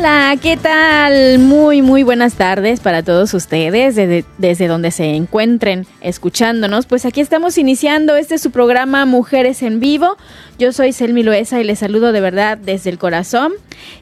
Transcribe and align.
Hola, 0.00 0.34
¿qué 0.40 0.56
tal? 0.56 1.38
Muy, 1.40 1.82
muy 1.82 2.04
buenas 2.04 2.32
tardes 2.32 2.80
para 2.80 3.02
todos 3.02 3.34
ustedes, 3.34 3.96
desde, 3.96 4.66
donde 4.66 4.92
se 4.92 5.14
encuentren 5.14 5.86
escuchándonos. 6.00 6.86
Pues 6.86 7.04
aquí 7.04 7.20
estamos 7.20 7.58
iniciando 7.58 8.16
este 8.16 8.38
su 8.38 8.50
programa 8.50 9.04
Mujeres 9.04 9.62
en 9.62 9.78
Vivo. 9.78 10.16
Yo 10.58 10.72
soy 10.72 10.94
Selmi 10.94 11.22
Loesa 11.22 11.60
y 11.60 11.64
les 11.64 11.80
saludo 11.80 12.12
de 12.12 12.22
verdad 12.22 12.56
desde 12.56 12.88
el 12.88 12.96
corazón. 12.96 13.52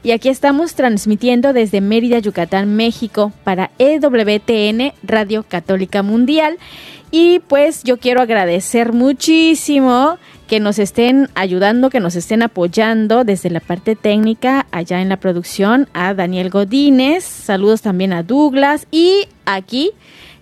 Y 0.01 0.11
aquí 0.11 0.29
estamos 0.29 0.73
transmitiendo 0.73 1.51
desde 1.51 1.81
Mérida, 1.81 2.19
Yucatán, 2.19 2.77
México, 2.77 3.33
para 3.43 3.71
EWTN, 3.77 4.93
Radio 5.03 5.43
Católica 5.49 6.01
Mundial. 6.01 6.59
Y 7.11 7.39
pues 7.39 7.83
yo 7.83 7.97
quiero 7.97 8.21
agradecer 8.21 8.93
muchísimo 8.93 10.17
que 10.49 10.59
nos 10.59 10.79
estén 10.79 11.29
ayudando, 11.35 11.91
que 11.91 11.99
nos 11.99 12.15
estén 12.15 12.41
apoyando 12.41 13.23
desde 13.23 13.51
la 13.51 13.59
parte 13.59 13.95
técnica 13.95 14.65
allá 14.71 14.99
en 14.99 15.07
la 15.07 15.17
producción 15.17 15.87
a 15.93 16.15
Daniel 16.15 16.49
Godínez, 16.49 17.23
saludos 17.23 17.83
también 17.83 18.13
a 18.13 18.23
Douglas 18.23 18.87
y 18.89 19.27
aquí 19.45 19.91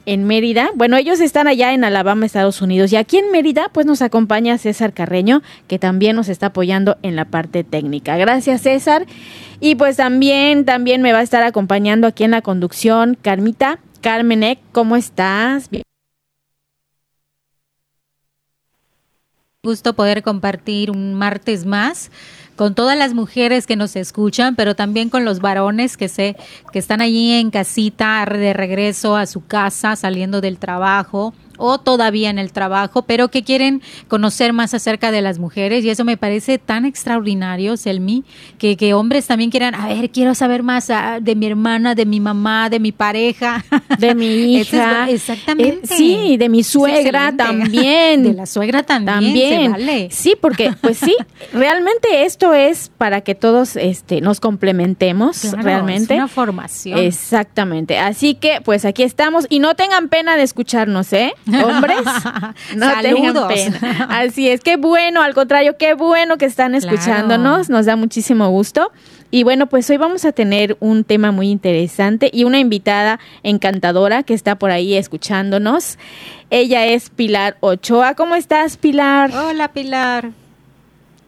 en 0.05 0.23
Mérida, 0.23 0.69
bueno, 0.75 0.95
ellos 0.95 1.19
están 1.19 1.49
allá 1.49 1.73
en 1.73 1.83
Alabama, 1.83 2.25
Estados 2.25 2.61
Unidos 2.61 2.93
y 2.93 2.95
aquí 2.95 3.17
en 3.17 3.29
Mérida 3.31 3.69
pues 3.73 3.85
nos 3.85 4.01
acompaña 4.01 4.57
César 4.57 4.93
Carreño 4.93 5.41
que 5.67 5.77
también 5.77 6.15
nos 6.15 6.29
está 6.29 6.47
apoyando 6.47 6.95
en 7.01 7.17
la 7.17 7.25
parte 7.25 7.65
técnica. 7.65 8.15
Gracias 8.15 8.61
César 8.61 9.05
y 9.59 9.75
pues 9.75 9.97
también 9.97 10.63
también 10.63 11.01
me 11.01 11.11
va 11.11 11.19
a 11.19 11.23
estar 11.23 11.43
acompañando 11.43 12.07
aquí 12.07 12.23
en 12.23 12.31
la 12.31 12.41
conducción 12.41 13.17
Carmita 13.21 13.79
Carmenek, 13.99 14.59
¿cómo 14.71 14.95
estás? 14.95 15.69
Bien. 15.69 15.83
Gusto 19.67 19.93
poder 19.93 20.23
compartir 20.23 20.91
un 20.91 21.13
martes 21.13 21.65
más 21.65 22.09
con 22.55 22.73
todas 22.73 22.97
las 22.97 23.13
mujeres 23.13 23.67
que 23.67 23.75
nos 23.75 23.97
escuchan, 23.97 24.55
pero 24.55 24.75
también 24.75 25.09
con 25.09 25.25
los 25.25 25.41
varones 25.41 25.97
que 25.97 26.07
sé 26.07 26.37
que 26.71 26.79
están 26.79 27.01
allí 27.01 27.33
en 27.33 27.51
casita 27.51 28.25
de 28.25 28.53
regreso 28.53 29.17
a 29.17 29.25
su 29.25 29.45
casa, 29.45 29.97
saliendo 29.97 30.39
del 30.39 30.57
trabajo 30.57 31.33
o 31.57 31.79
todavía 31.79 32.29
en 32.29 32.39
el 32.39 32.51
trabajo, 32.51 33.01
pero 33.03 33.29
que 33.29 33.43
quieren 33.43 33.81
conocer 34.07 34.53
más 34.53 34.73
acerca 34.73 35.11
de 35.11 35.21
las 35.21 35.39
mujeres 35.39 35.83
y 35.83 35.89
eso 35.89 36.05
me 36.05 36.17
parece 36.17 36.57
tan 36.57 36.85
extraordinario, 36.85 37.77
Selmi, 37.77 38.23
que, 38.57 38.77
que 38.77 38.93
hombres 38.93 39.27
también 39.27 39.49
quieran, 39.49 39.75
a 39.75 39.87
ver, 39.87 40.09
quiero 40.09 40.35
saber 40.35 40.63
más 40.63 40.89
ah, 40.89 41.19
de 41.21 41.35
mi 41.35 41.47
hermana, 41.47 41.95
de 41.95 42.05
mi 42.05 42.19
mamá, 42.19 42.69
de 42.69 42.79
mi 42.79 42.91
pareja, 42.91 43.65
de 43.99 44.15
mi 44.15 44.55
hija, 44.55 45.09
es, 45.09 45.29
exactamente, 45.29 45.93
eh, 45.93 45.97
sí, 45.97 46.37
de 46.37 46.49
mi 46.49 46.63
suegra 46.63 47.35
también, 47.35 48.23
de 48.23 48.33
la 48.33 48.45
suegra 48.45 48.83
también, 48.83 49.05
también, 49.05 49.71
vale. 49.71 50.09
sí, 50.11 50.35
porque 50.39 50.73
pues 50.81 50.97
sí, 50.97 51.15
realmente 51.53 52.25
esto 52.25 52.53
es 52.53 52.91
para 52.97 53.21
que 53.21 53.35
todos 53.35 53.75
este 53.75 54.21
nos 54.21 54.39
complementemos, 54.39 55.39
claro, 55.41 55.61
realmente, 55.61 56.13
es 56.13 56.19
una 56.19 56.27
formación, 56.27 56.99
exactamente, 56.99 57.97
así 57.97 58.35
que 58.35 58.61
pues 58.63 58.85
aquí 58.85 59.03
estamos. 59.03 59.45
Y 59.49 59.59
no 59.59 59.75
tengan 59.75 60.09
pena 60.09 60.35
de 60.35 60.43
escucharnos, 60.43 61.13
¿eh? 61.13 61.33
Hombres, 61.47 61.97
no 62.75 62.85
Saludos. 62.89 63.47
tengan 63.49 63.79
pena. 63.79 64.07
Así 64.09 64.49
es, 64.49 64.61
qué 64.61 64.77
bueno, 64.77 65.21
al 65.21 65.33
contrario, 65.33 65.75
qué 65.77 65.93
bueno 65.93 66.37
que 66.37 66.45
están 66.45 66.75
escuchándonos, 66.75 67.67
Claro. 67.67 67.77
nos 67.77 67.85
da 67.85 67.95
muchísimo 67.95 68.49
gusto. 68.49 68.91
Y 69.29 69.43
bueno, 69.43 69.67
pues 69.67 69.89
hoy 69.89 69.97
vamos 69.97 70.23
a 70.23 70.31
tener 70.31 70.77
un 70.79 71.03
tema 71.03 71.31
muy 71.31 71.49
interesante 71.49 72.29
y 72.31 72.45
una 72.45 72.59
invitada 72.59 73.19
encantadora 73.43 74.23
que 74.23 74.33
está 74.33 74.55
por 74.55 74.71
ahí 74.71 74.95
escuchándonos. 74.95 75.97
Ella 76.49 76.85
es 76.85 77.09
Pilar 77.09 77.57
Ochoa. 77.59 78.15
¿Cómo 78.15 78.35
estás, 78.35 78.77
Pilar? 78.77 79.31
Hola 79.33 79.67
Pilar. 79.73 80.29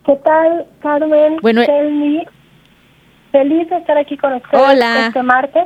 ¿Qué 0.06 0.16
tal, 0.24 0.66
Carmen? 0.82 1.38
Bueno? 1.42 1.62
Feliz 3.32 3.70
de 3.70 3.78
estar 3.78 3.98
aquí 3.98 4.18
con 4.18 4.34
ustedes 4.34 4.64
Hola. 4.64 5.08
este 5.08 5.22
martes. 5.22 5.64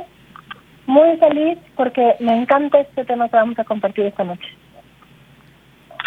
Muy 0.86 1.16
feliz 1.18 1.58
porque 1.76 2.14
me 2.20 2.36
encanta 2.40 2.80
este 2.80 3.04
tema 3.04 3.28
que 3.28 3.36
vamos 3.36 3.58
a 3.58 3.64
compartir 3.64 4.04
esta 4.06 4.24
noche. 4.24 4.46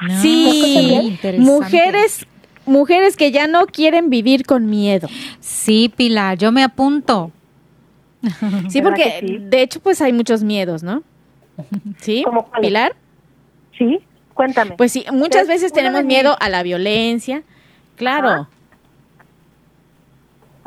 No, 0.08 0.22
sí, 0.22 0.92
interesante. 1.04 1.52
mujeres, 1.52 2.28
mujeres 2.66 3.18
que 3.18 3.32
ya 3.32 3.48
no 3.48 3.66
quieren 3.66 4.10
vivir 4.10 4.46
con 4.46 4.70
miedo. 4.70 5.08
Sí, 5.40 5.92
Pilar, 5.96 6.38
yo 6.38 6.52
me 6.52 6.64
apunto. 6.64 7.32
Sí, 8.70 8.82
¿Verdad 8.82 8.98
porque 8.98 9.20
sí? 9.22 9.38
de 9.40 9.62
hecho 9.62 9.80
pues 9.80 10.02
hay 10.02 10.12
muchos 10.14 10.44
miedos, 10.44 10.84
¿no? 10.84 11.04
¿Sí? 12.00 12.24
¿Cómo? 12.26 12.50
Pilar. 12.62 12.96
¿Sí? 13.78 14.00
Cuéntame. 14.34 14.76
Pues 14.76 14.92
sí, 14.92 15.06
muchas 15.12 15.44
Es 15.44 15.48
veces 15.48 15.74
tenemos 15.74 16.04
miedo 16.04 16.36
a 16.40 16.50
la 16.50 16.62
violencia, 16.62 17.42
claro. 17.96 18.48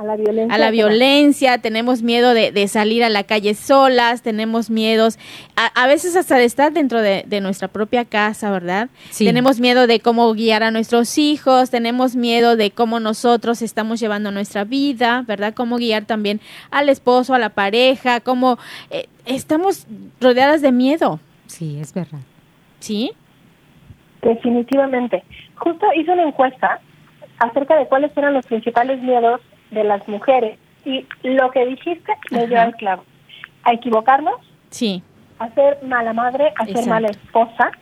A 0.01 0.05
la 0.05 0.17
violencia. 0.17 0.55
a 0.55 0.59
la 0.59 0.71
violencia, 0.71 1.59
tenemos 1.59 2.03
miedo 2.03 2.35
de, 2.35 2.53
de 2.53 2.69
salir 2.69 3.05
a 3.05 3.09
la 3.09 3.25
calle 3.25 3.55
solas, 3.55 4.23
tenemos 4.23 4.71
miedos, 4.71 5.19
a, 5.57 5.67
a 5.67 5.87
veces 5.87 6.17
hasta 6.17 6.37
de 6.37 6.45
estar 6.45 6.73
dentro 6.73 7.03
de, 7.03 7.25
de 7.27 7.41
nuestra 7.41 7.69
propia 7.69 8.05
casa, 8.05 8.51
¿verdad? 8.51 8.89
Sí. 9.11 9.25
Tenemos 9.25 9.61
miedo 9.61 9.87
de 9.87 10.01
cómo 10.01 10.33
guiar 10.33 10.63
a 10.63 10.71
nuestros 10.71 11.19
hijos, 11.19 11.71
tenemos 11.71 12.17
miedo 12.17 12.57
de 12.57 12.71
cómo 12.71 13.01
nosotros 13.01 13.63
estamos 13.63 14.01
llevando 14.01 14.31
nuestra 14.31 14.65
vida, 14.65 15.25
¿verdad? 15.27 15.55
Cómo 15.55 15.77
guiar 15.77 16.05
también 16.07 16.41
al 16.71 16.89
esposo, 16.89 17.35
a 17.35 17.39
la 17.39 17.51
pareja, 17.51 18.21
cómo 18.21 18.59
eh, 18.91 19.07
estamos 19.27 19.87
rodeadas 20.21 20.63
de 20.63 20.73
miedo, 20.73 21.21
Sí, 21.47 21.79
es 21.81 21.93
verdad. 21.93 22.21
¿sí? 22.79 23.11
Definitivamente. 24.23 25.25
Justo 25.57 25.87
hice 25.97 26.13
una 26.13 26.23
encuesta 26.23 26.81
acerca 27.39 27.77
de 27.77 27.87
cuáles 27.87 28.17
eran 28.17 28.35
los 28.35 28.47
principales 28.47 29.03
miedos 29.03 29.41
de 29.71 29.85
las 29.85 30.07
mujeres 30.09 30.59
y 30.85 31.07
lo 31.23 31.51
que 31.51 31.67
dijiste 31.67 32.13
me 32.31 32.47
dio 32.47 32.61
al 32.61 32.75
clavo. 32.77 33.05
A 33.65 33.73
equivocarnos, 33.73 34.37
Sí, 34.71 35.03
a 35.39 35.49
ser 35.51 35.79
mala 35.83 36.13
madre, 36.13 36.53
a 36.57 36.65
ser 36.65 36.87
mala 36.87 37.09
esposa, 37.09 37.73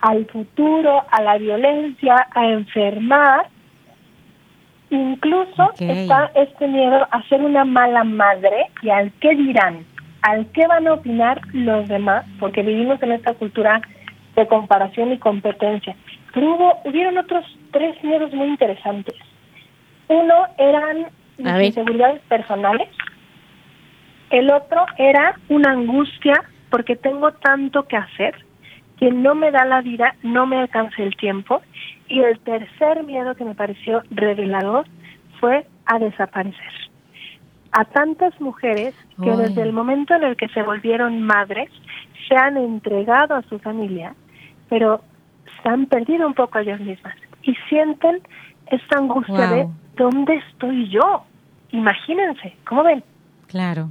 al 0.00 0.26
futuro, 0.26 1.02
a 1.10 1.22
la 1.22 1.38
violencia, 1.38 2.28
a 2.34 2.46
enfermar. 2.46 3.48
Incluso 4.90 5.72
está 5.78 6.30
este 6.34 6.66
miedo 6.66 7.06
a 7.10 7.22
ser 7.28 7.42
una 7.42 7.64
mala 7.64 8.04
madre 8.04 8.66
y 8.82 8.90
al 8.90 9.12
qué 9.20 9.34
dirán, 9.34 9.84
al 10.22 10.46
qué 10.52 10.66
van 10.66 10.86
a 10.86 10.94
opinar 10.94 11.40
los 11.52 11.88
demás, 11.88 12.24
porque 12.38 12.62
vivimos 12.62 13.02
en 13.02 13.12
esta 13.12 13.34
cultura 13.34 13.80
de 14.36 14.46
comparación 14.46 15.12
y 15.12 15.18
competencia. 15.18 15.96
Pero 16.32 16.54
hubo, 16.54 16.80
hubieron 16.84 17.18
otros 17.18 17.44
tres 17.72 18.02
miedos 18.02 18.32
muy 18.32 18.48
interesantes. 18.48 19.14
Uno 20.08 20.34
eran 20.56 21.06
mis 21.36 21.68
inseguridades 21.68 22.20
personales. 22.22 22.88
El 24.30 24.50
otro 24.50 24.84
era 24.96 25.38
una 25.48 25.72
angustia 25.72 26.42
porque 26.70 26.96
tengo 26.96 27.32
tanto 27.32 27.84
que 27.84 27.96
hacer 27.96 28.34
que 28.98 29.10
no 29.10 29.34
me 29.34 29.50
da 29.50 29.64
la 29.64 29.80
vida, 29.80 30.16
no 30.22 30.46
me 30.46 30.58
alcanza 30.58 31.02
el 31.02 31.16
tiempo. 31.16 31.62
Y 32.08 32.20
el 32.20 32.38
tercer 32.40 33.04
miedo 33.04 33.34
que 33.34 33.44
me 33.44 33.54
pareció 33.54 34.02
revelador 34.10 34.86
fue 35.40 35.66
a 35.86 35.98
desaparecer. 35.98 36.72
A 37.72 37.84
tantas 37.84 38.38
mujeres 38.40 38.94
que 39.22 39.30
desde 39.30 39.62
el 39.62 39.72
momento 39.72 40.14
en 40.14 40.24
el 40.24 40.36
que 40.36 40.48
se 40.48 40.62
volvieron 40.62 41.22
madres 41.22 41.70
se 42.26 42.34
han 42.34 42.56
entregado 42.56 43.34
a 43.34 43.42
su 43.42 43.58
familia, 43.58 44.14
pero 44.68 45.02
se 45.62 45.68
han 45.68 45.86
perdido 45.86 46.26
un 46.26 46.34
poco 46.34 46.58
a 46.58 46.62
ellas 46.62 46.80
mismas 46.80 47.14
y 47.42 47.54
sienten 47.68 48.20
esta 48.70 48.98
angustia 48.98 49.46
Wow. 49.48 49.54
de 49.56 49.68
¿dónde 49.96 50.36
estoy 50.50 50.88
yo? 50.90 51.24
Imagínense, 51.72 52.56
¿cómo 52.66 52.82
ven? 52.84 53.02
Claro. 53.46 53.90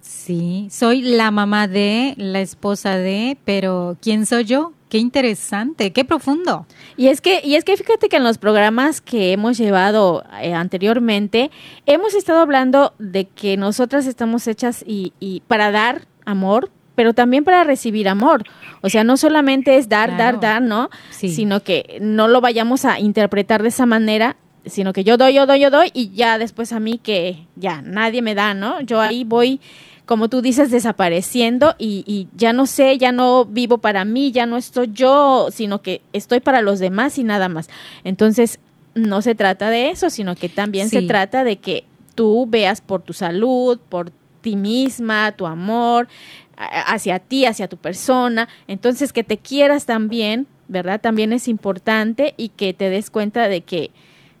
Sí, 0.00 0.68
soy 0.70 1.02
la 1.02 1.30
mamá 1.30 1.66
de, 1.66 2.14
la 2.16 2.40
esposa 2.40 2.96
de, 2.96 3.36
pero 3.44 3.96
¿quién 4.00 4.24
soy 4.24 4.44
yo? 4.44 4.72
Qué 4.88 4.98
interesante, 4.98 5.92
qué 5.92 6.04
profundo. 6.04 6.64
Y 6.96 7.08
es 7.08 7.20
que, 7.20 7.40
y 7.42 7.56
es 7.56 7.64
que 7.64 7.76
fíjate 7.76 8.08
que 8.08 8.16
en 8.16 8.22
los 8.22 8.38
programas 8.38 9.00
que 9.00 9.32
hemos 9.32 9.58
llevado 9.58 10.22
eh, 10.40 10.54
anteriormente, 10.54 11.50
hemos 11.86 12.14
estado 12.14 12.38
hablando 12.40 12.94
de 13.00 13.24
que 13.24 13.56
nosotras 13.56 14.06
estamos 14.06 14.46
hechas 14.46 14.84
y, 14.86 15.12
y 15.18 15.42
para 15.48 15.72
dar 15.72 16.02
amor, 16.24 16.70
pero 16.96 17.14
también 17.14 17.44
para 17.44 17.62
recibir 17.62 18.08
amor. 18.08 18.42
O 18.80 18.88
sea, 18.88 19.04
no 19.04 19.16
solamente 19.16 19.76
es 19.76 19.88
dar, 19.88 20.16
dar, 20.16 20.40
dar, 20.40 20.62
¿no? 20.62 20.90
Sino 21.10 21.62
que 21.62 21.98
no 22.00 22.26
lo 22.26 22.40
vayamos 22.40 22.84
a 22.84 22.98
interpretar 22.98 23.62
de 23.62 23.68
esa 23.68 23.86
manera, 23.86 24.36
sino 24.64 24.92
que 24.92 25.04
yo 25.04 25.16
doy, 25.16 25.34
yo 25.34 25.46
doy, 25.46 25.60
yo 25.60 25.70
doy 25.70 25.90
y 25.94 26.10
ya 26.10 26.38
después 26.38 26.72
a 26.72 26.80
mí 26.80 26.98
que 26.98 27.46
ya 27.54 27.82
nadie 27.82 28.22
me 28.22 28.34
da, 28.34 28.54
¿no? 28.54 28.80
Yo 28.80 29.00
ahí 29.00 29.22
voy 29.22 29.60
como 30.06 30.28
tú 30.28 30.40
dices, 30.40 30.70
desapareciendo 30.70 31.74
y, 31.78 32.28
ya 32.36 32.52
no 32.52 32.66
sé, 32.66 32.96
ya 32.96 33.10
no 33.10 33.44
vivo 33.44 33.78
para 33.78 34.04
mí, 34.04 34.30
ya 34.30 34.46
no 34.46 34.56
estoy 34.56 34.90
yo, 34.92 35.48
sino 35.50 35.82
que 35.82 36.00
estoy 36.12 36.38
para 36.38 36.62
los 36.62 36.78
demás 36.78 37.18
y 37.18 37.24
nada 37.24 37.48
más. 37.48 37.68
Entonces, 38.04 38.60
no 38.94 39.20
se 39.20 39.34
trata 39.34 39.68
de 39.68 39.90
eso, 39.90 40.08
sino 40.08 40.36
que 40.36 40.48
también 40.48 40.90
se 40.90 41.02
trata 41.02 41.42
de 41.42 41.56
que 41.56 41.84
tú 42.14 42.46
veas 42.48 42.80
por 42.80 43.02
tu 43.02 43.12
salud, 43.12 43.80
por 43.88 44.12
ti 44.42 44.54
misma, 44.54 45.32
tu 45.32 45.44
amor 45.44 46.06
hacia 46.56 47.18
ti, 47.18 47.46
hacia 47.46 47.68
tu 47.68 47.76
persona. 47.76 48.48
Entonces, 48.66 49.12
que 49.12 49.24
te 49.24 49.38
quieras 49.38 49.86
también, 49.86 50.46
¿verdad? 50.68 51.00
También 51.00 51.32
es 51.32 51.48
importante 51.48 52.34
y 52.36 52.50
que 52.50 52.74
te 52.74 52.90
des 52.90 53.10
cuenta 53.10 53.48
de 53.48 53.62
que 53.62 53.90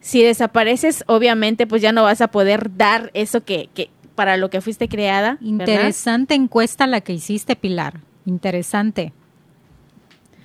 si 0.00 0.22
desapareces, 0.22 1.04
obviamente, 1.06 1.66
pues 1.66 1.82
ya 1.82 1.92
no 1.92 2.04
vas 2.04 2.20
a 2.20 2.28
poder 2.28 2.76
dar 2.76 3.10
eso 3.14 3.44
que, 3.44 3.68
que, 3.74 3.90
para 4.14 4.36
lo 4.36 4.50
que 4.50 4.60
fuiste 4.60 4.88
creada. 4.88 5.38
Interesante 5.40 6.34
encuesta 6.34 6.86
la 6.86 7.00
que 7.00 7.12
hiciste, 7.12 7.56
Pilar. 7.56 8.00
Interesante. 8.24 9.12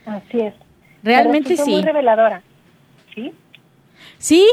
Así 0.06 0.40
es. 0.40 0.54
Realmente 1.04 1.58
sí. 1.58 1.72
Muy 1.72 1.82
reveladora. 1.82 2.42
¿Sí? 3.14 3.32
Sí, 4.18 4.46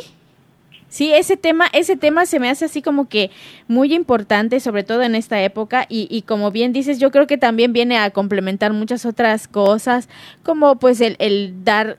Sí, 0.91 1.13
ese 1.13 1.37
tema, 1.37 1.67
ese 1.75 1.97
tema 1.97 2.25
se 2.25 2.41
me 2.41 2.49
hace 2.49 2.65
así 2.65 2.81
como 2.81 3.11
que 3.11 3.31
muy 3.67 3.93
importante, 3.95 4.59
sobre 4.59 4.85
todo 4.85 5.03
en 5.03 5.15
esta 5.15 5.43
época, 5.43 5.85
y, 5.91 6.09
y 6.11 6.23
como 6.23 6.51
bien 6.51 6.73
dices, 6.73 6.99
yo 6.99 7.11
creo 7.11 7.27
que 7.27 7.37
también 7.37 7.75
viene 7.75 7.99
a 7.99 8.09
complementar 8.11 8.73
muchas 8.73 9.05
otras 9.05 9.49
cosas, 9.49 10.09
como 10.43 10.77
pues 10.77 11.03
el, 11.03 11.17
el 11.19 11.63
dar, 11.63 11.99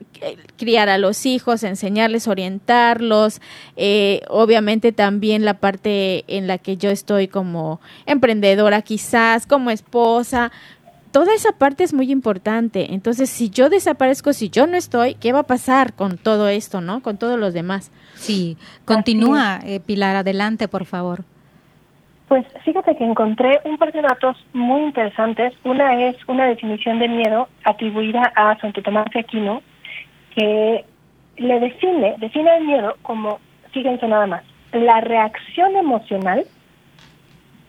criar 0.56 0.88
a 0.88 0.98
los 0.98 1.24
hijos, 1.24 1.62
enseñarles, 1.62 2.26
orientarlos, 2.26 3.40
eh, 3.76 4.22
obviamente 4.28 4.90
también 4.90 5.44
la 5.44 5.54
parte 5.54 6.24
en 6.26 6.48
la 6.48 6.58
que 6.58 6.76
yo 6.76 6.90
estoy 6.90 7.28
como 7.28 7.80
emprendedora 8.06 8.82
quizás, 8.82 9.46
como 9.46 9.70
esposa, 9.70 10.50
toda 11.12 11.32
esa 11.34 11.52
parte 11.52 11.84
es 11.84 11.92
muy 11.92 12.10
importante. 12.10 12.92
Entonces, 12.92 13.30
si 13.30 13.50
yo 13.50 13.68
desaparezco, 13.68 14.32
si 14.32 14.50
yo 14.50 14.66
no 14.66 14.76
estoy, 14.76 15.14
¿qué 15.14 15.32
va 15.32 15.40
a 15.40 15.46
pasar 15.46 15.94
con 15.94 16.18
todo 16.18 16.48
esto, 16.48 16.80
no? 16.80 17.02
Con 17.02 17.18
todos 17.18 17.38
los 17.38 17.54
demás. 17.54 17.90
Sí, 18.20 18.58
continúa, 18.84 19.60
eh, 19.64 19.80
Pilar, 19.80 20.14
adelante, 20.14 20.68
por 20.68 20.84
favor. 20.84 21.24
Pues 22.28 22.44
fíjate 22.66 22.94
que 22.94 23.04
encontré 23.04 23.60
un 23.64 23.78
par 23.78 23.92
de 23.92 24.02
datos 24.02 24.36
muy 24.52 24.82
interesantes. 24.82 25.54
Una 25.64 26.06
es 26.06 26.16
una 26.28 26.44
definición 26.46 26.98
de 26.98 27.08
miedo 27.08 27.48
atribuida 27.64 28.30
a 28.36 28.58
Santo 28.60 28.82
Tomás 28.82 29.06
de 29.14 29.20
Aquino, 29.20 29.62
que 30.34 30.84
le 31.38 31.60
define, 31.60 32.16
define 32.18 32.58
el 32.58 32.66
miedo 32.66 32.94
como, 33.00 33.40
fíjense 33.72 34.06
nada 34.06 34.26
más, 34.26 34.44
la 34.72 35.00
reacción 35.00 35.74
emocional 35.74 36.44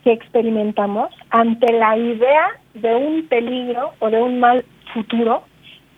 que 0.03 0.11
experimentamos 0.11 1.15
ante 1.29 1.71
la 1.71 1.97
idea 1.97 2.49
de 2.73 2.93
un 2.93 3.25
peligro 3.27 3.93
o 3.99 4.09
de 4.09 4.21
un 4.21 4.41
mal 4.41 4.65
futuro 4.93 5.43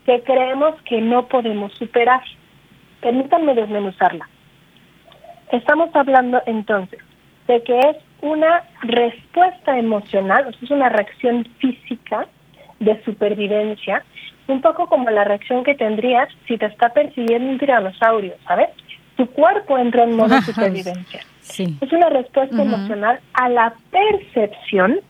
que 0.05 0.21
creemos 0.21 0.79
que 0.83 1.01
no 1.01 1.27
podemos 1.27 1.73
superar. 1.73 2.21
Permítanme 3.01 3.55
desmenuzarla. 3.55 4.29
Estamos 5.53 5.95
hablando 5.95 6.41
entonces 6.47 6.99
de 7.47 7.61
que 7.61 7.77
es 7.77 7.97
una 8.21 8.63
respuesta 8.81 9.77
emocional, 9.77 10.47
o 10.47 10.51
sea, 10.51 10.59
es 10.63 10.71
una 10.71 10.89
reacción 10.89 11.47
física 11.59 12.25
de 12.79 12.99
supervivencia, 13.03 14.03
un 14.47 14.61
poco 14.61 14.87
como 14.87 15.11
la 15.11 15.23
reacción 15.23 15.63
que 15.63 15.75
tendrías 15.75 16.27
si 16.47 16.57
te 16.57 16.65
está 16.65 16.89
persiguiendo 16.89 17.51
un 17.51 17.59
tiranosaurio, 17.59 18.33
¿sabes? 18.47 18.69
Tu 19.15 19.27
cuerpo 19.27 19.77
entra 19.77 20.05
en 20.05 20.15
modo 20.15 20.41
supervivencia. 20.41 21.21
Es 21.47 21.91
una 21.91 22.09
respuesta 22.09 22.59
emocional 22.59 23.19
a 23.33 23.47
la 23.47 23.75
percepción 23.91 25.01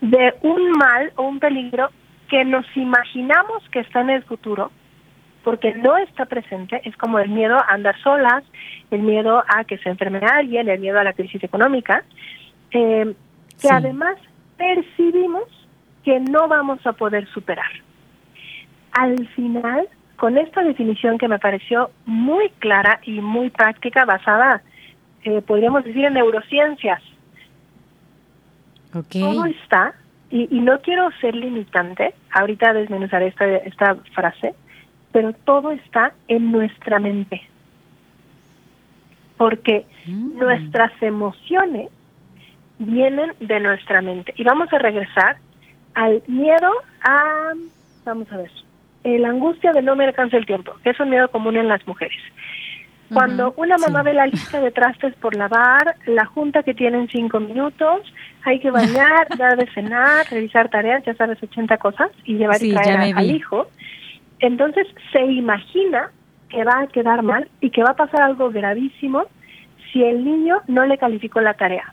de 0.00 0.34
un 0.42 0.72
mal 0.72 1.12
o 1.14 1.22
un 1.22 1.38
peligro 1.38 1.90
que 2.28 2.44
nos 2.44 2.66
imaginamos 2.76 3.62
que 3.70 3.78
está 3.78 4.00
en 4.00 4.10
el 4.10 4.24
futuro, 4.24 4.72
porque 5.48 5.74
no 5.76 5.96
está 5.96 6.26
presente, 6.26 6.82
es 6.84 6.94
como 6.98 7.18
el 7.18 7.30
miedo 7.30 7.56
a 7.56 7.72
andar 7.72 7.98
solas, 8.02 8.44
el 8.90 9.00
miedo 9.00 9.42
a 9.48 9.64
que 9.64 9.78
se 9.78 9.88
enferme 9.88 10.18
alguien, 10.18 10.68
el 10.68 10.78
miedo 10.78 10.98
a 10.98 11.04
la 11.04 11.14
crisis 11.14 11.42
económica, 11.42 12.04
eh, 12.70 13.14
que 13.58 13.68
además 13.70 14.18
percibimos 14.58 15.44
que 16.04 16.20
no 16.20 16.48
vamos 16.48 16.86
a 16.86 16.92
poder 16.92 17.26
superar. 17.28 17.70
Al 18.92 19.26
final, 19.28 19.88
con 20.16 20.36
esta 20.36 20.62
definición 20.62 21.16
que 21.16 21.28
me 21.28 21.38
pareció 21.38 21.92
muy 22.04 22.50
clara 22.58 23.00
y 23.04 23.22
muy 23.22 23.48
práctica, 23.48 24.04
basada 24.04 24.60
eh, 25.24 25.40
podríamos 25.40 25.82
decir, 25.82 26.04
en 26.04 26.12
neurociencias. 26.12 27.00
Todo 29.08 29.46
está, 29.46 29.94
y, 30.30 30.54
y, 30.54 30.60
no 30.60 30.78
quiero 30.82 31.08
ser 31.22 31.34
limitante, 31.34 32.12
ahorita 32.32 32.74
desmenuzaré 32.74 33.28
esta, 33.28 33.46
esta 33.46 33.94
frase, 34.12 34.54
pero 35.12 35.32
todo 35.32 35.70
está 35.72 36.12
en 36.28 36.52
nuestra 36.52 36.98
mente. 36.98 37.42
Porque 39.36 39.86
mm. 40.06 40.38
nuestras 40.38 40.92
emociones 41.02 41.90
vienen 42.78 43.32
de 43.40 43.60
nuestra 43.60 44.02
mente. 44.02 44.34
Y 44.36 44.44
vamos 44.44 44.72
a 44.72 44.78
regresar 44.78 45.38
al 45.94 46.22
miedo 46.26 46.70
a, 47.02 47.52
vamos 48.04 48.30
a 48.32 48.36
ver, 48.36 48.50
la 49.04 49.30
angustia 49.30 49.72
de 49.72 49.82
no 49.82 49.96
me 49.96 50.04
alcanza 50.04 50.36
el 50.36 50.46
tiempo, 50.46 50.74
que 50.82 50.90
es 50.90 51.00
un 51.00 51.10
miedo 51.10 51.28
común 51.30 51.56
en 51.56 51.68
las 51.68 51.86
mujeres. 51.86 52.20
Cuando 53.12 53.54
una 53.56 53.78
mamá 53.78 54.02
ve 54.02 54.12
la 54.12 54.26
lista 54.26 54.60
de 54.60 54.70
trastes 54.70 55.14
por 55.14 55.34
lavar, 55.34 55.96
la 56.04 56.26
junta 56.26 56.62
que 56.62 56.74
tienen 56.74 57.08
cinco 57.08 57.40
minutos, 57.40 58.02
hay 58.44 58.60
que 58.60 58.70
bañar, 58.70 59.26
dar 59.38 59.56
de 59.56 59.66
cenar, 59.72 60.26
revisar 60.30 60.68
tareas, 60.68 61.02
ya 61.04 61.14
sabes, 61.14 61.42
80 61.42 61.78
cosas, 61.78 62.10
y 62.24 62.34
llevar 62.34 62.62
y 62.62 62.74
traer 62.74 63.14
al 63.16 63.30
hijo, 63.30 63.68
entonces 64.40 64.86
se 65.12 65.24
imagina 65.24 66.10
que 66.48 66.64
va 66.64 66.80
a 66.80 66.86
quedar 66.86 67.22
mal 67.22 67.48
y 67.60 67.70
que 67.70 67.82
va 67.82 67.90
a 67.90 67.96
pasar 67.96 68.22
algo 68.22 68.50
gravísimo 68.50 69.24
si 69.92 70.02
el 70.02 70.24
niño 70.24 70.60
no 70.66 70.86
le 70.86 70.98
calificó 70.98 71.40
la 71.40 71.54
tarea 71.54 71.92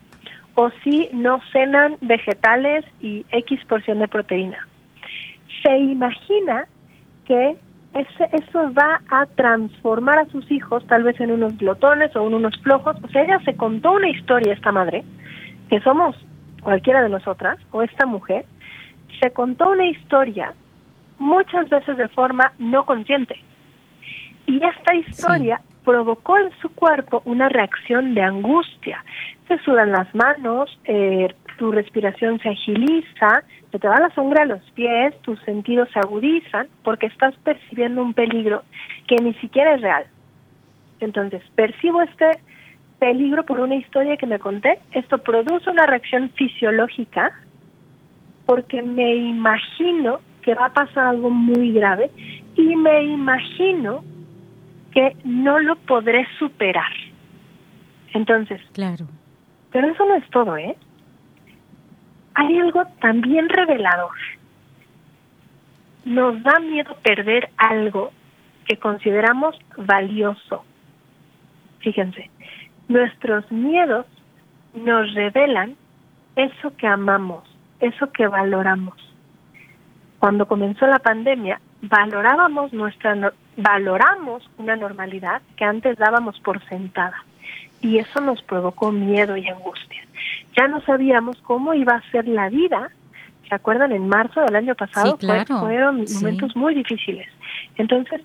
o 0.54 0.70
si 0.82 1.08
no 1.12 1.40
cenan 1.52 1.96
vegetales 2.00 2.84
y 3.00 3.26
X 3.30 3.60
porción 3.68 3.98
de 3.98 4.08
proteína. 4.08 4.66
Se 5.62 5.76
imagina 5.76 6.66
que 7.26 7.56
eso 7.94 8.72
va 8.74 9.00
a 9.10 9.26
transformar 9.26 10.18
a 10.18 10.26
sus 10.26 10.50
hijos 10.50 10.86
tal 10.86 11.02
vez 11.02 11.18
en 11.20 11.30
unos 11.30 11.56
glotones 11.56 12.14
o 12.16 12.26
en 12.26 12.34
unos 12.34 12.56
flojos. 12.62 12.96
O 13.02 13.08
sea, 13.08 13.22
ella 13.22 13.38
se 13.44 13.56
contó 13.56 13.92
una 13.92 14.08
historia, 14.08 14.52
esta 14.52 14.72
madre, 14.72 15.04
que 15.70 15.80
somos 15.80 16.16
cualquiera 16.62 17.02
de 17.02 17.08
nosotras, 17.08 17.58
o 17.70 17.82
esta 17.82 18.06
mujer, 18.06 18.44
se 19.20 19.30
contó 19.30 19.70
una 19.70 19.86
historia 19.86 20.52
muchas 21.18 21.68
veces 21.68 21.96
de 21.96 22.08
forma 22.08 22.52
no 22.58 22.84
consciente. 22.84 23.36
Y 24.46 24.62
esta 24.64 24.94
historia 24.94 25.60
provocó 25.84 26.36
en 26.38 26.50
su 26.60 26.68
cuerpo 26.70 27.22
una 27.24 27.48
reacción 27.48 28.14
de 28.14 28.22
angustia. 28.22 29.04
Se 29.48 29.58
sudan 29.58 29.92
las 29.92 30.12
manos, 30.14 30.78
eh, 30.84 31.34
tu 31.58 31.72
respiración 31.72 32.38
se 32.40 32.50
agiliza, 32.50 33.44
se 33.70 33.78
te 33.78 33.88
va 33.88 34.00
la 34.00 34.10
sangre 34.10 34.42
a 34.42 34.46
los 34.46 34.62
pies, 34.72 35.14
tus 35.22 35.40
sentidos 35.42 35.88
se 35.92 35.98
agudizan 35.98 36.68
porque 36.82 37.06
estás 37.06 37.34
percibiendo 37.44 38.02
un 38.02 38.14
peligro 38.14 38.62
que 39.06 39.16
ni 39.16 39.34
siquiera 39.34 39.74
es 39.74 39.80
real. 39.80 40.06
Entonces, 41.00 41.42
percibo 41.54 42.02
este 42.02 42.38
peligro 42.98 43.44
por 43.44 43.60
una 43.60 43.76
historia 43.76 44.16
que 44.16 44.26
me 44.26 44.38
conté, 44.38 44.78
esto 44.92 45.18
produce 45.18 45.70
una 45.70 45.86
reacción 45.86 46.30
fisiológica 46.30 47.32
porque 48.46 48.82
me 48.82 49.14
imagino 49.16 50.20
que 50.46 50.54
va 50.54 50.66
a 50.66 50.72
pasar 50.72 51.08
algo 51.08 51.28
muy 51.28 51.72
grave 51.72 52.10
y 52.54 52.74
me 52.76 53.04
imagino 53.04 54.02
que 54.92 55.14
no 55.24 55.58
lo 55.58 55.76
podré 55.76 56.26
superar. 56.38 56.90
Entonces, 58.14 58.62
claro. 58.72 59.06
Pero 59.72 59.88
eso 59.88 60.06
no 60.06 60.14
es 60.14 60.30
todo, 60.30 60.56
¿eh? 60.56 60.74
hay 62.36 62.58
algo 62.58 62.84
también 63.00 63.48
revelador. 63.48 64.14
Nos 66.04 66.42
da 66.42 66.60
miedo 66.60 66.94
perder 67.02 67.48
algo 67.56 68.12
que 68.66 68.76
consideramos 68.76 69.56
valioso. 69.78 70.62
Fíjense, 71.80 72.30
nuestros 72.88 73.50
miedos 73.50 74.06
nos 74.74 75.14
revelan 75.14 75.76
eso 76.36 76.76
que 76.76 76.86
amamos, 76.86 77.42
eso 77.80 78.12
que 78.12 78.26
valoramos. 78.26 79.05
Cuando 80.18 80.46
comenzó 80.46 80.86
la 80.86 80.98
pandemia, 80.98 81.60
valorábamos 81.82 82.72
nuestra 82.72 83.32
valoramos 83.56 84.48
una 84.58 84.76
normalidad 84.76 85.40
que 85.56 85.64
antes 85.64 85.96
dábamos 85.96 86.38
por 86.40 86.62
sentada 86.68 87.24
y 87.80 87.98
eso 87.98 88.20
nos 88.20 88.42
provocó 88.42 88.92
miedo 88.92 89.36
y 89.36 89.48
angustia. 89.48 90.02
Ya 90.56 90.68
no 90.68 90.80
sabíamos 90.82 91.36
cómo 91.42 91.74
iba 91.74 91.94
a 91.94 92.10
ser 92.10 92.26
la 92.26 92.48
vida. 92.48 92.90
¿Se 93.48 93.54
acuerdan? 93.54 93.92
En 93.92 94.08
marzo 94.08 94.40
del 94.40 94.56
año 94.56 94.74
pasado 94.74 95.18
fueron 95.60 96.04
momentos 96.14 96.56
muy 96.56 96.74
difíciles. 96.74 97.28
Entonces, 97.76 98.20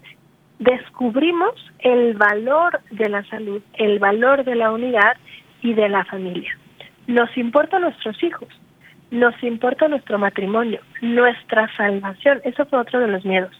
descubrimos 0.59 1.53
el 1.79 2.15
valor 2.15 2.81
de 2.91 3.09
la 3.09 3.23
salud, 3.25 3.61
el 3.73 3.99
valor 3.99 4.43
de 4.43 4.55
la 4.55 4.71
unidad 4.71 5.17
y 5.61 5.73
de 5.73 5.89
la 5.89 6.05
familia. 6.05 6.57
Nos 7.07 7.35
importa 7.37 7.79
nuestros 7.79 8.21
hijos, 8.23 8.47
nos 9.11 9.35
importa 9.43 9.89
nuestro 9.89 10.17
matrimonio, 10.17 10.79
nuestra 11.01 11.69
salvación. 11.75 12.41
Eso 12.45 12.65
fue 12.65 12.79
otro 12.79 12.99
de 12.99 13.07
los 13.07 13.25
miedos. 13.25 13.51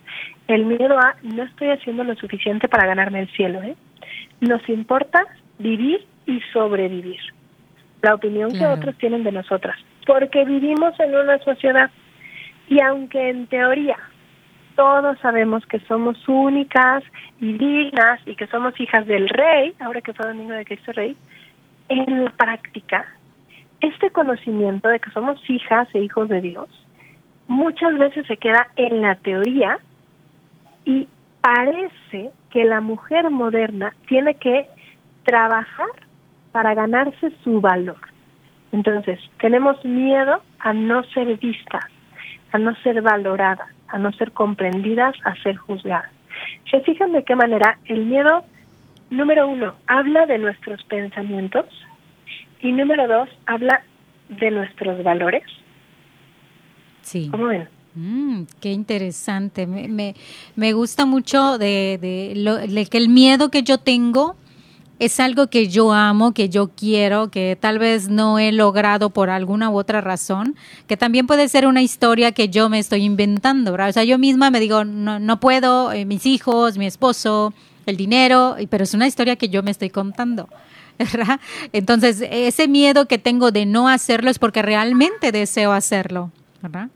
El 0.48 0.65
miedo 0.65 0.98
a 0.98 1.15
no 1.22 1.43
estoy 1.43 1.70
haciendo 1.70 2.05
lo 2.05 2.15
suficiente 2.15 2.70
para 2.70 2.88
ganarme 2.88 3.20
el 3.20 3.29
cielo. 3.31 3.62
¿eh? 3.62 3.75
Nos 4.39 4.67
importa 4.70 5.25
vivir 5.60 6.05
y 6.25 6.39
sobrevivir. 6.53 7.20
La 8.01 8.15
opinión 8.15 8.51
que 8.51 8.65
otros 8.65 8.98
tienen 8.98 9.24
de 9.24 9.31
nosotras. 9.31 9.77
Porque 10.08 10.46
vivimos 10.46 11.00
en 11.00 11.13
una 11.13 11.38
sociedad 11.39 11.91
y 12.67 12.81
aunque 12.81 13.29
en 13.29 13.46
teoría 13.48 13.98
todos 14.75 15.20
sabemos 15.20 15.65
que 15.65 15.79
somos 15.81 16.17
únicas 16.27 17.03
y 17.39 17.53
dignas 17.53 18.20
y 18.25 18.36
que 18.36 18.48
somos 18.48 18.79
hijas 18.79 19.05
del 19.05 19.27
rey, 19.27 19.74
ahora 19.79 20.01
que 20.01 20.13
fue 20.13 20.25
domingo 20.25 20.53
de 20.53 20.65
Cristo 20.65 20.93
Rey, 20.93 21.15
en 21.89 22.24
la 22.24 22.31
práctica 22.31 23.05
este 23.81 24.11
conocimiento 24.11 24.88
de 24.88 25.00
que 25.00 25.11
somos 25.11 25.41
hijas 25.50 25.88
e 25.93 26.00
hijos 26.00 26.29
de 26.29 26.41
Dios 26.41 26.69
muchas 27.47 27.97
veces 27.97 28.25
se 28.27 28.38
queda 28.38 28.67
en 28.75 29.01
la 29.01 29.15
teoría 29.15 29.79
y 30.85 31.07
parece 31.41 32.31
que 32.50 32.63
la 32.63 32.79
mujer 32.81 33.29
moderna 33.29 33.93
tiene 34.07 34.35
que 34.35 34.67
trabajar 35.23 35.89
para 36.51 36.73
ganarse 36.73 37.31
su 37.43 37.59
valor. 37.59 37.97
Entonces, 38.71 39.19
tenemos 39.39 39.83
miedo 39.83 40.41
a 40.59 40.73
no 40.73 41.03
ser 41.05 41.38
vistas, 41.38 41.85
a 42.51 42.57
no 42.57 42.75
ser 42.75 43.01
valoradas, 43.01 43.67
a 43.88 43.97
no 43.97 44.11
ser 44.13 44.31
comprendidas, 44.31 45.15
a 45.25 45.35
ser 45.43 45.57
juzgadas. 45.57 46.11
¿Se 46.69 46.79
fijan 46.81 47.11
de 47.11 47.23
qué 47.23 47.35
manera 47.35 47.77
el 47.85 48.05
miedo, 48.05 48.45
número 49.09 49.47
uno, 49.47 49.75
habla 49.88 50.25
de 50.25 50.38
nuestros 50.38 50.83
pensamientos, 50.85 51.65
y 52.61 52.71
número 52.71 53.07
dos, 53.07 53.29
habla 53.45 53.83
de 54.29 54.51
nuestros 54.51 55.03
valores. 55.03 55.43
Sí. 57.01 57.27
¿Cómo 57.31 57.47
ven? 57.47 57.67
Mm, 57.95 58.43
qué 58.59 58.71
interesante. 58.71 59.67
Me, 59.67 59.87
me, 59.87 60.15
me 60.55 60.73
gusta 60.73 61.05
mucho 61.05 61.57
de, 61.57 61.97
de, 62.01 62.33
lo, 62.37 62.55
de 62.57 62.85
que 62.85 62.97
el 62.97 63.09
miedo 63.09 63.49
que 63.49 63.63
yo 63.63 63.77
tengo 63.77 64.35
es 64.99 65.19
algo 65.19 65.47
que 65.47 65.67
yo 65.67 65.91
amo, 65.91 66.31
que 66.31 66.47
yo 66.47 66.69
quiero, 66.69 67.31
que 67.31 67.57
tal 67.59 67.79
vez 67.79 68.07
no 68.07 68.37
he 68.37 68.51
logrado 68.51 69.09
por 69.09 69.31
alguna 69.31 69.71
u 69.71 69.77
otra 69.77 69.99
razón, 69.99 70.55
que 70.85 70.95
también 70.95 71.25
puede 71.25 71.49
ser 71.49 71.65
una 71.65 71.81
historia 71.81 72.33
que 72.33 72.49
yo 72.49 72.69
me 72.69 72.77
estoy 72.77 73.03
inventando, 73.03 73.71
¿verdad? 73.71 73.89
O 73.89 73.93
sea, 73.93 74.03
yo 74.03 74.19
misma 74.19 74.51
me 74.51 74.59
digo, 74.59 74.85
no, 74.85 75.19
no 75.19 75.39
puedo, 75.39 75.91
eh, 75.91 76.05
mis 76.05 76.27
hijos, 76.27 76.77
mi 76.77 76.85
esposo, 76.85 77.51
el 77.87 77.97
dinero, 77.97 78.57
pero 78.69 78.83
es 78.83 78.93
una 78.93 79.07
historia 79.07 79.37
que 79.37 79.49
yo 79.49 79.63
me 79.63 79.71
estoy 79.71 79.89
contando. 79.89 80.47
Entonces, 81.74 82.24
ese 82.29 82.67
miedo 82.67 83.07
que 83.07 83.17
tengo 83.17 83.51
de 83.51 83.65
no 83.65 83.88
hacerlo 83.88 84.29
es 84.29 84.39
porque 84.39 84.62
realmente 84.62 85.31
deseo 85.31 85.71
hacerlo. 85.71 86.31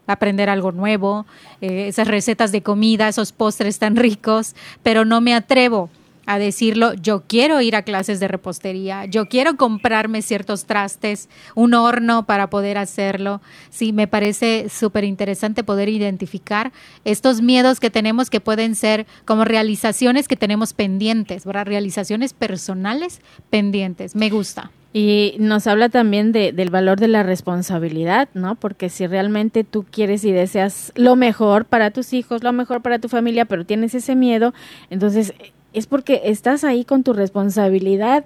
Aprender 0.06 0.50
algo 0.50 0.72
nuevo, 0.72 1.26
eh, 1.60 1.88
esas 1.88 2.08
recetas 2.08 2.52
de 2.52 2.62
comida, 2.62 3.08
esos 3.08 3.32
postres 3.32 3.80
tan 3.80 3.96
ricos, 3.96 4.56
pero 4.84 5.06
no 5.06 5.22
me 5.22 5.34
atrevo 5.34 5.90
a 6.26 6.40
decirlo, 6.40 6.94
yo 6.94 7.24
quiero 7.28 7.62
ir 7.62 7.76
a 7.76 7.84
clases 7.84 8.20
de 8.20 8.28
repostería, 8.28 9.06
yo 9.06 9.28
quiero 9.28 9.58
comprarme 9.58 10.22
ciertos 10.22 10.66
trastes, 10.66 11.30
un 11.56 11.74
horno 11.74 12.26
para 12.26 12.50
poder 12.50 12.78
hacerlo. 12.78 13.42
Sí, 13.70 13.94
me 13.94 14.08
parece 14.08 14.68
súper 14.70 15.04
interesante 15.04 15.64
poder 15.64 15.90
identificar 15.90 16.72
estos 17.04 17.42
miedos 17.42 17.80
que 17.80 17.90
tenemos 17.90 18.30
que 18.30 18.42
pueden 18.42 18.76
ser 18.76 19.06
como 19.26 19.46
realizaciones 19.46 20.28
que 20.28 20.36
tenemos 20.36 20.74
pendientes, 20.74 21.46
¿verdad? 21.46 21.66
Realizaciones 21.66 22.34
personales 22.34 23.22
pendientes. 23.50 24.16
Me 24.16 24.30
gusta. 24.30 24.72
Y 24.98 25.36
nos 25.40 25.68
habla 25.68 25.90
también 25.90 26.32
de, 26.32 26.54
del 26.54 26.70
valor 26.70 27.02
de 27.02 27.10
la 27.10 27.22
responsabilidad, 27.22 28.30
¿no? 28.34 28.56
Porque 28.56 28.88
si 28.88 29.06
realmente 29.08 29.66
tú 29.66 29.86
quieres 29.92 30.24
y 30.24 30.32
deseas 30.32 30.94
lo 30.96 31.18
mejor 31.18 31.66
para 31.66 31.92
tus 31.92 32.14
hijos, 32.14 32.44
lo 32.44 32.54
mejor 32.54 32.82
para 32.82 32.98
tu 33.00 33.10
familia, 33.10 33.44
pero 33.44 33.66
tienes 33.66 33.94
ese 33.94 34.16
miedo, 34.16 34.54
entonces 34.90 35.34
es 35.76 35.88
porque 35.88 36.22
estás 36.26 36.64
ahí 36.64 36.86
con 36.86 37.04
tu 37.04 37.14
responsabilidad, 37.14 38.26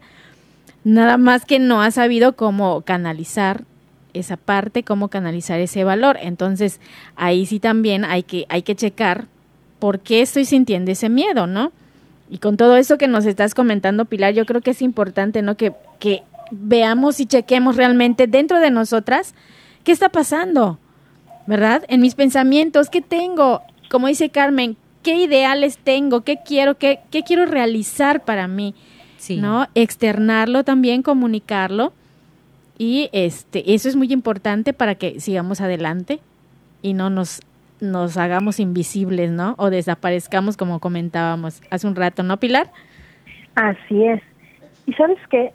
nada 0.83 1.17
más 1.17 1.45
que 1.45 1.59
no 1.59 1.81
has 1.81 1.95
sabido 1.95 2.35
cómo 2.35 2.81
canalizar 2.81 3.63
esa 4.13 4.37
parte, 4.37 4.83
cómo 4.83 5.09
canalizar 5.09 5.59
ese 5.59 5.83
valor. 5.83 6.17
Entonces, 6.21 6.79
ahí 7.15 7.45
sí 7.45 7.59
también 7.59 8.05
hay 8.05 8.23
que, 8.23 8.45
hay 8.49 8.61
que 8.61 8.75
checar 8.75 9.25
por 9.79 9.99
qué 9.99 10.21
estoy 10.21 10.45
sintiendo 10.45 10.91
ese 10.91 11.09
miedo, 11.09 11.47
¿no? 11.47 11.71
Y 12.29 12.37
con 12.37 12.57
todo 12.57 12.77
eso 12.77 12.97
que 12.97 13.07
nos 13.07 13.25
estás 13.25 13.55
comentando, 13.55 14.05
Pilar, 14.05 14.33
yo 14.33 14.45
creo 14.45 14.61
que 14.61 14.71
es 14.71 14.81
importante, 14.81 15.41
¿no? 15.41 15.57
Que, 15.57 15.73
que 15.99 16.23
veamos 16.51 17.19
y 17.19 17.25
chequemos 17.25 17.75
realmente 17.75 18.27
dentro 18.27 18.59
de 18.59 18.71
nosotras 18.71 19.33
qué 19.83 19.91
está 19.91 20.09
pasando, 20.09 20.77
¿verdad? 21.47 21.83
En 21.87 22.01
mis 22.01 22.15
pensamientos, 22.15 22.89
¿qué 22.89 23.01
tengo? 23.01 23.61
Como 23.89 24.07
dice 24.07 24.29
Carmen, 24.29 24.77
qué 25.09 25.15
ideales 25.15 25.79
tengo, 25.79 26.21
qué 26.21 26.37
quiero, 26.45 26.77
qué, 26.77 26.99
qué 27.09 27.23
quiero 27.23 27.47
realizar 27.47 28.25
para 28.25 28.47
mí, 28.47 28.75
¿no? 29.39 29.65
Externarlo 29.73 30.63
también, 30.63 31.01
comunicarlo 31.01 31.93
y 32.77 33.09
este, 33.11 33.73
eso 33.73 33.89
es 33.89 33.95
muy 33.95 34.13
importante 34.13 34.71
para 34.71 34.93
que 34.93 35.19
sigamos 35.19 35.61
adelante 35.61 36.19
y 36.83 36.93
no 36.93 37.09
nos 37.09 37.41
nos 37.81 38.17
hagamos 38.17 38.59
invisibles, 38.59 39.31
¿no? 39.31 39.55
O 39.57 39.71
desaparezcamos 39.71 40.57
como 40.57 40.79
comentábamos 40.79 41.63
hace 41.71 41.87
un 41.87 41.95
rato, 41.95 42.21
¿no, 42.21 42.37
Pilar? 42.37 42.69
Así 43.55 44.03
es. 44.03 44.21
Y 44.85 44.93
sabes 44.93 45.17
qué, 45.31 45.53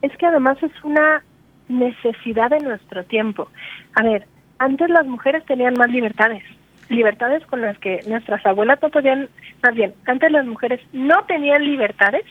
es 0.00 0.16
que 0.16 0.24
además 0.24 0.56
es 0.62 0.72
una 0.82 1.22
necesidad 1.68 2.48
de 2.48 2.60
nuestro 2.60 3.04
tiempo. 3.04 3.50
A 3.96 4.02
ver, 4.02 4.26
antes 4.58 4.88
las 4.88 5.04
mujeres 5.04 5.44
tenían 5.44 5.74
más 5.74 5.90
libertades 5.90 6.42
libertades 6.88 7.44
con 7.46 7.60
las 7.60 7.78
que 7.78 8.00
nuestras 8.06 8.44
abuelas 8.46 8.80
no 8.82 8.90
podían, 8.90 9.28
más 9.62 9.74
bien, 9.74 9.94
antes 10.06 10.30
las 10.32 10.46
mujeres 10.46 10.80
no 10.92 11.24
tenían 11.24 11.64
libertades 11.64 12.24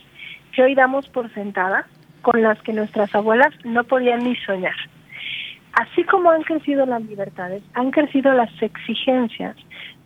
que 0.54 0.64
hoy 0.64 0.76
damos 0.76 1.08
por 1.10 1.32
sentadas, 1.34 1.86
con 2.22 2.42
las 2.42 2.62
que 2.62 2.74
nuestras 2.74 3.14
abuelas 3.16 3.54
no 3.64 3.84
podían 3.84 4.24
ni 4.24 4.36
soñar. 4.38 4.76
Así 5.74 6.04
como 6.04 6.32
han 6.32 6.42
crecido 6.42 6.86
las 6.86 7.04
libertades, 7.04 7.64
han 7.74 7.92
crecido 7.92 8.34
las 8.34 8.50
exigencias 8.62 9.56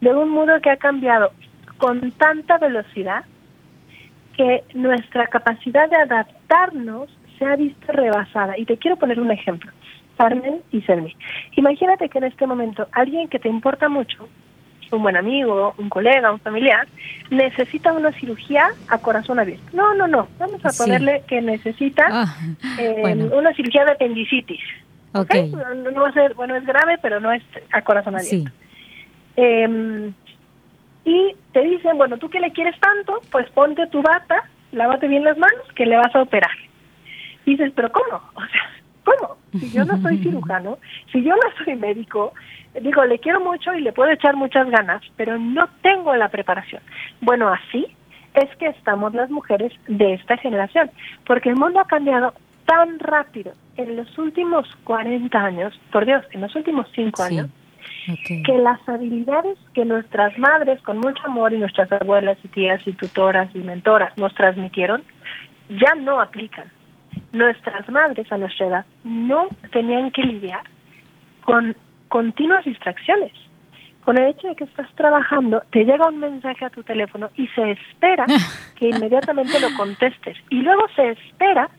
de 0.01 0.13
un 0.13 0.29
mundo 0.29 0.59
que 0.61 0.69
ha 0.69 0.77
cambiado 0.77 1.31
con 1.77 2.11
tanta 2.11 2.57
velocidad 2.57 3.23
que 4.35 4.63
nuestra 4.73 5.27
capacidad 5.27 5.89
de 5.89 5.95
adaptarnos 5.95 7.09
se 7.39 7.45
ha 7.45 7.55
visto 7.55 7.91
rebasada. 7.91 8.57
Y 8.57 8.65
te 8.65 8.77
quiero 8.77 8.97
poner 8.97 9.19
un 9.19 9.31
ejemplo. 9.31 9.71
Carmen 10.17 10.61
y 10.71 10.81
Selmi. 10.81 11.15
Imagínate 11.55 12.07
que 12.09 12.19
en 12.19 12.25
este 12.25 12.45
momento 12.45 12.87
alguien 12.91 13.27
que 13.27 13.39
te 13.39 13.49
importa 13.49 13.89
mucho, 13.89 14.29
un 14.91 15.03
buen 15.03 15.17
amigo, 15.17 15.73
un 15.77 15.89
colega, 15.89 16.31
un 16.31 16.39
familiar, 16.39 16.87
necesita 17.29 17.93
una 17.93 18.11
cirugía 18.13 18.69
a 18.87 18.97
corazón 18.97 19.39
abierto. 19.39 19.65
No, 19.73 19.93
no, 19.95 20.07
no. 20.07 20.27
Vamos 20.39 20.63
a 20.65 20.71
ponerle 20.71 21.23
que 21.27 21.41
necesita 21.41 22.07
ah, 22.09 22.35
eh, 22.79 23.29
una 23.33 23.53
cirugía 23.53 23.85
de 23.85 23.91
apendicitis. 23.91 24.61
Okay. 25.13 25.49
No, 25.49 26.01
va 26.01 26.09
a 26.09 26.13
ser, 26.13 26.33
bueno, 26.35 26.55
es 26.55 26.65
grave, 26.65 26.97
pero 27.01 27.19
no 27.19 27.31
es 27.31 27.43
a 27.71 27.81
corazón 27.81 28.15
abierto. 28.15 28.51
Em, 29.35 30.13
y 31.03 31.35
te 31.51 31.61
dicen, 31.61 31.97
bueno, 31.97 32.17
tú 32.17 32.29
que 32.29 32.39
le 32.39 32.51
quieres 32.51 32.79
tanto, 32.79 33.21
pues 33.31 33.49
ponte 33.51 33.87
tu 33.87 34.01
bata, 34.01 34.43
lávate 34.71 35.07
bien 35.07 35.23
las 35.23 35.37
manos, 35.37 35.65
que 35.75 35.85
le 35.85 35.97
vas 35.97 36.13
a 36.15 36.21
operar. 36.21 36.51
dices, 37.45 37.71
pero 37.75 37.91
¿cómo? 37.91 38.21
O 38.35 38.41
sea, 38.41 38.80
¿Cómo? 39.03 39.37
Si 39.59 39.71
yo 39.71 39.85
no 39.85 40.01
soy 40.01 40.17
cirujano, 40.23 40.77
si 41.11 41.23
yo 41.23 41.35
no 41.35 41.63
soy 41.63 41.75
médico, 41.75 42.33
digo, 42.79 43.03
le 43.05 43.19
quiero 43.19 43.39
mucho 43.39 43.73
y 43.73 43.81
le 43.81 43.91
puedo 43.91 44.11
echar 44.11 44.35
muchas 44.35 44.69
ganas, 44.69 45.01
pero 45.17 45.37
no 45.37 45.67
tengo 45.81 46.15
la 46.15 46.29
preparación. 46.29 46.81
Bueno, 47.21 47.49
así 47.49 47.87
es 48.33 48.55
que 48.57 48.67
estamos 48.67 49.13
las 49.13 49.29
mujeres 49.29 49.73
de 49.87 50.13
esta 50.13 50.37
generación, 50.37 50.89
porque 51.25 51.49
el 51.49 51.55
mundo 51.55 51.79
ha 51.79 51.87
cambiado 51.87 52.33
tan 52.65 52.99
rápido 52.99 53.53
en 53.75 53.97
los 53.97 54.17
últimos 54.17 54.67
40 54.85 55.37
años, 55.37 55.79
por 55.91 56.05
Dios, 56.05 56.23
en 56.31 56.41
los 56.41 56.55
últimos 56.55 56.87
5 56.95 57.23
años, 57.23 57.49
que 58.25 58.57
las 58.57 58.79
habilidades 58.87 59.57
que 59.73 59.83
nuestras 59.83 60.37
madres 60.37 60.81
con 60.81 60.99
mucho 60.99 61.21
amor 61.25 61.51
y 61.51 61.57
nuestras 61.57 61.91
abuelas 61.91 62.37
y 62.43 62.47
tías 62.47 62.81
y 62.85 62.93
tutoras 62.93 63.53
y 63.53 63.59
mentoras 63.59 64.17
nos 64.17 64.33
transmitieron 64.35 65.03
ya 65.69 65.95
no 65.95 66.19
aplican 66.19 66.71
nuestras 67.31 67.87
madres 67.89 68.31
a 68.31 68.37
nuestra 68.37 68.67
edad 68.67 68.85
no 69.03 69.47
tenían 69.71 70.11
que 70.11 70.23
lidiar 70.23 70.63
con 71.43 71.75
continuas 72.07 72.65
distracciones. 72.65 73.31
Con 74.03 74.17
el 74.17 74.29
hecho 74.29 74.47
de 74.47 74.55
que 74.55 74.63
estás 74.63 74.91
trabajando, 74.95 75.61
te 75.71 75.85
llega 75.85 76.09
un 76.09 76.19
mensaje 76.19 76.65
a 76.65 76.71
tu 76.71 76.83
teléfono 76.83 77.29
y 77.35 77.47
se 77.49 77.71
espera 77.71 78.25
que 78.75 78.89
inmediatamente 78.89 79.59
lo 79.59 79.75
contestes. 79.77 80.37
Y 80.49 80.61
luego 80.61 80.87
se 80.95 81.11
espera 81.11 81.69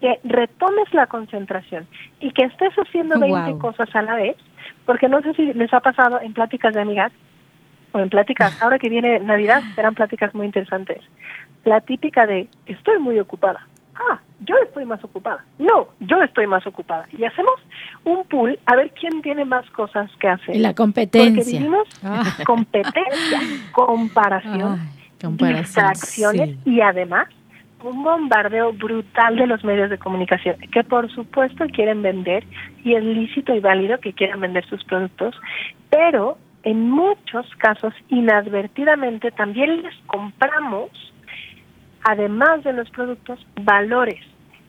que 0.00 0.18
retomes 0.24 0.92
la 0.94 1.06
concentración 1.06 1.86
y 2.20 2.32
que 2.32 2.44
estés 2.44 2.72
haciendo 2.74 3.18
20 3.18 3.58
cosas 3.58 3.88
a 3.94 4.02
la 4.02 4.14
vez, 4.14 4.36
porque 4.86 5.08
no 5.08 5.20
sé 5.22 5.34
si 5.34 5.52
les 5.52 5.72
ha 5.74 5.80
pasado 5.80 6.20
en 6.20 6.32
pláticas 6.32 6.72
de 6.74 6.80
amigas 6.80 7.12
o 7.92 7.98
en 7.98 8.08
pláticas, 8.08 8.60
ahora 8.62 8.78
que 8.78 8.88
viene 8.88 9.20
Navidad, 9.20 9.62
serán 9.74 9.94
pláticas 9.94 10.34
muy 10.34 10.46
interesantes. 10.46 11.02
La 11.64 11.80
típica 11.80 12.26
de, 12.26 12.48
estoy 12.66 12.98
muy 12.98 13.18
ocupada 13.20 13.66
ah, 13.94 14.20
yo 14.40 14.54
estoy 14.64 14.84
más 14.84 15.02
ocupada. 15.04 15.44
No, 15.58 15.88
yo 16.00 16.22
estoy 16.22 16.46
más 16.46 16.66
ocupada. 16.66 17.06
Y 17.16 17.24
hacemos 17.24 17.54
un 18.04 18.24
pool 18.24 18.58
a 18.66 18.76
ver 18.76 18.92
quién 18.92 19.22
tiene 19.22 19.44
más 19.44 19.68
cosas 19.70 20.10
que 20.18 20.28
hacer. 20.28 20.56
La 20.56 20.74
competencia. 20.74 21.34
Porque 21.34 21.50
vivimos 21.50 21.88
ah. 22.02 22.24
competencia, 22.46 23.40
comparación, 23.72 24.80
distracciones 25.20 26.56
y 26.64 26.80
además 26.80 27.28
un 27.82 28.02
bombardeo 28.04 28.72
brutal 28.72 29.36
de 29.36 29.46
los 29.46 29.64
medios 29.64 29.90
de 29.90 29.98
comunicación 29.98 30.56
que 30.72 30.84
por 30.84 31.10
supuesto 31.10 31.66
quieren 31.66 32.00
vender 32.00 32.44
y 32.84 32.94
es 32.94 33.02
lícito 33.02 33.54
y 33.54 33.60
válido 33.60 33.98
que 33.98 34.12
quieran 34.12 34.40
vender 34.40 34.64
sus 34.66 34.84
productos, 34.84 35.34
pero 35.90 36.38
en 36.62 36.90
muchos 36.90 37.46
casos 37.56 37.92
inadvertidamente 38.08 39.32
también 39.32 39.82
les 39.82 39.94
compramos 40.06 40.90
además 42.04 42.64
de 42.64 42.72
los 42.72 42.88
productos, 42.90 43.44
valores. 43.60 44.20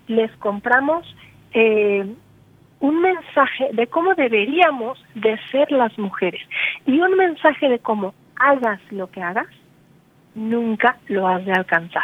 Les 0.08 0.32
compramos 0.38 1.06
eh, 1.54 2.06
un 2.80 3.02
mensaje 3.02 3.70
de 3.72 3.88
cómo 3.88 4.14
deberíamos 4.16 5.02
de 5.16 5.40
ser 5.52 5.72
las 5.72 5.98
mujeres 5.98 6.42
y 6.86 7.00
un 7.00 7.16
mensaje 7.16 7.70
de 7.70 7.80
cómo 7.80 8.14
hagas 8.36 8.80
lo 8.92 9.10
que 9.10 9.22
hagas, 9.22 9.48
nunca 10.36 10.98
lo 11.08 11.28
has 11.28 11.46
de 11.46 11.54
alcanzar. 11.54 12.04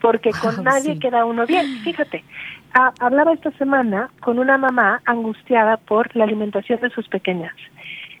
Porque 0.00 0.30
con 0.30 0.62
nadie 0.64 0.98
queda 0.98 1.24
uno 1.24 1.44
bien. 1.44 1.66
Fíjate, 1.84 2.24
hablaba 3.00 3.32
esta 3.32 3.50
semana 3.52 4.10
con 4.20 4.38
una 4.38 4.56
mamá 4.56 5.02
angustiada 5.04 5.76
por 5.76 6.14
la 6.14 6.24
alimentación 6.24 6.80
de 6.80 6.90
sus 6.90 7.08
pequeñas. 7.08 7.54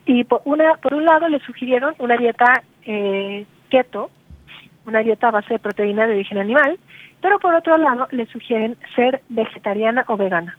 Y 0.06 0.24
por, 0.24 0.42
una, 0.44 0.74
por 0.74 0.94
un 0.94 1.04
lado 1.04 1.28
le 1.28 1.38
sugirieron 1.40 1.94
una 1.98 2.16
dieta 2.16 2.62
eh, 2.84 3.46
keto, 3.70 4.10
una 4.86 5.00
dieta 5.00 5.28
a 5.28 5.32
base 5.32 5.54
de 5.54 5.58
proteína 5.58 6.06
de 6.06 6.14
origen 6.14 6.38
animal, 6.38 6.78
pero 7.20 7.38
por 7.38 7.54
otro 7.54 7.76
lado 7.76 8.08
le 8.10 8.26
sugieren 8.26 8.76
ser 8.94 9.22
vegetariana 9.28 10.04
o 10.08 10.16
vegana. 10.16 10.56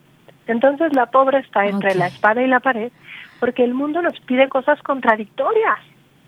Entonces 0.47 0.93
la 0.93 1.07
pobre 1.07 1.39
está 1.39 1.65
entre 1.65 1.95
la 1.95 2.07
espada 2.07 2.41
y 2.41 2.47
la 2.47 2.59
pared 2.59 2.91
porque 3.39 3.63
el 3.63 3.73
mundo 3.73 4.01
nos 4.01 4.19
pide 4.21 4.47
cosas 4.49 4.81
contradictorias. 4.83 5.79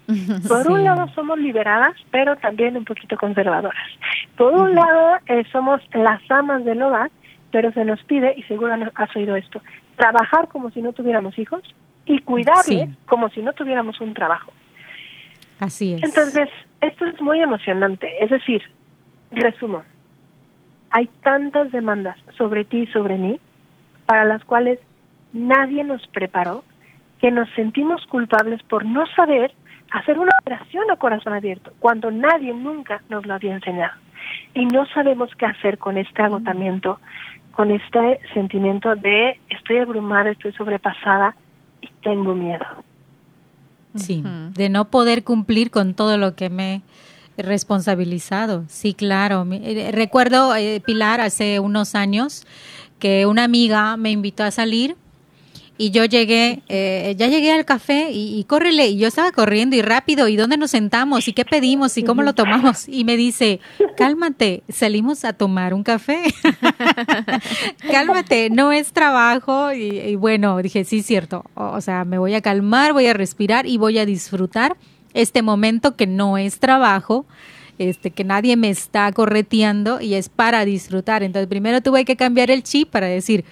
Por 0.47 0.69
un 0.69 0.83
lado 0.83 1.07
somos 1.15 1.39
liberadas, 1.39 1.93
pero 2.11 2.35
también 2.35 2.75
un 2.75 2.83
poquito 2.83 3.15
conservadoras. 3.17 3.87
Por 4.35 4.53
un 4.53 4.75
lado 4.75 5.19
eh, 5.27 5.43
somos 5.51 5.79
las 5.93 6.19
amas 6.29 6.65
del 6.65 6.81
hogar, 6.81 7.09
pero 7.51 7.71
se 7.71 7.85
nos 7.85 8.03
pide, 8.03 8.33
y 8.35 8.43
seguro 8.43 8.73
has 8.95 9.15
oído 9.15 9.35
esto, 9.35 9.61
trabajar 9.95 10.49
como 10.49 10.71
si 10.71 10.81
no 10.81 10.91
tuviéramos 10.91 11.37
hijos 11.37 11.61
y 12.05 12.19
cuidarle 12.19 12.89
como 13.05 13.29
si 13.29 13.41
no 13.41 13.53
tuviéramos 13.53 14.01
un 14.01 14.13
trabajo. 14.13 14.51
Así 15.59 15.93
es. 15.93 16.03
Entonces, 16.03 16.49
esto 16.83 17.05
es 17.05 17.21
muy 17.21 17.39
emocionante. 17.39 18.23
Es 18.23 18.29
decir, 18.29 18.61
resumo, 19.31 19.83
hay 20.91 21.09
tantas 21.23 21.71
demandas 21.71 22.17
sobre 22.37 22.65
ti 22.65 22.81
y 22.81 22.87
sobre 22.87 23.17
mí 23.17 23.39
para 24.05 24.25
las 24.25 24.43
cuales 24.43 24.79
nadie 25.31 25.83
nos 25.83 26.05
preparó 26.07 26.63
que 27.19 27.31
nos 27.31 27.49
sentimos 27.51 28.05
culpables 28.07 28.61
por 28.63 28.85
no 28.85 29.05
saber 29.07 29.53
hacer 29.91 30.19
una 30.19 30.31
operación 30.41 30.89
a 30.91 30.97
corazón 30.97 31.33
abierto 31.33 31.71
cuando 31.79 32.11
nadie 32.11 32.53
nunca 32.53 33.01
nos 33.09 33.25
lo 33.25 33.33
había 33.33 33.53
enseñado. 33.53 33.93
Y 34.53 34.65
no 34.65 34.85
sabemos 34.87 35.29
qué 35.37 35.45
hacer 35.45 35.77
con 35.77 35.97
este 35.97 36.21
agotamiento, 36.21 36.99
con 37.51 37.71
este 37.71 38.19
sentimiento 38.33 38.95
de 38.95 39.39
estoy 39.49 39.77
abrumada, 39.77 40.31
estoy 40.31 40.51
sobrepasada 40.53 41.35
y 41.81 41.87
tengo 42.01 42.33
miedo. 42.35 42.65
Sí, 43.95 44.23
de 44.55 44.69
no 44.69 44.89
poder 44.89 45.23
cumplir 45.23 45.69
con 45.69 45.93
todo 45.93 46.17
lo 46.17 46.35
que 46.35 46.49
me 46.49 46.81
he 47.37 47.43
responsabilizado. 47.43 48.63
Sí, 48.67 48.93
claro. 48.93 49.47
Eh, 49.51 49.91
recuerdo, 49.91 50.55
eh, 50.55 50.81
Pilar, 50.85 51.21
hace 51.21 51.59
unos 51.59 51.95
años 51.95 52.45
que 52.99 53.25
una 53.25 53.43
amiga 53.43 53.97
me 53.97 54.11
invitó 54.11 54.43
a 54.43 54.51
salir 54.51 54.95
y 55.83 55.91
yo 55.91 56.05
llegué, 56.05 56.61
eh, 56.69 57.13
ya 57.17 57.27
llegué 57.27 57.51
al 57.51 57.65
café 57.65 58.09
y, 58.09 58.39
y, 58.39 58.45
córrele, 58.45 58.87
y 58.87 58.97
yo 58.97 59.09
estaba 59.09 59.33
corriendo 59.33 59.75
y 59.75 59.81
rápido, 59.81 60.29
¿y 60.29 60.37
dónde 60.37 60.55
nos 60.55 60.71
sentamos? 60.71 61.27
¿Y 61.27 61.33
qué 61.33 61.43
pedimos? 61.43 61.97
¿Y 61.97 62.03
cómo 62.03 62.21
lo 62.21 62.33
tomamos? 62.33 62.87
Y 62.87 63.03
me 63.03 63.17
dice, 63.17 63.59
cálmate, 63.97 64.63
salimos 64.69 65.25
a 65.25 65.33
tomar 65.33 65.73
un 65.73 65.83
café. 65.83 66.23
cálmate, 67.91 68.49
no 68.49 68.71
es 68.71 68.93
trabajo. 68.93 69.73
Y, 69.73 70.15
bueno, 70.15 70.61
dije, 70.61 70.85
sí, 70.85 71.03
cierto. 71.03 71.43
O, 71.53 71.81
sea, 71.81 72.05
me 72.05 72.17
voy 72.17 72.33
a 72.33 72.41
calmar, 72.41 72.93
voy 72.93 73.07
a 73.07 73.13
respirar 73.13 73.65
y 73.65 73.75
voy 73.75 73.97
a 73.97 74.05
disfrutar 74.05 74.77
este 75.13 75.41
momento 75.41 75.97
que 75.97 76.07
no 76.07 76.37
es 76.37 76.59
trabajo. 76.59 77.25
Este, 77.77 78.11
que 78.11 78.23
nadie 78.23 78.55
me 78.55 78.69
está 78.69 79.11
correteando 79.11 79.99
y 79.99 80.13
es 80.13 80.29
para 80.29 80.63
disfrutar. 80.63 81.23
Entonces, 81.23 81.49
primero 81.49 81.81
tuve 81.81 82.05
que 82.05 82.15
cambiar 82.15 82.51
el 82.51 82.63
chip 82.63 82.89
para 82.89 83.07
decir, 83.07 83.43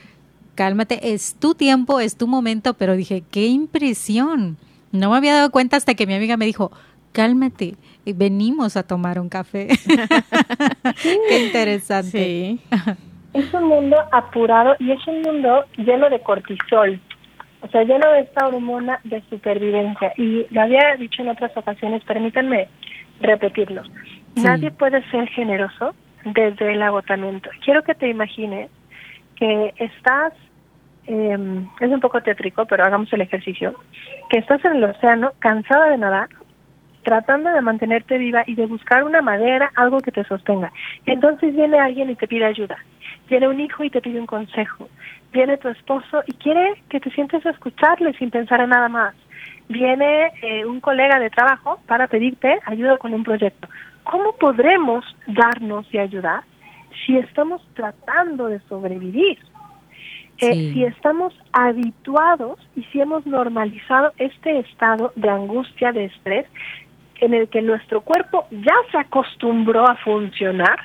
cálmate, 0.56 1.14
es 1.14 1.36
tu 1.40 1.56
tiempo, 1.56 2.00
es 2.00 2.18
tu 2.18 2.28
momento, 2.28 2.74
pero 2.74 2.96
dije, 2.96 3.24
qué 3.32 3.48
impresión. 3.48 4.58
No 4.92 5.12
me 5.12 5.18
había 5.18 5.36
dado 5.36 5.52
cuenta 5.52 5.78
hasta 5.78 5.96
que 5.96 6.08
mi 6.08 6.14
amiga 6.14 6.38
me 6.38 6.46
dijo, 6.46 6.72
cálmate, 7.12 7.76
venimos 8.06 8.78
a 8.78 8.84
tomar 8.84 9.20
un 9.20 9.30
café. 9.30 9.68
qué 11.30 11.46
interesante. 11.46 12.58
Es 13.34 13.54
un 13.54 13.64
mundo 13.66 13.98
apurado 14.12 14.76
y 14.80 14.92
es 14.92 15.08
un 15.08 15.22
mundo 15.22 15.66
lleno 15.78 16.10
de 16.10 16.20
cortisol, 16.22 17.00
o 17.62 17.68
sea, 17.70 17.84
lleno 17.84 18.12
de 18.12 18.22
esta 18.22 18.48
hormona 18.48 19.00
de 19.04 19.22
supervivencia. 19.30 20.14
Y 20.18 20.46
lo 20.50 20.62
había 20.62 20.96
dicho 20.98 21.22
en 21.22 21.30
otras 21.30 21.56
ocasiones, 21.56 22.04
permítanme 22.04 22.68
repetirlo. 23.22 23.84
Nadie 24.36 24.72
puede 24.72 25.04
ser 25.12 25.28
generoso 25.30 25.94
desde 26.26 26.74
el 26.74 26.82
agotamiento. 26.82 27.50
Quiero 27.64 27.84
que 27.84 27.96
te 27.96 28.10
imagines 28.10 28.70
que 29.41 29.73
estás, 29.77 30.34
eh, 31.08 31.65
es 31.80 31.89
un 31.89 31.99
poco 31.99 32.21
tétrico, 32.21 32.67
pero 32.67 32.86
hagamos 32.86 33.12
el 33.12 33.21
ejercicio, 33.21 33.73
que 34.30 34.38
estás 34.38 34.63
en 34.63 34.75
el 34.75 34.84
océano 34.84 35.32
cansada 35.39 35.89
de 35.89 35.97
nadar, 35.97 36.30
tratando 37.01 37.49
de 37.49 37.62
mantenerte 37.62 38.19
viva 38.19 38.43
y 38.45 38.54
de 38.54 38.67
buscar 38.67 39.04
una 39.04 39.23
madera, 39.23 39.71
algo 39.75 39.99
que 39.99 40.12
te 40.12 40.23
sostenga. 40.25 40.71
Entonces 41.08 41.56
viene 41.56 41.80
alguien 41.80 42.12
y 42.12 42.15
te 42.15 42.27
pide 42.27 42.45
ayuda. 42.45 42.77
Viene 43.27 43.47
un 43.47 43.60
hijo 43.60 43.84
y 43.84 43.89
te 43.89 43.99
pide 43.99 44.19
un 44.19 44.27
consejo. 44.27 44.88
Viene 45.34 45.58
tu 45.58 45.69
esposo 45.69 46.21
y 46.27 46.34
quiere 46.34 46.75
que 46.88 46.99
te 46.99 47.10
sientes 47.10 47.43
a 47.43 47.49
escucharle 47.49 48.13
sin 48.19 48.30
pensar 48.30 48.62
en 48.62 48.69
nada 48.69 48.89
más. 48.89 49.15
Viene 49.69 50.34
eh, 50.43 50.65
un 50.67 50.80
colega 50.80 51.17
de 51.17 51.32
trabajo 51.32 51.80
para 51.88 52.06
pedirte 52.06 52.60
ayuda 52.67 52.97
con 52.97 53.12
un 53.12 53.23
proyecto. 53.23 53.67
¿Cómo 54.04 54.34
podremos 54.34 55.04
darnos 55.25 55.91
y 55.91 55.97
ayudar 55.97 56.43
si 57.06 57.17
estamos 57.17 57.62
tratando 57.73 58.47
de 58.47 58.60
sobrevivir, 58.62 59.39
eh, 60.38 60.73
si 60.73 60.84
estamos 60.84 61.34
habituados 61.51 62.60
y 62.75 62.84
si 62.86 62.99
hemos 62.99 63.25
normalizado 63.25 64.12
este 64.17 64.60
estado 64.60 65.13
de 65.15 65.30
angustia, 65.30 65.91
de 65.91 66.06
estrés, 66.06 66.47
en 67.19 67.36
el 67.36 67.47
que 67.47 67.62
nuestro 67.62 68.01
cuerpo 68.01 68.47
ya 68.49 68.73
se 68.91 68.97
acostumbró 68.97 69.88
a 69.88 69.95
funcionar 69.97 70.80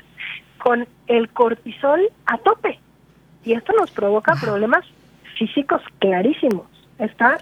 con 0.58 0.86
el 1.06 1.30
cortisol 1.30 2.00
a 2.26 2.36
tope. 2.38 2.78
Y 3.44 3.54
esto 3.54 3.72
nos 3.78 3.90
provoca 3.90 4.34
problemas 4.34 4.84
físicos 5.38 5.80
clarísimos. 5.98 6.66
Está 6.98 7.38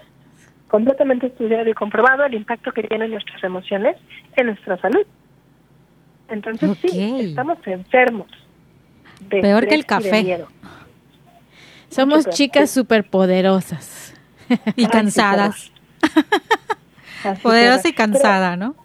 completamente 0.69 1.27
estudiado 1.27 1.69
y 1.69 1.73
comprobado 1.73 2.23
el 2.23 2.33
impacto 2.33 2.71
que 2.71 2.83
tienen 2.83 3.11
nuestras 3.11 3.43
emociones 3.43 3.97
en 4.35 4.47
nuestra 4.47 4.77
salud. 4.77 5.05
Entonces 6.29 6.77
sí, 6.81 7.19
estamos 7.19 7.57
enfermos. 7.65 8.27
Peor 9.29 9.67
que 9.67 9.75
el 9.75 9.85
café. 9.85 10.45
Somos 11.89 12.29
chicas 12.29 12.71
superpoderosas. 12.71 14.13
y 14.75 14.85
cansadas. 14.87 15.71
Poderosa 17.41 17.89
y 17.89 17.93
cansada, 17.93 18.55
¿no? 18.55 18.75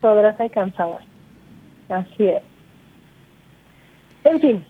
Poderosa 0.00 0.44
y 0.44 0.50
cansada. 0.50 0.98
Así 1.88 2.26
es. 2.26 2.42
En 4.24 4.40
fin, 4.40 4.66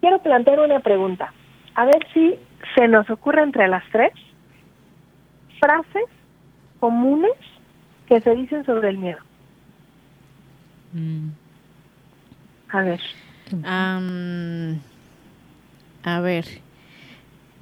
quiero 0.00 0.20
plantear 0.20 0.58
una 0.60 0.80
pregunta. 0.80 1.32
A 1.74 1.84
ver 1.84 2.06
si 2.12 2.36
se 2.74 2.88
nos 2.88 3.08
ocurre 3.08 3.42
entre 3.42 3.68
las 3.68 3.84
tres 3.92 4.12
frases 5.60 6.04
comunes 6.80 7.32
que 8.06 8.20
se 8.20 8.34
dicen 8.34 8.64
sobre 8.64 8.88
el 8.88 8.98
miedo. 8.98 9.20
Mm. 10.92 11.28
A 12.70 12.82
ver 12.82 13.00
A 16.04 16.20
ver. 16.20 16.46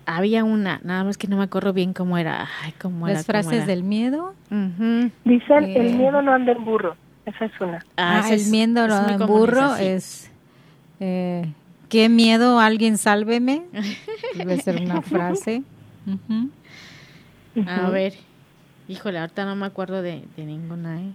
Había 0.09 0.45
una, 0.45 0.81
nada 0.85 1.03
más 1.03 1.19
que 1.19 1.27
no 1.27 1.37
me 1.37 1.43
acuerdo 1.45 1.73
bien 1.73 1.93
cómo 1.93 2.17
era. 2.17 2.47
Ay, 2.63 2.73
cómo 2.81 3.09
Las 3.09 3.27
frases 3.27 3.67
del 3.67 3.83
miedo. 3.83 4.35
Dicen, 4.51 5.65
el 5.65 5.87
eh. 5.87 5.97
miedo 5.97 6.23
no 6.23 6.33
anda 6.33 6.53
en 6.53 6.65
burro. 6.65 6.97
Esa 7.25 7.47
es 7.47 7.61
una. 7.61 7.79
Ah, 7.97 8.23
ah 8.25 8.33
el 8.33 8.47
miedo 8.47 8.87
no 8.87 8.95
anda 8.95 9.15
en 9.15 9.27
burro 9.27 9.75
es... 9.77 10.31
Eh, 11.01 11.53
¿Qué 11.89 12.09
miedo? 12.09 12.61
Alguien 12.61 12.99
sálveme. 12.99 13.65
Debe 14.37 14.61
ser 14.61 14.81
una 14.81 15.03
frase. 15.03 15.63
A 17.67 17.91
ver. 17.91 18.15
Híjole, 18.89 19.19
ahorita 19.19 19.45
no 19.45 19.57
me 19.57 19.67
acuerdo 19.67 20.03
de, 20.03 20.23
ninguna. 20.37 21.01
¿eh? 21.01 21.13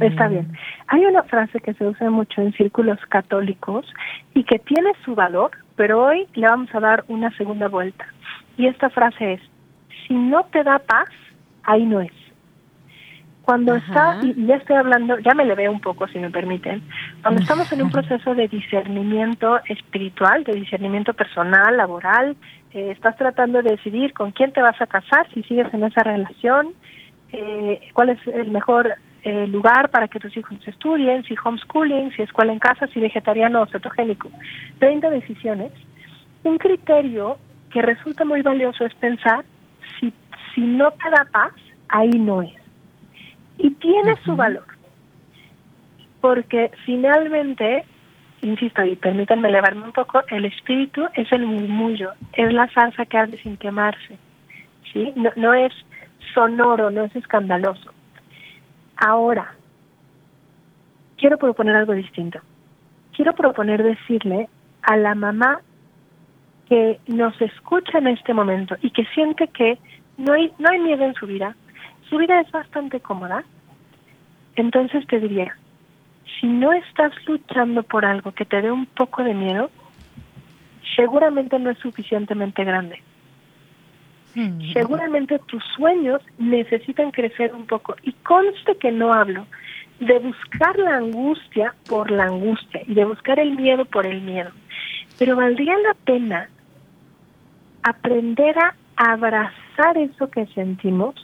Está 0.00 0.28
bien. 0.28 0.52
Hay 0.88 1.04
una 1.04 1.22
frase 1.22 1.60
que 1.60 1.74
se 1.74 1.86
usa 1.86 2.10
mucho 2.10 2.40
en 2.40 2.52
círculos 2.54 2.98
católicos 3.08 3.86
y 4.34 4.44
que 4.44 4.58
tiene 4.58 4.92
su 5.04 5.14
valor, 5.14 5.52
pero 5.76 6.04
hoy 6.04 6.26
le 6.34 6.48
vamos 6.48 6.74
a 6.74 6.80
dar 6.80 7.04
una 7.08 7.30
segunda 7.36 7.68
vuelta. 7.68 8.06
Y 8.56 8.66
esta 8.66 8.90
frase 8.90 9.34
es, 9.34 9.40
si 10.06 10.14
no 10.14 10.44
te 10.46 10.64
da 10.64 10.78
paz, 10.80 11.08
ahí 11.62 11.84
no 11.84 12.00
es. 12.00 12.12
Cuando 13.42 13.74
está, 13.74 14.20
y 14.22 14.46
ya 14.46 14.56
estoy 14.56 14.76
hablando, 14.76 15.18
ya 15.18 15.34
me 15.34 15.44
le 15.44 15.54
veo 15.54 15.70
un 15.70 15.80
poco 15.80 16.08
si 16.08 16.18
me 16.18 16.30
permiten, 16.30 16.82
cuando 17.22 17.42
estamos 17.42 17.70
en 17.72 17.82
un 17.82 17.90
proceso 17.90 18.34
de 18.34 18.48
discernimiento 18.48 19.60
espiritual, 19.68 20.44
de 20.44 20.54
discernimiento 20.54 21.12
personal, 21.12 21.76
laboral, 21.76 22.36
eh, 22.72 22.90
estás 22.90 23.16
tratando 23.16 23.62
de 23.62 23.72
decidir 23.72 24.14
con 24.14 24.32
quién 24.32 24.52
te 24.52 24.62
vas 24.62 24.80
a 24.80 24.86
casar, 24.86 25.28
si 25.34 25.42
sigues 25.42 25.72
en 25.74 25.84
esa 25.84 26.02
relación, 26.02 26.68
eh, 27.32 27.80
cuál 27.92 28.10
es 28.10 28.26
el 28.28 28.50
mejor 28.50 28.94
eh, 29.24 29.46
lugar 29.48 29.90
para 29.90 30.08
que 30.08 30.20
tus 30.20 30.36
hijos 30.36 30.56
estudien, 30.66 31.24
si 31.24 31.34
homeschooling, 31.42 32.12
si 32.12 32.22
escuela 32.22 32.52
en 32.52 32.58
casa, 32.58 32.86
si 32.88 33.00
vegetariano 33.00 33.62
o 33.62 33.66
cetogénico. 33.66 34.30
30 34.78 35.10
decisiones. 35.10 35.72
Un 36.44 36.58
criterio 36.58 37.38
que 37.70 37.82
resulta 37.82 38.24
muy 38.24 38.42
valioso 38.42 38.84
es 38.84 38.94
pensar 38.94 39.44
si, 39.98 40.12
si 40.54 40.60
no 40.60 40.90
te 40.92 41.10
da 41.10 41.26
paz, 41.32 41.52
ahí 41.88 42.10
no 42.10 42.42
es 42.42 42.64
y 43.58 43.70
tiene 43.70 44.14
su 44.24 44.36
valor. 44.36 44.66
Porque 46.20 46.70
finalmente, 46.84 47.84
insisto, 48.42 48.84
y 48.84 48.94
permítanme 48.96 49.48
elevarme 49.48 49.84
un 49.84 49.92
poco, 49.92 50.22
el 50.28 50.44
espíritu 50.44 51.06
es 51.14 51.30
el 51.32 51.46
murmullo, 51.46 52.12
es 52.34 52.52
la 52.52 52.68
salsa 52.72 53.06
que 53.06 53.16
arde 53.16 53.38
sin 53.38 53.56
quemarse. 53.56 54.18
¿sí? 54.92 55.12
No, 55.16 55.30
no 55.36 55.54
es 55.54 55.72
sonoro, 56.34 56.90
no 56.90 57.04
es 57.04 57.16
escandaloso. 57.16 57.92
Ahora, 58.96 59.54
quiero 61.16 61.38
proponer 61.38 61.76
algo 61.76 61.92
distinto. 61.92 62.40
Quiero 63.12 63.34
proponer 63.34 63.82
decirle 63.82 64.48
a 64.82 64.96
la 64.96 65.14
mamá 65.14 65.60
que 66.68 67.00
nos 67.06 67.40
escucha 67.40 67.98
en 67.98 68.08
este 68.08 68.34
momento 68.34 68.76
y 68.82 68.90
que 68.90 69.04
siente 69.06 69.48
que 69.48 69.78
no 70.16 70.32
hay, 70.32 70.52
no 70.58 70.70
hay 70.70 70.78
miedo 70.80 71.04
en 71.04 71.14
su 71.14 71.26
vida, 71.26 71.54
su 72.08 72.18
vida 72.18 72.40
es 72.40 72.50
bastante 72.50 73.00
cómoda, 73.00 73.44
entonces 74.56 75.06
te 75.06 75.20
diría, 75.20 75.56
si 76.40 76.46
no 76.46 76.72
estás 76.72 77.12
luchando 77.26 77.82
por 77.82 78.04
algo 78.04 78.32
que 78.32 78.44
te 78.44 78.62
dé 78.62 78.70
un 78.70 78.86
poco 78.86 79.22
de 79.22 79.34
miedo, 79.34 79.70
seguramente 80.96 81.58
no 81.58 81.70
es 81.70 81.78
suficientemente 81.78 82.64
grande. 82.64 83.02
Hmm. 84.34 84.60
Seguramente 84.72 85.38
tus 85.40 85.62
sueños 85.76 86.20
necesitan 86.38 87.10
crecer 87.10 87.54
un 87.54 87.66
poco. 87.66 87.96
Y 88.02 88.12
conste 88.12 88.76
que 88.76 88.90
no 88.90 89.12
hablo 89.12 89.46
de 90.00 90.18
buscar 90.18 90.78
la 90.78 90.96
angustia 90.96 91.74
por 91.88 92.10
la 92.10 92.24
angustia 92.24 92.82
y 92.86 92.94
de 92.94 93.04
buscar 93.04 93.38
el 93.38 93.56
miedo 93.56 93.84
por 93.84 94.06
el 94.06 94.20
miedo. 94.22 94.50
Pero 95.18 95.36
valdría 95.36 95.76
la 95.78 95.94
pena 96.04 96.48
aprender 97.82 98.58
a 98.58 98.74
abrazar 98.96 99.96
eso 99.96 100.30
que 100.30 100.46
sentimos 100.46 101.14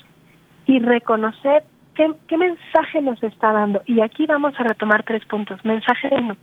y 0.67 0.79
reconocer 0.79 1.65
qué, 1.95 2.37
mensaje 2.37 3.03
nos 3.03 3.23
está 3.23 3.53
dando. 3.53 3.83
Y 3.87 4.01
aquí 4.01 4.27
vamos 4.27 4.55
a 4.59 4.63
retomar 4.63 5.03
tres 5.03 5.25
puntos. 5.27 5.65
Mensaje 5.65 6.09
uno, 6.13 6.37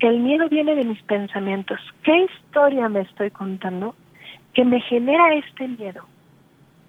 el 0.00 0.20
miedo 0.20 0.48
viene 0.48 0.74
de 0.74 0.84
mis 0.84 1.02
pensamientos. 1.02 1.78
¿Qué 2.02 2.24
historia 2.24 2.88
me 2.88 3.00
estoy 3.00 3.30
contando 3.30 3.94
que 4.58 4.64
me 4.64 4.80
genera 4.80 5.34
este 5.34 5.68
miedo? 5.68 6.04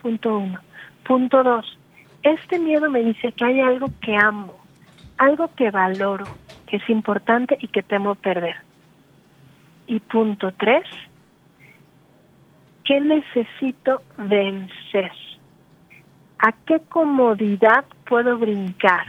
Punto 0.01 0.39
uno. 0.39 0.59
Punto 1.05 1.43
dos, 1.43 1.77
este 2.23 2.57
miedo 2.57 2.89
me 2.89 3.03
dice 3.03 3.31
que 3.31 3.45
hay 3.45 3.59
algo 3.59 3.89
que 4.01 4.15
amo, 4.15 4.55
algo 5.19 5.51
que 5.55 5.69
valoro, 5.69 6.25
que 6.65 6.77
es 6.77 6.89
importante 6.89 7.59
y 7.61 7.67
que 7.67 7.83
temo 7.83 8.15
perder. 8.15 8.55
Y 9.85 9.99
punto 9.99 10.51
tres, 10.57 10.83
¿qué 12.85 13.01
necesito 13.01 14.01
vencer? 14.17 15.11
¿A 16.39 16.51
qué 16.65 16.79
comodidad 16.89 17.85
puedo 18.07 18.39
brincar? 18.39 19.05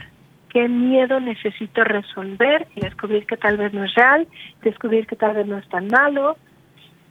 ¿Qué 0.49 0.69
miedo 0.69 1.19
necesito 1.19 1.83
resolver 1.83 2.67
y 2.75 2.81
descubrir 2.81 3.25
que 3.25 3.37
tal 3.37 3.57
vez 3.57 3.73
no 3.73 3.85
es 3.85 3.95
real, 3.95 4.27
descubrir 4.61 5.07
que 5.07 5.15
tal 5.15 5.33
vez 5.33 5.47
no 5.47 5.57
es 5.57 5.67
tan 5.69 5.87
malo, 5.87 6.37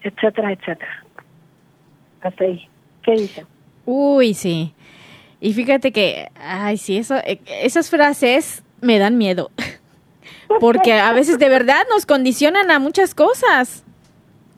etcétera, 0.05 0.53
etcétera? 0.53 1.10
Hasta 2.21 2.45
ahí. 2.45 2.69
¿Qué 3.03 3.13
dicen? 3.13 3.47
Uy, 3.87 4.35
sí. 4.35 4.75
Y 5.41 5.53
fíjate 5.53 5.93
que, 5.93 6.31
ay, 6.35 6.77
sí, 6.77 6.99
eso, 6.99 7.17
eh, 7.17 7.41
esas 7.47 7.89
frases 7.91 8.63
me 8.81 8.99
dan 8.99 9.19
miedo. 9.19 9.51
Porque 10.61 10.95
a 10.95 11.13
veces 11.13 11.39
de 11.39 11.49
verdad 11.49 11.83
nos 11.91 12.07
condicionan 12.07 12.71
a 12.71 12.79
muchas 12.79 13.15
cosas 13.15 13.85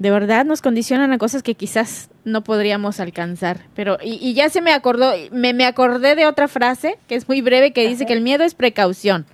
de 0.03 0.11
verdad 0.11 0.45
nos 0.45 0.63
condicionan 0.63 1.13
a 1.13 1.19
cosas 1.19 1.45
que 1.45 1.55
quizás 1.55 2.11
no 2.25 2.43
podríamos 2.43 2.99
alcanzar. 2.99 3.61
Pero, 3.77 3.99
y, 4.03 4.35
ya 4.35 4.49
se 4.49 4.61
me 4.61 4.73
acordó, 4.73 5.13
me, 5.31 5.53
me, 5.53 5.65
acordé 5.65 6.17
de 6.17 6.27
otra 6.27 6.49
frase 6.49 6.99
que 7.07 7.15
es 7.15 7.29
muy 7.29 7.41
breve 7.41 7.73
que 7.73 7.87
dice 7.87 8.05
que 8.05 8.13
el 8.13 8.21
miedo 8.21 8.43
es 8.43 8.55
precaución. 8.57 9.27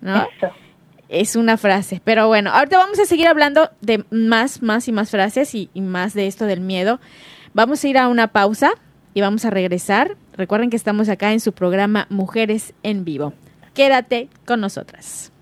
¿No? 0.00 0.26
Es 1.10 1.36
una 1.36 1.58
frase. 1.58 2.00
Pero 2.02 2.26
bueno, 2.26 2.50
ahorita 2.52 2.78
vamos 2.78 2.98
a 3.00 3.04
seguir 3.04 3.28
hablando 3.28 3.68
de 3.82 4.02
más, 4.10 4.62
más 4.62 4.88
y 4.88 4.92
más 4.92 5.10
frases 5.10 5.54
y, 5.54 5.68
y 5.74 5.82
más 5.82 6.14
de 6.14 6.26
esto 6.26 6.46
del 6.46 6.60
miedo. 6.60 6.98
Vamos 7.54 7.84
a 7.84 7.88
ir 7.88 7.98
a 7.98 8.08
una 8.08 8.28
pausa 8.28 8.72
y 9.12 9.20
vamos 9.20 9.44
a 9.44 9.50
regresar. 9.50 10.16
Recuerden 10.32 10.70
que 10.70 10.76
estamos 10.76 11.10
acá 11.10 11.32
en 11.32 11.40
su 11.40 11.52
programa 11.52 12.06
Mujeres 12.08 12.72
en 12.82 13.04
Vivo. 13.04 13.34
Quédate 13.74 14.30
con 14.46 14.60
nosotras. 14.60 15.32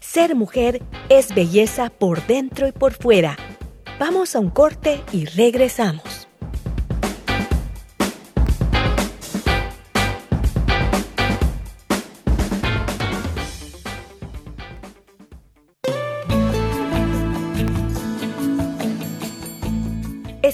Ser 0.00 0.34
mujer 0.34 0.82
es 1.08 1.32
belleza 1.32 1.90
por 1.90 2.26
dentro 2.26 2.66
y 2.66 2.72
por 2.72 2.92
fuera. 2.92 3.36
Vamos 4.00 4.34
a 4.34 4.40
un 4.40 4.50
corte 4.50 5.00
y 5.12 5.26
regresamos. 5.26 6.19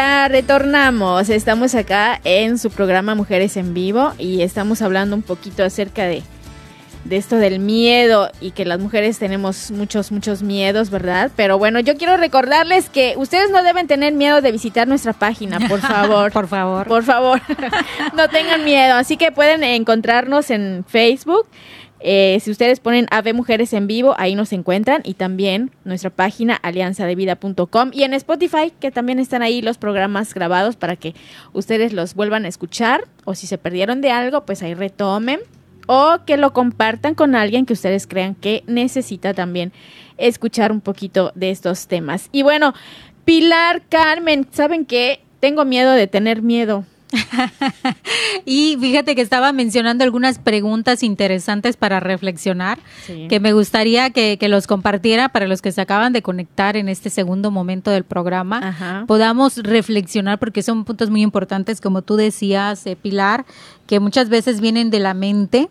Ya 0.00 0.28
retornamos, 0.28 1.28
estamos 1.28 1.74
acá 1.74 2.22
en 2.24 2.56
su 2.56 2.70
programa 2.70 3.14
Mujeres 3.14 3.58
en 3.58 3.74
Vivo 3.74 4.14
y 4.16 4.40
estamos 4.40 4.80
hablando 4.80 5.14
un 5.14 5.20
poquito 5.20 5.62
acerca 5.62 6.04
de, 6.04 6.22
de 7.04 7.16
esto 7.18 7.36
del 7.36 7.58
miedo 7.58 8.30
y 8.40 8.52
que 8.52 8.64
las 8.64 8.80
mujeres 8.80 9.18
tenemos 9.18 9.70
muchos, 9.70 10.10
muchos 10.10 10.42
miedos, 10.42 10.88
¿verdad? 10.88 11.30
Pero 11.36 11.58
bueno, 11.58 11.80
yo 11.80 11.98
quiero 11.98 12.16
recordarles 12.16 12.88
que 12.88 13.12
ustedes 13.18 13.50
no 13.50 13.62
deben 13.62 13.88
tener 13.88 14.14
miedo 14.14 14.40
de 14.40 14.52
visitar 14.52 14.88
nuestra 14.88 15.12
página, 15.12 15.68
por 15.68 15.80
favor. 15.82 16.32
por 16.32 16.48
favor. 16.48 16.88
Por 16.88 17.04
favor, 17.04 17.42
no 18.16 18.26
tengan 18.30 18.64
miedo. 18.64 18.94
Así 18.94 19.18
que 19.18 19.32
pueden 19.32 19.62
encontrarnos 19.62 20.48
en 20.48 20.82
Facebook 20.88 21.46
eh, 22.00 22.38
si 22.40 22.50
ustedes 22.50 22.80
ponen 22.80 23.06
Ave 23.10 23.32
Mujeres 23.34 23.72
en 23.74 23.86
Vivo, 23.86 24.14
ahí 24.18 24.34
nos 24.34 24.52
encuentran 24.52 25.02
y 25.04 25.14
también 25.14 25.70
nuestra 25.84 26.10
página 26.10 26.54
alianzadevida.com 26.56 27.90
y 27.92 28.04
en 28.04 28.14
Spotify, 28.14 28.72
que 28.80 28.90
también 28.90 29.18
están 29.18 29.42
ahí 29.42 29.60
los 29.60 29.76
programas 29.76 30.32
grabados 30.32 30.76
para 30.76 30.96
que 30.96 31.14
ustedes 31.52 31.92
los 31.92 32.14
vuelvan 32.14 32.46
a 32.46 32.48
escuchar 32.48 33.06
o 33.24 33.34
si 33.34 33.46
se 33.46 33.58
perdieron 33.58 34.00
de 34.00 34.10
algo, 34.10 34.46
pues 34.46 34.62
ahí 34.62 34.74
retomen 34.74 35.40
o 35.86 36.18
que 36.24 36.36
lo 36.36 36.52
compartan 36.52 37.14
con 37.14 37.34
alguien 37.34 37.66
que 37.66 37.72
ustedes 37.72 38.06
crean 38.06 38.34
que 38.34 38.62
necesita 38.66 39.34
también 39.34 39.72
escuchar 40.18 40.72
un 40.72 40.80
poquito 40.80 41.32
de 41.34 41.50
estos 41.50 41.86
temas. 41.86 42.28
Y 42.32 42.42
bueno, 42.42 42.74
Pilar, 43.24 43.82
Carmen, 43.88 44.46
¿saben 44.52 44.86
qué? 44.86 45.20
Tengo 45.40 45.64
miedo 45.64 45.92
de 45.92 46.06
tener 46.06 46.42
miedo. 46.42 46.84
y 48.44 48.76
fíjate 48.80 49.14
que 49.14 49.20
estaba 49.20 49.52
mencionando 49.52 50.04
algunas 50.04 50.38
preguntas 50.38 51.02
interesantes 51.02 51.76
para 51.76 52.00
reflexionar, 52.00 52.78
que 53.28 53.40
me 53.40 53.52
gustaría 53.52 54.10
que, 54.10 54.38
los 54.50 54.66
compartiera 54.66 55.28
para 55.28 55.46
los 55.46 55.62
que 55.62 55.70
se 55.70 55.80
acaban 55.80 56.12
de 56.12 56.22
conectar 56.22 56.76
en 56.76 56.88
este 56.88 57.10
segundo 57.10 57.50
momento 57.50 57.90
del 57.90 58.04
programa. 58.04 59.04
Podamos 59.06 59.58
reflexionar 59.58 60.38
porque 60.38 60.62
son 60.62 60.84
puntos 60.84 61.10
muy 61.10 61.22
importantes, 61.22 61.80
como 61.80 62.02
tú 62.02 62.16
decías, 62.16 62.86
eh, 62.86 62.96
Pilar, 62.96 63.44
que 63.86 64.00
muchas 64.00 64.28
veces 64.28 64.60
vienen 64.60 64.90
de 64.90 64.98
la 64.98 65.14
mente 65.14 65.68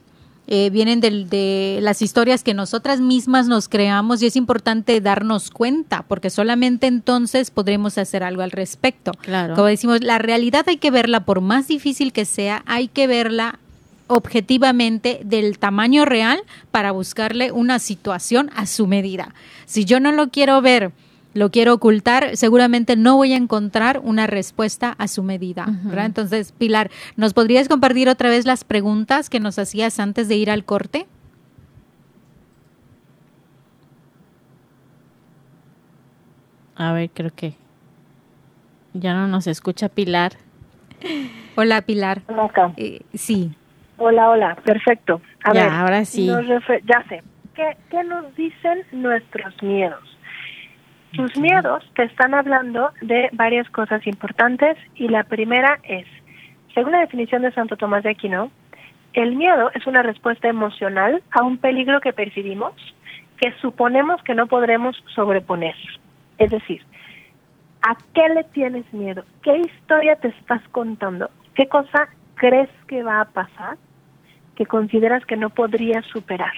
eh, 0.51 0.71
vienen 0.71 0.99
de, 0.99 1.77
las 1.79 2.01
historias 2.01 2.43
que 2.43 2.55
nosotras 2.55 3.01
mismas 3.01 3.47
nos 3.47 3.69
creamos 3.69 4.23
y 4.23 4.25
es 4.25 4.35
importante 4.35 4.99
darnos 4.99 5.51
cuenta 5.51 6.03
porque 6.07 6.31
solamente 6.31 6.87
entonces 6.87 7.51
podremos 7.51 7.99
hacer 7.99 8.23
algo 8.23 8.41
al 8.41 8.49
respecto. 8.49 9.11
Claro. 9.11 9.53
Como 9.53 9.67
decimos, 9.67 10.03
la 10.03 10.17
realidad 10.17 10.65
hay 10.67 10.77
que 10.77 10.89
verla 10.89 11.19
por 11.19 11.41
más 11.41 11.67
difícil 11.67 12.11
que 12.11 12.25
sea, 12.25 12.63
hay 12.65 12.87
que 12.87 13.05
verla 13.05 13.59
objetivamente 14.07 15.21
del 15.23 15.59
tamaño 15.59 16.03
real 16.05 16.39
para 16.71 16.89
buscarle 16.93 17.51
una 17.51 17.77
situación 17.77 18.49
a 18.55 18.65
su 18.65 18.87
medida. 18.87 19.35
Si 19.67 19.85
yo 19.85 19.99
no 19.99 20.11
lo 20.11 20.29
quiero 20.29 20.63
ver, 20.63 20.91
lo 21.33 21.51
quiero 21.51 21.73
ocultar, 21.73 22.35
seguramente 22.37 22.95
no 22.95 23.15
voy 23.15 23.33
a 23.33 23.37
encontrar 23.37 24.01
una 24.03 24.27
respuesta 24.27 24.95
a 24.97 25.07
su 25.07 25.23
medida. 25.23 25.67
Entonces, 25.95 26.51
Pilar, 26.51 26.89
¿nos 27.17 27.33
podrías 27.33 27.67
compartir 27.67 28.09
otra 28.09 28.29
vez 28.29 28.45
las 28.45 28.63
preguntas 28.63 29.29
que 29.29 29.39
nos 29.39 29.59
hacías 29.59 29.99
antes 29.99 30.27
de 30.27 30.35
ir 30.35 30.49
al 30.49 30.65
corte? 30.65 31.07
A 36.75 36.93
ver, 36.93 37.09
creo 37.13 37.31
que 37.35 37.55
ya 38.93 39.13
no 39.13 39.27
nos 39.27 39.47
escucha 39.47 39.89
Pilar. 39.89 40.33
Hola, 41.55 41.81
Pilar. 41.81 42.21
Hola, 42.27 42.73
eh, 42.77 43.01
sí. 43.13 43.51
Hola, 43.97 44.29
hola, 44.29 44.55
perfecto. 44.63 45.21
A 45.43 45.53
ya, 45.53 45.63
ver, 45.65 45.73
ahora 45.73 46.05
sí. 46.05 46.25
ya 46.25 47.05
sé. 47.09 47.21
¿Qué 47.53 48.03
nos 48.05 48.33
dicen 48.37 48.85
nuestros 48.93 49.61
miedos? 49.61 49.99
Tus 51.13 51.35
miedos 51.37 51.83
te 51.95 52.03
están 52.03 52.35
hablando 52.35 52.91
de 53.01 53.29
varias 53.33 53.67
cosas 53.71 54.05
importantes 54.05 54.77
y 54.93 55.07
la 55.07 55.23
primera 55.23 55.79
es, 55.83 56.05
según 56.75 56.91
la 56.91 56.99
definición 56.99 57.41
de 57.41 57.51
Santo 57.51 57.77
Tomás 57.77 58.03
de 58.03 58.11
Aquino, 58.11 58.51
el 59.13 59.35
miedo 59.35 59.71
es 59.73 59.87
una 59.87 60.03
respuesta 60.03 60.47
emocional 60.47 61.23
a 61.31 61.43
un 61.43 61.57
peligro 61.57 61.99
que 61.99 62.13
percibimos 62.13 62.73
que 63.37 63.51
suponemos 63.59 64.21
que 64.23 64.35
no 64.35 64.47
podremos 64.47 65.01
sobreponer. 65.15 65.75
Es 66.37 66.51
decir, 66.51 66.83
¿a 67.81 67.97
qué 68.13 68.29
le 68.29 68.43
tienes 68.43 68.91
miedo? 68.93 69.23
¿Qué 69.41 69.57
historia 69.57 70.15
te 70.17 70.27
estás 70.27 70.61
contando? 70.71 71.31
¿Qué 71.55 71.67
cosa 71.67 72.09
crees 72.35 72.69
que 72.87 73.01
va 73.01 73.21
a 73.21 73.25
pasar 73.25 73.77
que 74.55 74.65
consideras 74.65 75.25
que 75.25 75.37
no 75.37 75.49
podrías 75.49 76.05
superar? 76.05 76.53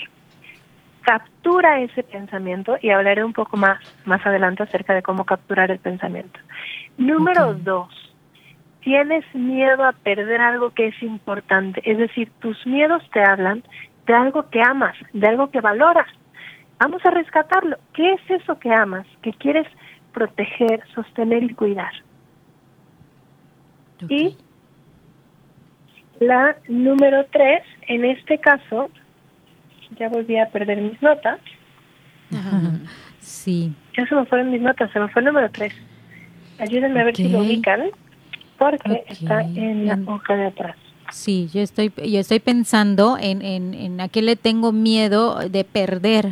Captura 1.02 1.80
ese 1.82 2.04
pensamiento 2.04 2.78
y 2.82 2.90
hablaré 2.90 3.24
un 3.24 3.34
poco 3.34 3.58
más 3.58 3.80
más 4.06 4.26
adelante 4.26 4.64
acerca 4.64 4.94
de 4.94 5.02
cómo 5.02 5.26
capturar 5.26 5.72
el 5.72 5.80
pensamiento. 5.80 6.40
Número 6.98 7.54
dos, 7.54 7.90
tienes 8.82 9.24
miedo 9.34 9.84
a 9.84 9.94
perder 9.94 10.42
algo 10.42 10.72
que 10.72 10.88
es 10.88 11.04
importante, 11.04 11.82
es 11.90 11.98
decir, 11.98 12.32
tus 12.40 12.66
miedos 12.66 13.04
te 13.12 13.24
hablan 13.24 13.64
de 14.06 14.14
algo 14.14 14.50
que 14.50 14.62
amas, 14.62 14.96
de 15.14 15.28
algo 15.28 15.50
que 15.52 15.62
valoras. 15.62 16.08
Vamos 16.80 17.06
a 17.06 17.12
rescatarlo. 17.12 17.78
¿Qué 17.94 18.14
es 18.14 18.42
eso 18.42 18.58
que 18.58 18.74
amas, 18.74 19.06
que 19.22 19.34
quieres 19.34 19.68
proteger, 20.14 20.84
sostener 20.96 21.44
y 21.44 21.54
cuidar? 21.54 21.94
Y 24.10 24.36
la 26.20 26.56
número 26.68 27.26
tres, 27.32 27.64
en 27.88 28.06
este 28.06 28.40
caso, 28.40 28.90
ya 29.97 30.10
volví 30.10 30.38
a 30.38 30.47
perder 30.49 30.82
mis 30.82 31.01
notas. 31.01 31.39
Sí. 33.19 33.73
Ya 33.97 34.06
se 34.06 34.15
me 34.15 34.25
fueron 34.25 34.51
mis 34.51 34.62
notas, 34.62 34.91
se 34.91 34.99
me 34.99 35.08
fue 35.10 35.21
el 35.21 35.27
número 35.27 35.49
3. 35.51 35.73
Ayúdenme 36.60 37.01
a 37.01 37.04
ver 37.06 37.15
si 37.15 37.27
lo 37.27 37.39
ubican, 37.39 37.89
porque 38.58 39.04
está 39.08 39.41
en 39.41 39.88
la 39.88 39.99
hoja 40.06 40.36
de 40.36 40.45
atrás. 40.47 40.75
Sí, 41.12 41.49
yo 41.54 41.62
estoy, 41.62 41.91
yo 41.97 42.19
estoy 42.19 42.39
pensando 42.39 43.17
en, 43.19 43.41
en, 43.41 43.73
en 43.73 43.99
a 43.99 44.08
qué 44.08 44.21
le 44.21 44.36
tengo 44.36 44.71
miedo 44.71 45.39
de 45.49 45.63
perder 45.63 46.32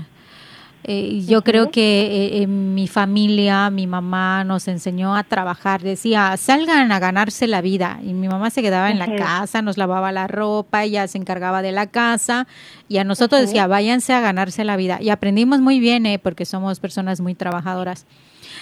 eh, 0.92 1.24
yo 1.28 1.44
creo 1.44 1.70
que 1.70 2.42
eh, 2.42 2.48
mi 2.48 2.88
familia, 2.88 3.70
mi 3.70 3.86
mamá 3.86 4.44
nos 4.44 4.68
enseñó 4.68 5.16
a 5.16 5.24
trabajar, 5.24 5.84
decía, 5.84 6.36
salgan 6.36 6.92
a 6.92 6.98
ganarse 6.98 7.46
la 7.46 7.62
vida. 7.62 8.00
Y 8.02 8.16
mi 8.16 8.28
mamá 8.28 8.50
se 8.50 8.64
quedaba 8.64 8.90
en 8.90 8.98
la 8.98 9.16
casa, 9.16 9.62
nos 9.62 9.78
lavaba 9.78 10.12
la 10.12 10.26
ropa, 10.26 10.84
ella 10.84 11.08
se 11.08 11.20
encargaba 11.20 11.62
de 11.62 11.72
la 11.74 11.86
casa 11.86 12.48
y 12.88 12.98
a 12.98 13.04
nosotros 13.04 13.40
decía, 13.40 13.68
váyanse 13.68 14.14
a 14.14 14.20
ganarse 14.20 14.64
la 14.64 14.78
vida. 14.78 14.98
Y 15.00 15.12
aprendimos 15.12 15.60
muy 15.60 15.80
bien, 15.80 16.08
eh, 16.08 16.18
porque 16.18 16.44
somos 16.44 16.80
personas 16.80 17.22
muy 17.22 17.36
trabajadoras. 17.36 18.08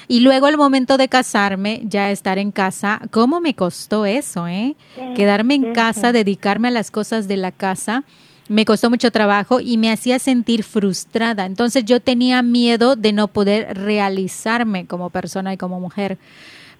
Y 0.09 0.19
luego 0.19 0.49
el 0.49 0.57
momento 0.57 0.97
de 0.97 1.07
casarme, 1.07 1.79
ya 1.85 2.11
estar 2.11 2.39
en 2.39 2.51
casa, 2.51 2.99
¿cómo 3.09 3.39
me 3.39 3.53
costó 3.53 4.05
eso, 4.05 4.49
eh? 4.49 4.75
Quedarme 5.15 5.55
en 5.55 5.71
casa, 5.71 6.11
dedicarme 6.11 6.67
a 6.67 6.71
las 6.71 6.91
cosas 6.91 7.29
de 7.29 7.37
la 7.37 7.53
casa 7.53 8.03
me 8.49 8.65
costó 8.65 8.89
mucho 8.89 9.11
trabajo 9.11 9.59
y 9.59 9.77
me 9.77 9.91
hacía 9.91 10.19
sentir 10.19 10.63
frustrada. 10.63 11.45
Entonces 11.45 11.85
yo 11.85 11.99
tenía 11.99 12.41
miedo 12.41 12.95
de 12.95 13.13
no 13.13 13.27
poder 13.27 13.77
realizarme 13.77 14.85
como 14.85 15.09
persona 15.09 15.53
y 15.53 15.57
como 15.57 15.79
mujer. 15.79 16.17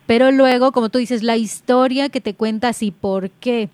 Pero 0.06 0.32
luego, 0.32 0.71
como 0.71 0.89
tú 0.89 0.99
dices, 0.99 1.23
la 1.23 1.36
historia 1.36 2.10
que 2.10 2.21
te 2.21 2.34
cuentas 2.34 2.82
y 2.82 2.91
por 2.91 3.30
qué. 3.30 3.69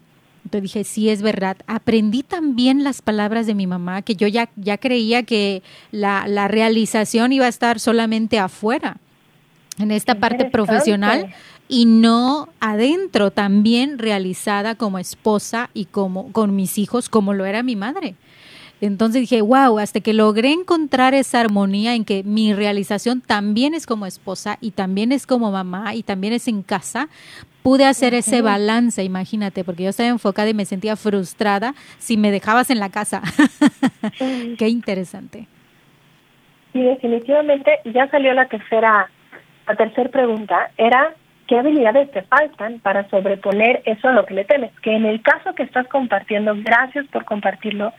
Entonces 0.45 0.63
dije, 0.63 0.84
sí, 0.84 1.10
es 1.10 1.21
verdad. 1.21 1.58
Aprendí 1.67 2.23
también 2.23 2.84
las 2.84 3.01
palabras 3.01 3.45
de 3.45 3.53
mi 3.53 3.67
mamá, 3.67 4.01
que 4.01 4.15
yo 4.15 4.27
ya, 4.27 4.49
ya 4.56 4.77
creía 4.77 5.23
que 5.23 5.62
la, 5.91 6.25
la 6.27 6.47
realización 6.47 7.32
iba 7.32 7.45
a 7.45 7.49
estar 7.49 7.79
solamente 7.79 8.39
afuera, 8.39 8.97
en 9.79 9.91
esta 9.91 10.15
parte 10.15 10.45
profesional 10.45 11.34
y 11.67 11.86
no 11.86 12.49
adentro, 12.60 13.32
también 13.32 13.97
realizada 13.97 14.76
como 14.76 14.99
esposa 14.99 15.69
y 15.73 15.86
como 15.86 16.32
con 16.32 16.56
mis 16.56 16.78
hijos, 16.78 17.10
como 17.10 17.34
lo 17.34 17.45
era 17.45 17.63
mi 17.63 17.76
madre. 17.76 18.15
Entonces 18.82 19.21
dije, 19.21 19.41
wow, 19.41 19.80
hasta 19.80 20.02
que 20.02 20.13
logré 20.13 20.52
encontrar 20.52 21.13
esa 21.13 21.39
armonía 21.39 21.95
en 21.95 22.04
que 22.04 22.23
mi 22.23 22.54
realización 22.54 23.21
también 23.21 23.73
es 23.73 23.88
como 23.88 24.06
esposa 24.06 24.58
y 24.60 24.71
también 24.71 25.13
es 25.13 25.26
como 25.26 25.52
mamá 25.52 25.95
y 25.95 26.04
también 26.04 26.34
es 26.34 26.49
en 26.49 26.63
casa, 26.63 27.08
pude 27.62 27.86
hacer 27.86 28.13
ese 28.13 28.41
balance, 28.41 29.02
imagínate, 29.02 29.63
porque 29.63 29.84
yo 29.84 29.89
estaba 29.89 30.10
enfocada 30.10 30.49
y 30.49 30.54
me 30.54 30.65
sentía 30.65 30.97
frustrada 30.97 31.76
si 31.97 32.17
me 32.17 32.30
dejabas 32.30 32.69
en 32.71 32.80
la 32.80 32.89
casa. 32.89 33.21
Qué 34.58 34.67
interesante. 34.67 35.47
Y 36.73 36.82
definitivamente 36.82 37.80
ya 37.86 38.10
salió 38.10 38.34
la 38.34 38.49
tercera, 38.49 39.10
la 39.65 39.76
tercera 39.76 40.10
pregunta, 40.10 40.71
era 40.78 41.15
¿Qué 41.47 41.60
habilidades 41.60 42.10
te 42.12 42.21
faltan 42.23 42.79
para 42.79 43.10
sobreponer 43.10 43.82
eso 43.86 44.08
a 44.08 44.13
lo 44.13 44.25
que 44.25 44.34
le 44.34 44.45
temes? 44.45 44.71
Que 44.82 44.95
en 44.95 45.06
el 45.06 45.21
caso 45.21 45.53
que 45.53 45.63
estás 45.63 45.88
compartiendo, 45.88 46.53
gracias 46.56 47.06
por 47.08 47.25
compartirlo, 47.25 47.93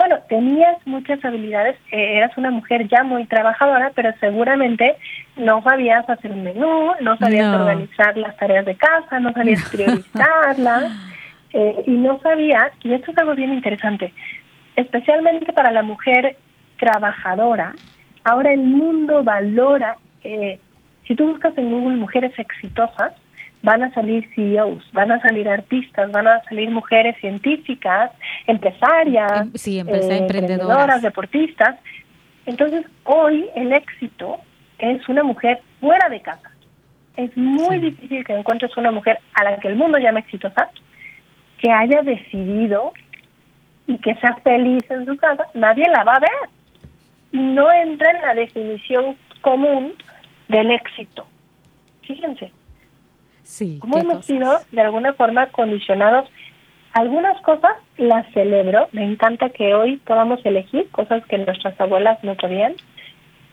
bueno, 0.00 0.18
tenías 0.30 0.78
muchas 0.86 1.22
habilidades, 1.22 1.76
eh, 1.92 2.16
eras 2.16 2.34
una 2.38 2.50
mujer 2.50 2.88
ya 2.88 3.02
muy 3.02 3.26
trabajadora, 3.26 3.92
pero 3.94 4.10
seguramente 4.18 4.96
no 5.36 5.62
sabías 5.62 6.08
hacer 6.08 6.32
un 6.32 6.42
menú, 6.42 6.92
no 7.02 7.18
sabías 7.18 7.54
organizar 7.54 8.16
las 8.16 8.34
tareas 8.38 8.64
de 8.64 8.76
casa, 8.76 9.20
no 9.20 9.30
sabías 9.34 9.62
priorizarlas, 9.68 10.90
eh, 11.52 11.82
y 11.86 11.90
no 11.90 12.18
sabías, 12.20 12.72
y 12.82 12.94
esto 12.94 13.10
es 13.10 13.18
algo 13.18 13.34
bien 13.34 13.52
interesante, 13.52 14.14
especialmente 14.74 15.52
para 15.52 15.70
la 15.70 15.82
mujer 15.82 16.34
trabajadora, 16.78 17.74
ahora 18.24 18.54
el 18.54 18.62
mundo 18.62 19.22
valora 19.22 19.98
eh, 20.24 20.58
si 21.10 21.16
tú 21.16 21.26
buscas 21.26 21.58
en 21.58 21.72
Google 21.72 21.96
mujeres 21.96 22.32
exitosas, 22.38 23.14
van 23.64 23.82
a 23.82 23.92
salir 23.92 24.28
CEOs, 24.36 24.92
van 24.92 25.10
a 25.10 25.20
salir 25.20 25.48
artistas, 25.48 26.08
van 26.12 26.28
a 26.28 26.40
salir 26.44 26.70
mujeres 26.70 27.16
científicas, 27.20 28.12
empresarias, 28.46 29.40
em, 29.40 29.52
sí, 29.54 29.80
eh, 29.80 30.16
emprendedoras, 30.18 31.02
deportistas. 31.02 31.80
Entonces, 32.46 32.86
hoy 33.02 33.44
el 33.56 33.72
éxito 33.72 34.38
es 34.78 35.08
una 35.08 35.24
mujer 35.24 35.60
fuera 35.80 36.08
de 36.08 36.20
casa. 36.20 36.48
Es 37.16 37.36
muy 37.36 37.80
difícil 37.80 38.24
que 38.24 38.36
encuentres 38.36 38.76
una 38.76 38.92
mujer 38.92 39.18
a 39.34 39.42
la 39.42 39.56
que 39.56 39.66
el 39.66 39.74
mundo 39.74 39.98
llame 39.98 40.20
exitosa, 40.20 40.70
que 41.58 41.72
haya 41.72 42.02
decidido 42.02 42.92
y 43.88 43.98
que 43.98 44.14
sea 44.14 44.36
feliz 44.44 44.88
en 44.88 45.06
su 45.06 45.16
casa. 45.16 45.48
Nadie 45.54 45.86
la 45.88 46.04
va 46.04 46.14
a 46.14 46.20
ver. 46.20 46.50
No 47.32 47.68
entra 47.72 48.12
en 48.12 48.22
la 48.22 48.34
definición 48.34 49.16
común 49.40 49.94
del 50.50 50.70
éxito. 50.70 51.26
Fíjense. 52.02 52.52
Sí. 53.42 53.78
Como 53.80 53.98
hemos 53.98 54.26
sido 54.26 54.58
de 54.72 54.80
alguna 54.80 55.12
forma 55.14 55.46
condicionados. 55.46 56.28
Algunas 56.92 57.40
cosas 57.42 57.72
las 57.96 58.26
celebro. 58.32 58.88
Me 58.92 59.04
encanta 59.04 59.50
que 59.50 59.74
hoy 59.74 59.98
podamos 59.98 60.44
elegir 60.44 60.88
cosas 60.90 61.24
que 61.26 61.38
nuestras 61.38 61.80
abuelas 61.80 62.22
no 62.24 62.34
podían. 62.36 62.74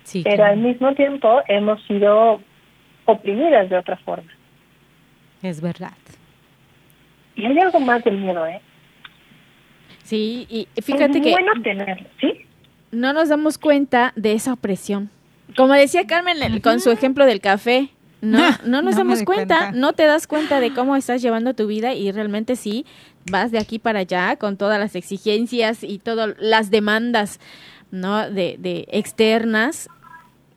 Sí, 0.03 0.23
pero 0.23 0.45
al 0.45 0.57
mismo 0.57 0.93
tiempo 0.95 1.41
hemos 1.47 1.83
sido 1.83 2.41
oprimidas 3.05 3.69
de 3.69 3.77
otra 3.77 3.97
forma. 3.97 4.31
Es 5.43 5.61
verdad. 5.61 5.93
Y 7.35 7.45
hay 7.45 7.59
algo 7.59 7.79
más 7.79 8.03
del 8.03 8.17
miedo, 8.17 8.45
¿eh? 8.47 8.59
Sí, 10.03 10.47
y 10.49 10.67
fíjate 10.81 11.21
que... 11.21 11.31
bueno 11.31 11.51
tenerlo, 11.61 12.07
¿sí? 12.19 12.45
No 12.91 13.13
nos 13.13 13.29
damos 13.29 13.57
cuenta 13.57 14.13
de 14.15 14.33
esa 14.33 14.53
opresión. 14.53 15.11
Como 15.55 15.73
decía 15.73 16.05
Carmen 16.07 16.59
con 16.61 16.79
su 16.79 16.91
ejemplo 16.91 17.25
del 17.25 17.41
café, 17.41 17.89
no, 18.21 18.39
no 18.65 18.81
nos 18.81 18.95
damos 18.95 19.23
cuenta, 19.23 19.71
no 19.71 19.93
te 19.93 20.03
das 20.03 20.27
cuenta 20.27 20.59
de 20.59 20.73
cómo 20.73 20.95
estás 20.95 21.21
llevando 21.21 21.53
tu 21.53 21.67
vida 21.67 21.93
y 21.93 22.11
realmente 22.11 22.55
sí, 22.55 22.85
vas 23.31 23.51
de 23.51 23.59
aquí 23.59 23.79
para 23.79 23.99
allá 23.99 24.35
con 24.37 24.57
todas 24.57 24.79
las 24.79 24.95
exigencias 24.95 25.83
y 25.83 25.99
todas 25.99 26.35
las 26.39 26.69
demandas, 26.71 27.39
¿no? 27.91 28.29
De, 28.29 28.57
de 28.59 28.87
externas, 28.91 29.89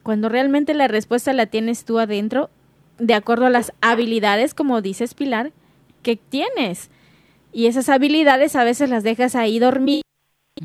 cuando 0.03 0.29
realmente 0.29 0.75
la 0.75 0.89
respuesta 0.89 1.33
la 1.33 1.47
tienes 1.47 1.85
tú 1.85 1.99
adentro, 1.99 2.51
de 2.99 3.15
acuerdo 3.15 3.47
a 3.47 3.51
las 3.51 3.73
habilidades, 3.81 4.55
como 4.55 4.83
dices 4.83 5.15
Pilar, 5.15 5.53
que 6.03 6.17
tienes. 6.17 6.91
Y 7.53 7.67
esas 7.67 7.89
habilidades 7.89 8.57
a 8.57 8.65
veces 8.65 8.91
las 8.91 9.03
dejas 9.03 9.35
ahí 9.35 9.59
dormir, 9.59 10.03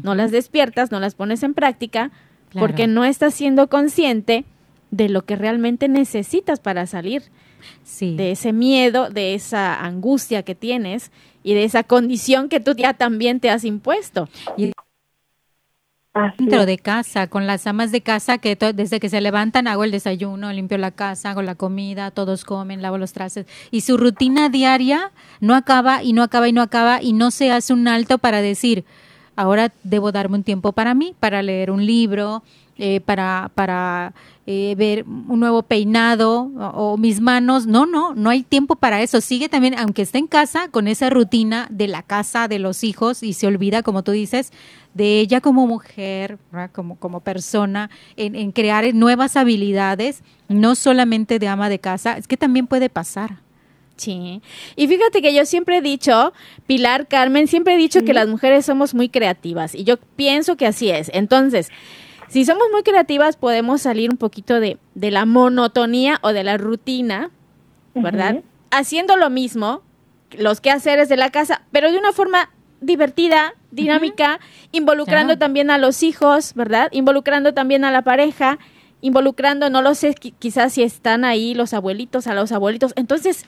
no 0.01 0.15
las 0.15 0.31
despiertas, 0.31 0.91
no 0.91 0.99
las 0.99 1.15
pones 1.15 1.43
en 1.43 1.53
práctica, 1.53 2.11
porque 2.57 2.87
no 2.87 3.05
estás 3.05 3.33
siendo 3.33 3.67
consciente 3.67 4.45
de 4.91 5.09
lo 5.09 5.25
que 5.25 5.35
realmente 5.35 5.87
necesitas 5.87 6.59
para 6.59 6.87
salir 6.87 7.23
de 7.99 8.31
ese 8.31 8.53
miedo, 8.53 9.09
de 9.09 9.33
esa 9.33 9.83
angustia 9.83 10.43
que 10.43 10.55
tienes 10.55 11.11
y 11.43 11.53
de 11.53 11.63
esa 11.63 11.83
condición 11.83 12.49
que 12.49 12.59
tú 12.59 12.73
ya 12.75 12.93
también 12.93 13.39
te 13.39 13.49
has 13.49 13.63
impuesto. 13.63 14.29
Y 14.57 14.71
dentro 16.37 16.65
de 16.65 16.77
casa, 16.77 17.27
con 17.27 17.45
las 17.45 17.67
amas 17.67 17.91
de 17.91 18.01
casa 18.01 18.37
que 18.37 18.55
desde 18.55 18.99
que 18.99 19.09
se 19.09 19.21
levantan 19.21 19.67
hago 19.67 19.83
el 19.83 19.91
desayuno, 19.91 20.51
limpio 20.53 20.77
la 20.77 20.91
casa, 20.91 21.31
hago 21.31 21.41
la 21.41 21.55
comida, 21.55 22.11
todos 22.11 22.45
comen, 22.45 22.81
lavo 22.81 22.97
los 22.97 23.13
trastes 23.13 23.45
y 23.69 23.81
su 23.81 23.97
rutina 23.97 24.49
diaria 24.49 25.11
no 25.41 25.55
acaba 25.55 26.03
y 26.03 26.13
no 26.13 26.23
acaba 26.23 26.47
y 26.47 26.53
no 26.53 26.61
acaba 26.61 27.01
y 27.01 27.13
no 27.13 27.31
se 27.31 27.51
hace 27.51 27.73
un 27.73 27.87
alto 27.87 28.17
para 28.17 28.41
decir, 28.41 28.85
ahora 29.35 29.71
debo 29.83 30.11
darme 30.11 30.37
un 30.37 30.43
tiempo 30.43 30.71
para 30.71 30.93
mí, 30.93 31.15
para 31.19 31.41
leer 31.41 31.71
un 31.71 31.85
libro, 31.85 32.43
eh, 32.77 32.99
para, 32.99 33.51
para 33.55 34.13
eh, 34.45 34.75
ver 34.77 35.05
un 35.05 35.39
nuevo 35.39 35.63
peinado 35.63 36.51
o, 36.57 36.97
mis 36.97 37.21
manos. 37.21 37.67
No, 37.67 37.85
no, 37.85 38.13
no 38.13 38.29
hay 38.29 38.43
tiempo 38.43 38.75
para 38.75 39.01
eso. 39.01 39.21
Sigue 39.21 39.47
también, 39.47 39.79
aunque 39.79 40.01
esté 40.01 40.17
en 40.17 40.27
casa, 40.27 40.67
con 40.69 40.89
esa 40.89 41.09
rutina 41.09 41.67
de 41.69 41.87
la 41.87 42.03
casa, 42.03 42.49
de 42.49 42.59
los 42.59 42.83
hijos 42.83 43.23
y 43.23 43.31
se 43.31 43.47
olvida, 43.47 43.81
como 43.81 44.03
tú 44.03 44.11
dices, 44.11 44.51
de 44.93 45.21
ella 45.21 45.39
como 45.39 45.67
mujer, 45.67 46.37
como, 46.73 46.97
como 46.97 47.21
persona, 47.21 47.89
en, 48.17 48.35
en 48.35 48.51
crear 48.51 48.93
nuevas 48.93 49.37
habilidades, 49.37 50.21
no 50.49 50.75
solamente 50.75 51.39
de 51.39 51.47
ama 51.47 51.69
de 51.69 51.79
casa, 51.79 52.17
es 52.17 52.27
que 52.27 52.35
también 52.35 52.67
puede 52.67 52.89
pasar. 52.89 53.44
Sí. 53.97 54.41
Y 54.75 54.87
fíjate 54.87 55.21
que 55.21 55.33
yo 55.33 55.45
siempre 55.45 55.77
he 55.77 55.81
dicho, 55.81 56.33
Pilar, 56.67 57.07
Carmen, 57.07 57.47
siempre 57.47 57.75
he 57.75 57.77
dicho 57.77 58.03
que 58.03 58.13
las 58.13 58.27
mujeres 58.27 58.65
somos 58.65 58.93
muy 58.93 59.09
creativas 59.09 59.73
y 59.73 59.83
yo 59.85 59.97
pienso 59.97 60.57
que 60.57 60.67
así 60.67 60.89
es. 60.89 61.09
Entonces, 61.13 61.69
si 62.27 62.43
somos 62.43 62.65
muy 62.71 62.83
creativas, 62.83 63.37
podemos 63.37 63.81
salir 63.81 64.09
un 64.09 64.17
poquito 64.17 64.59
de, 64.59 64.77
de 64.95 65.11
la 65.11 65.25
monotonía 65.25 66.19
o 66.21 66.33
de 66.33 66.43
la 66.43 66.57
rutina, 66.57 67.31
¿verdad? 67.93 68.41
Haciendo 68.71 69.15
lo 69.15 69.29
mismo, 69.29 69.81
los 70.37 70.59
quehaceres 70.59 71.07
de 71.07 71.17
la 71.17 71.29
casa, 71.31 71.61
pero 71.71 71.91
de 71.91 71.97
una 71.97 72.11
forma 72.11 72.49
divertida, 72.81 73.53
dinámica, 73.71 74.39
involucrando 74.71 75.37
también 75.37 75.71
a 75.71 75.77
los 75.77 76.03
hijos, 76.03 76.53
¿verdad? 76.55 76.89
Involucrando 76.91 77.53
también 77.53 77.85
a 77.85 77.91
la 77.91 78.03
pareja, 78.03 78.59
involucrando, 79.01 79.69
no 79.69 79.81
lo 79.81 79.95
sé, 79.95 80.13
quizás 80.15 80.73
si 80.73 80.83
están 80.83 81.25
ahí 81.25 81.53
los 81.53 81.73
abuelitos, 81.73 82.27
a 82.27 82.33
los 82.33 82.51
abuelitos. 82.51 82.93
Entonces, 82.95 83.45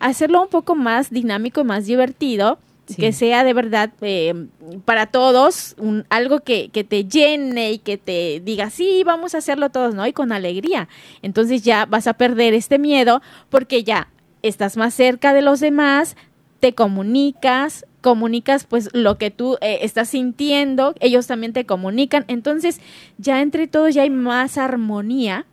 hacerlo 0.00 0.42
un 0.42 0.48
poco 0.48 0.74
más 0.74 1.10
dinámico 1.10 1.60
y 1.60 1.64
más 1.64 1.86
divertido 1.86 2.58
que 2.96 3.12
sea 3.12 3.44
de 3.44 3.52
verdad 3.52 3.90
eh, 4.00 4.46
para 4.84 5.06
todos 5.06 5.74
un, 5.78 6.06
algo 6.08 6.40
que, 6.40 6.70
que, 6.70 6.84
te 6.84 7.04
llene 7.04 7.72
y 7.72 7.78
que 7.78 7.98
te 7.98 8.40
diga, 8.42 8.70
sí, 8.70 9.02
vamos 9.04 9.34
a 9.34 9.38
hacerlo 9.38 9.70
todos, 9.70 9.94
¿no? 9.94 10.06
Y 10.06 10.12
con 10.12 10.32
alegría. 10.32 10.88
Entonces 11.22 11.62
ya 11.62 11.84
vas 11.84 12.06
a 12.06 12.14
perder 12.14 12.54
este 12.54 12.78
miedo 12.78 13.20
porque 13.50 13.84
ya 13.84 14.08
estás 14.42 14.76
más 14.76 14.94
cerca 14.94 15.34
de 15.34 15.42
los 15.42 15.60
demás, 15.60 16.16
te 16.60 16.74
comunicas, 16.74 17.84
comunicas 18.00 18.64
pues 18.64 18.90
lo 18.92 19.18
que 19.18 19.30
tú 19.30 19.58
eh, 19.60 19.80
estás 19.82 20.08
sintiendo, 20.08 20.94
ellos 21.00 21.26
también 21.26 21.52
te 21.52 21.66
comunican, 21.66 22.24
entonces 22.28 22.80
ya 23.18 23.42
entre 23.42 23.66
todos 23.66 23.94
ya 23.94 24.02
hay 24.02 24.10
más 24.10 24.58
armonía, 24.58 25.46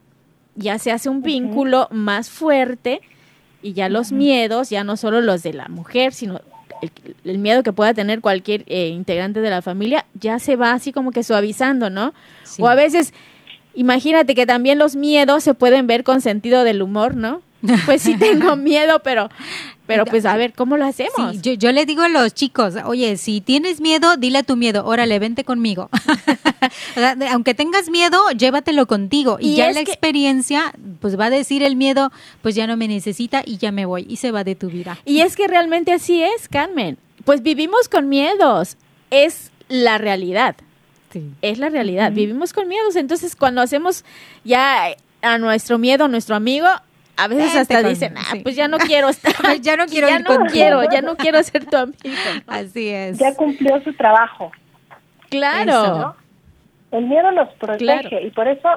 ya 0.56 0.80
se 0.80 0.92
hace 0.92 1.10
un 1.10 1.22
vínculo 1.22 1.88
más 1.92 2.30
fuerte 2.30 3.02
y 3.66 3.74
ya 3.74 3.90
los 3.90 4.12
miedos, 4.12 4.70
ya 4.70 4.84
no 4.84 4.96
solo 4.96 5.22
los 5.22 5.42
de 5.42 5.52
la 5.52 5.68
mujer, 5.70 6.14
sino 6.14 6.40
el, 7.24 7.40
miedo 7.40 7.64
que 7.64 7.74
pueda 7.74 7.96
tener 7.96 8.22
cualquier 8.22 8.64
eh, 8.68 8.90
integrante 8.90 9.42
de 9.42 9.50
la 9.50 9.64
familia 9.64 10.06
ya 10.14 10.38
se 10.38 10.56
va 10.56 10.74
así 10.74 10.92
como 10.92 11.10
que 11.10 11.24
suavizando, 11.24 11.90
¿no? 11.90 12.14
O 12.60 12.68
a 12.68 12.76
veces, 12.76 13.12
imagínate 13.74 14.36
que 14.36 14.46
también 14.46 14.78
los 14.78 14.96
miedos 14.96 15.44
se 15.44 15.56
pueden 15.56 15.88
ver 15.88 16.04
con 16.04 16.22
sentido 16.22 16.64
del 16.64 16.84
humor, 16.84 17.16
¿no? 17.16 17.42
Pues 17.86 18.02
sí 18.02 18.18
tengo 18.18 18.56
miedo, 18.56 19.02
pero 19.04 19.30
pero 19.88 20.06
pues 20.06 20.26
a 20.26 20.36
ver, 20.36 20.54
¿cómo 20.54 20.78
lo 20.78 20.86
hacemos? 20.86 21.42
yo, 21.42 21.54
yo 21.54 21.72
le 21.72 21.86
digo 21.86 22.02
a 22.02 22.10
los 22.10 22.34
chicos, 22.34 22.74
oye, 22.86 23.18
si 23.18 23.42
tienes 23.42 23.82
miedo, 23.82 24.18
dile 24.18 24.40
a 24.40 24.44
tu 24.44 24.56
miedo, 24.56 24.86
órale, 24.86 25.20
vente 25.20 25.44
conmigo. 25.44 25.90
Aunque 27.32 27.54
tengas 27.54 27.90
miedo, 27.90 28.20
llévatelo 28.32 28.88
contigo. 28.88 29.38
Y, 29.40 29.56
ya 29.56 29.72
la 29.72 29.82
experiencia, 29.82 30.74
pues 31.02 31.20
va 31.20 31.26
a 31.26 31.30
decir 31.30 31.62
el 31.62 31.76
miedo, 31.76 32.12
pues 32.42 32.56
ya 32.56 32.66
no 32.66 32.78
me 32.78 32.88
necesita 32.88 33.44
y 33.46 33.58
ya 33.58 33.72
me 33.72 33.86
voy 33.86 34.06
y 34.10 34.18
se 34.18 34.32
va 34.32 34.44
de 34.44 34.56
tu 34.56 34.70
vida. 34.70 34.98
Y 35.06 35.20
es 35.20 35.36
que 35.36 35.48
realmente 35.48 35.92
así 35.92 36.24
es, 36.24 36.48
Carmen. 36.48 36.98
Pues 37.24 37.44
vivimos 37.44 37.88
con 37.88 38.10
miedos. 38.10 38.78
Es 39.12 39.52
la 39.68 39.98
realidad. 40.00 40.56
Sí. 41.14 41.30
Es 41.42 41.60
la 41.60 41.70
realidad. 41.70 42.12
Vivimos 42.12 42.54
con 42.54 42.68
miedos. 42.68 42.96
Entonces, 42.96 43.36
cuando 43.36 43.62
hacemos 43.62 44.04
ya 44.44 44.96
a 45.22 45.38
nuestro 45.38 45.78
miedo, 45.78 46.06
a 46.06 46.08
nuestro 46.08 46.36
amigo, 46.36 46.68
a 47.18 47.28
veces 47.28 47.56
hasta 47.56 47.84
dicen, 47.84 48.16
ah, 48.18 48.34
pues 48.44 48.56
ya 48.56 48.68
no 48.68 48.78
quiero 48.78 49.10
estar, 49.10 49.34
ya 49.62 49.78
no 49.78 49.86
quiero, 49.86 50.08
ya 50.08 50.20
no 50.20 50.46
quiero, 50.46 50.84
ya 50.92 51.02
no 51.02 51.16
quiero 51.16 51.42
ser 51.44 51.66
tu 51.66 51.78
amigo. 51.78 51.98
Así 52.48 52.90
es. 52.90 53.18
Ya 53.18 53.34
cumplió 53.36 53.82
su 53.84 53.94
trabajo. 53.94 54.52
Claro. 55.30 56.16
El 56.92 57.06
miedo 57.06 57.32
nos 57.32 57.50
protege 57.54 58.24
y 58.24 58.32
por 58.32 58.48
eso, 58.48 58.70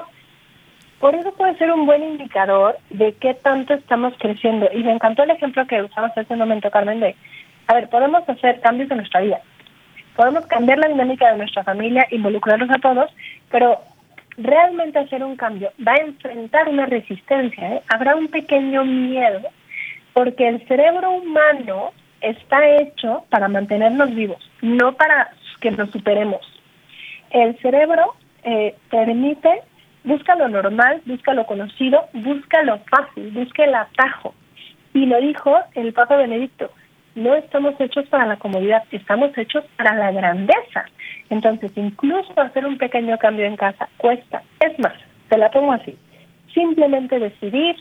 por 0.99 1.15
eso 1.15 1.31
puede 1.33 1.57
ser 1.57 1.71
un 1.71 1.85
buen 1.85 2.03
indicador 2.03 2.77
de 2.89 3.13
qué 3.13 3.33
tanto 3.33 3.73
estamos 3.73 4.13
creciendo. 4.19 4.67
Y 4.73 4.83
me 4.83 4.91
encantó 4.91 5.23
el 5.23 5.31
ejemplo 5.31 5.65
que 5.67 5.81
usamos 5.81 6.11
hace 6.15 6.33
un 6.33 6.39
momento, 6.39 6.69
Carmen, 6.71 6.99
de, 6.99 7.15
a 7.67 7.75
ver, 7.75 7.89
podemos 7.89 8.27
hacer 8.27 8.59
cambios 8.61 8.91
en 8.91 8.97
nuestra 8.97 9.21
vida, 9.21 9.39
podemos 10.15 10.45
cambiar 10.47 10.79
la 10.79 10.89
dinámica 10.89 11.31
de 11.31 11.37
nuestra 11.37 11.63
familia, 11.63 12.07
involucrarlos 12.11 12.69
a 12.71 12.79
todos, 12.79 13.09
pero 13.49 13.79
realmente 14.39 14.99
hacer 14.99 15.23
un 15.23 15.35
cambio 15.35 15.71
va 15.85 15.93
a 15.93 16.05
enfrentar 16.05 16.69
una 16.69 16.85
resistencia, 16.85 17.75
¿eh? 17.75 17.81
habrá 17.89 18.15
un 18.15 18.29
pequeño 18.29 18.85
miedo, 18.85 19.41
porque 20.13 20.47
el 20.47 20.65
cerebro 20.67 21.11
humano 21.11 21.91
está 22.21 22.67
hecho 22.77 23.25
para 23.29 23.47
mantenernos 23.47 24.13
vivos, 24.15 24.49
no 24.61 24.93
para 24.93 25.31
que 25.59 25.71
nos 25.71 25.91
superemos. 25.91 26.41
El 27.31 27.57
cerebro 27.59 28.15
eh, 28.43 28.75
permite, 28.89 29.61
busca 30.03 30.35
lo 30.35 30.47
normal, 30.47 31.01
busca 31.05 31.33
lo 31.33 31.45
conocido, 31.45 32.07
busca 32.13 32.63
lo 32.63 32.79
fácil, 32.79 33.31
busca 33.31 33.65
el 33.65 33.75
atajo. 33.75 34.33
Y 34.93 35.05
lo 35.05 35.19
dijo 35.21 35.55
el 35.75 35.93
Papa 35.93 36.15
Benedicto, 36.15 36.71
no 37.15 37.35
estamos 37.35 37.75
hechos 37.79 38.07
para 38.07 38.25
la 38.25 38.37
comodidad, 38.37 38.83
estamos 38.91 39.37
hechos 39.37 39.63
para 39.75 39.93
la 39.95 40.11
grandeza. 40.11 40.85
Entonces, 41.29 41.71
incluso 41.75 42.33
hacer 42.39 42.65
un 42.65 42.77
pequeño 42.77 43.17
cambio 43.17 43.45
en 43.45 43.55
casa 43.55 43.87
cuesta. 43.97 44.41
Es 44.59 44.77
más, 44.79 44.93
te 45.29 45.37
la 45.37 45.51
pongo 45.51 45.73
así. 45.73 45.95
Simplemente 46.53 47.19
decidir 47.19 47.75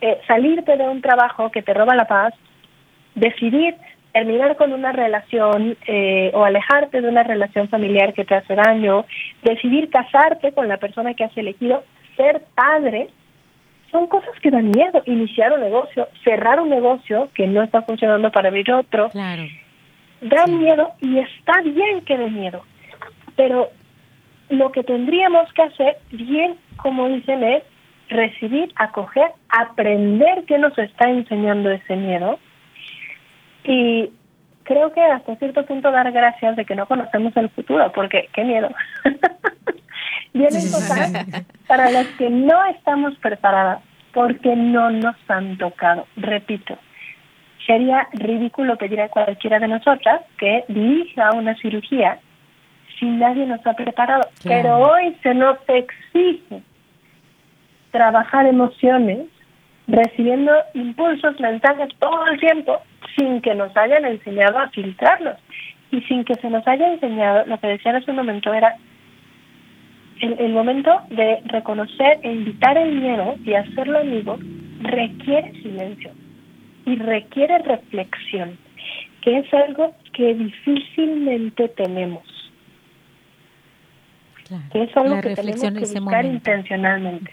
eh, 0.00 0.20
salirte 0.26 0.76
de 0.76 0.88
un 0.88 1.02
trabajo 1.02 1.50
que 1.50 1.62
te 1.62 1.74
roba 1.74 1.96
la 1.96 2.06
paz, 2.06 2.32
decidir 3.16 3.74
terminar 4.12 4.56
con 4.56 4.72
una 4.72 4.92
relación 4.92 5.76
eh, 5.86 6.30
o 6.34 6.44
alejarte 6.44 7.00
de 7.00 7.08
una 7.08 7.24
relación 7.24 7.68
familiar 7.68 8.14
que 8.14 8.24
te 8.24 8.36
hace 8.36 8.54
daño, 8.54 9.04
decidir 9.42 9.90
casarte 9.90 10.52
con 10.52 10.68
la 10.68 10.76
persona 10.76 11.14
que 11.14 11.24
has 11.24 11.36
elegido, 11.36 11.84
ser 12.16 12.42
padre, 12.54 13.08
son 13.90 14.06
cosas 14.06 14.38
que 14.40 14.50
dan 14.50 14.70
miedo. 14.70 15.02
Iniciar 15.06 15.52
un 15.52 15.60
negocio, 15.60 16.08
cerrar 16.24 16.60
un 16.60 16.70
negocio 16.70 17.30
que 17.34 17.46
no 17.46 17.62
está 17.62 17.82
funcionando 17.82 18.30
para 18.30 18.48
abrir 18.48 18.72
otro, 18.72 19.08
claro. 19.10 19.44
Da 20.20 20.46
miedo 20.46 20.92
y 21.00 21.18
está 21.18 21.60
bien 21.62 22.02
que 22.02 22.16
dé 22.16 22.30
miedo. 22.30 22.64
Pero 23.36 23.70
lo 24.48 24.72
que 24.72 24.82
tendríamos 24.82 25.52
que 25.52 25.62
hacer, 25.62 25.98
bien 26.10 26.56
como 26.76 27.08
dicen, 27.08 27.42
es 27.44 27.62
recibir, 28.08 28.72
acoger, 28.76 29.30
aprender 29.48 30.44
qué 30.46 30.58
nos 30.58 30.76
está 30.78 31.08
enseñando 31.10 31.70
ese 31.70 31.96
miedo 31.96 32.38
y 33.64 34.10
creo 34.64 34.92
que 34.92 35.02
hasta 35.02 35.36
cierto 35.36 35.64
punto 35.66 35.90
dar 35.90 36.10
gracias 36.12 36.56
de 36.56 36.64
que 36.64 36.74
no 36.74 36.86
conocemos 36.86 37.36
el 37.36 37.50
futuro, 37.50 37.92
porque 37.92 38.28
qué 38.32 38.44
miedo. 38.44 38.70
Vienen 40.32 40.70
cosas 40.70 41.12
para 41.66 41.90
las 41.90 42.06
que 42.18 42.30
no 42.30 42.64
estamos 42.66 43.16
preparadas, 43.16 43.80
porque 44.12 44.54
no 44.54 44.90
nos 44.90 45.16
han 45.28 45.56
tocado. 45.58 46.06
Repito, 46.16 46.78
sería 47.68 48.08
ridículo 48.14 48.76
pedir 48.76 48.98
a 49.02 49.10
cualquiera 49.10 49.58
de 49.58 49.68
nosotras 49.68 50.22
que 50.38 50.64
dirija 50.68 51.32
una 51.34 51.54
cirugía 51.56 52.18
si 52.98 53.04
nadie 53.04 53.44
nos 53.44 53.64
ha 53.66 53.74
preparado. 53.74 54.26
Pero 54.42 54.78
hoy 54.78 55.14
se 55.22 55.34
nos 55.34 55.58
exige 55.68 56.62
trabajar 57.90 58.46
emociones, 58.46 59.26
recibiendo 59.86 60.50
impulsos, 60.72 61.38
mensajes 61.40 61.90
todo 61.98 62.26
el 62.26 62.40
tiempo, 62.40 62.80
sin 63.16 63.42
que 63.42 63.54
nos 63.54 63.76
hayan 63.76 64.06
enseñado 64.06 64.58
a 64.58 64.70
filtrarlos. 64.70 65.36
Y 65.90 66.00
sin 66.02 66.24
que 66.24 66.36
se 66.36 66.48
nos 66.48 66.66
haya 66.66 66.90
enseñado, 66.90 67.44
lo 67.46 67.58
que 67.60 67.66
decía 67.66 67.94
hace 67.94 68.10
un 68.10 68.16
momento 68.16 68.52
era 68.52 68.76
el, 70.22 70.40
el 70.40 70.52
momento 70.52 71.02
de 71.10 71.40
reconocer 71.44 72.18
e 72.22 72.32
invitar 72.32 72.78
el 72.78 72.92
miedo 72.92 73.36
y 73.44 73.52
hacerlo 73.52 73.98
amigo 73.98 74.38
requiere 74.80 75.52
silencio 75.62 76.12
y 76.88 76.96
requiere 76.96 77.58
reflexión, 77.58 78.58
que 79.22 79.38
es 79.38 79.52
algo 79.52 79.94
que 80.14 80.34
difícilmente 80.34 81.68
tenemos. 81.68 82.24
que 84.72 84.84
es 84.84 84.96
algo 84.96 85.20
que 85.20 85.34
tenemos 85.34 85.60
que 85.60 86.00
buscar 86.00 86.24
intencionalmente. 86.24 87.30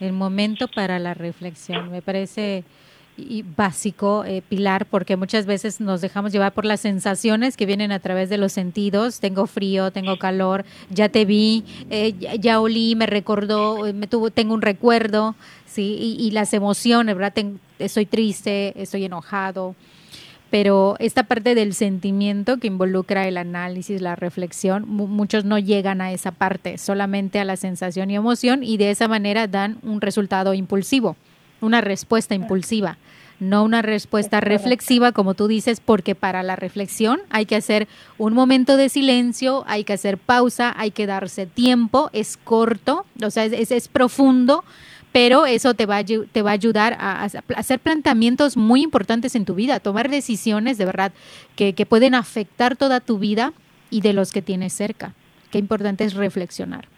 El 0.00 0.12
momento 0.12 0.68
para 0.68 0.98
la 0.98 1.14
reflexión. 1.14 1.90
Me 1.90 2.02
parece 2.02 2.64
y 3.16 3.42
básico, 3.42 4.24
eh, 4.24 4.42
Pilar, 4.46 4.86
porque 4.86 5.16
muchas 5.16 5.46
veces 5.46 5.80
nos 5.80 6.00
dejamos 6.00 6.32
llevar 6.32 6.52
por 6.52 6.64
las 6.64 6.80
sensaciones 6.80 7.56
que 7.56 7.66
vienen 7.66 7.92
a 7.92 7.98
través 7.98 8.28
de 8.28 8.38
los 8.38 8.52
sentidos. 8.52 9.20
Tengo 9.20 9.46
frío, 9.46 9.90
tengo 9.90 10.18
calor, 10.18 10.64
ya 10.90 11.08
te 11.08 11.24
vi, 11.24 11.64
eh, 11.90 12.14
ya, 12.40 12.60
olí, 12.60 12.94
me 12.94 13.06
recordó, 13.06 13.86
eh, 13.86 13.92
me 13.92 14.06
tuvo, 14.06 14.30
tengo 14.30 14.54
un 14.54 14.62
recuerdo, 14.62 15.34
sí, 15.66 16.16
y, 16.18 16.30
las 16.30 16.52
emociones, 16.52 17.16
¿verdad? 17.16 17.32
estoy 17.78 18.06
triste, 18.06 18.74
estoy 18.80 19.04
enojado. 19.04 19.74
Pero 20.48 20.94
esta 21.00 21.24
parte 21.24 21.54
del 21.56 21.74
sentimiento 21.74 22.58
que 22.58 22.68
involucra 22.68 23.26
el 23.26 23.36
análisis, 23.36 24.00
la 24.00 24.14
reflexión, 24.14 24.88
muchos 24.88 25.44
no 25.44 25.58
llegan 25.58 26.00
a 26.00 26.12
esa 26.12 26.30
parte, 26.30 26.78
solamente 26.78 27.40
a 27.40 27.44
la 27.44 27.56
sensación 27.56 28.10
y 28.10 28.16
emoción, 28.16 28.62
y 28.62 28.76
de 28.76 28.90
esa 28.90 29.08
manera 29.08 29.48
dan 29.48 29.78
un 29.82 30.00
resultado 30.00 30.54
impulsivo 30.54 31.16
una 31.60 31.80
respuesta 31.80 32.34
impulsiva, 32.34 32.98
no 33.40 33.64
una 33.64 33.82
respuesta 33.82 34.40
reflexiva, 34.40 35.12
como 35.12 35.34
tú 35.34 35.46
dices, 35.46 35.80
porque 35.80 36.14
para 36.14 36.42
la 36.42 36.56
reflexión 36.56 37.20
hay 37.30 37.46
que 37.46 37.56
hacer 37.56 37.86
un 38.18 38.32
momento 38.32 38.76
de 38.76 38.88
silencio, 38.88 39.64
hay 39.66 39.84
que 39.84 39.92
hacer 39.92 40.18
pausa, 40.18 40.74
hay 40.76 40.90
que 40.90 41.06
darse 41.06 41.46
tiempo, 41.46 42.10
es 42.12 42.36
corto, 42.36 43.04
o 43.22 43.30
sea, 43.30 43.44
es, 43.44 43.70
es 43.70 43.88
profundo, 43.88 44.64
pero 45.12 45.46
eso 45.46 45.74
te 45.74 45.86
va, 45.86 45.98
a, 45.98 46.04
te 46.04 46.42
va 46.42 46.50
a 46.50 46.54
ayudar 46.54 46.96
a, 46.98 47.24
hacer 47.24 47.80
planteamientos 47.80 48.56
muy 48.56 48.82
importantes 48.82 49.34
en 49.34 49.44
tu 49.44 49.54
vida, 49.54 49.76
a 49.76 49.80
tomar 49.80 50.10
decisiones 50.10 50.78
de 50.78 50.84
verdad 50.84 51.12
que, 51.56 51.74
que 51.74 51.86
pueden 51.86 52.14
afectar 52.14 52.76
toda 52.76 53.00
tu 53.00 53.18
vida 53.18 53.52
y 53.90 54.00
de 54.00 54.12
los 54.12 54.32
que 54.32 54.42
tienes 54.42 54.72
cerca. 54.72 55.14
Qué 55.50 55.58
importante 55.58 56.04
es 56.04 56.14
reflexionar 56.14 56.88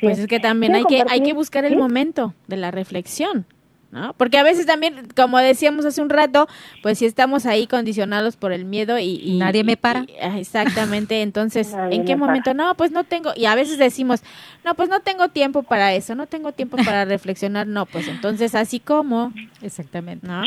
pues 0.00 0.18
es. 0.18 0.26
que 0.26 0.40
también 0.40 0.74
hay 0.74 0.84
que, 0.84 1.04
hay 1.08 1.22
que 1.22 1.32
buscar 1.32 1.64
el 1.64 1.76
momento 1.76 2.34
de 2.46 2.56
la 2.56 2.70
reflexión. 2.70 3.46
¿No? 3.90 4.12
Porque 4.14 4.38
a 4.38 4.42
veces 4.42 4.66
también, 4.66 5.06
como 5.14 5.38
decíamos 5.38 5.84
hace 5.84 6.02
un 6.02 6.10
rato, 6.10 6.48
pues 6.82 6.98
si 6.98 7.06
estamos 7.06 7.46
ahí 7.46 7.68
condicionados 7.68 8.36
por 8.36 8.50
el 8.50 8.64
miedo 8.64 8.98
y... 8.98 9.36
Nadie 9.38 9.62
me 9.62 9.76
para. 9.76 10.04
Ah, 10.20 10.36
exactamente, 10.36 11.22
entonces, 11.22 11.72
¿en 11.92 12.04
qué 12.04 12.16
momento? 12.16 12.54
No, 12.54 12.74
pues 12.74 12.90
no 12.90 13.04
tengo, 13.04 13.30
y 13.36 13.44
a 13.44 13.54
veces 13.54 13.78
decimos, 13.78 14.24
no, 14.64 14.74
pues 14.74 14.88
no 14.88 14.98
tengo 14.98 15.28
tiempo 15.28 15.62
para 15.62 15.92
eso, 15.92 16.16
no 16.16 16.26
tengo 16.26 16.50
tiempo 16.50 16.76
para 16.84 17.04
reflexionar, 17.04 17.68
no, 17.68 17.86
pues 17.86 18.08
entonces 18.08 18.56
así 18.56 18.80
como... 18.80 19.32
Exactamente. 19.62 20.26
¿No? 20.26 20.42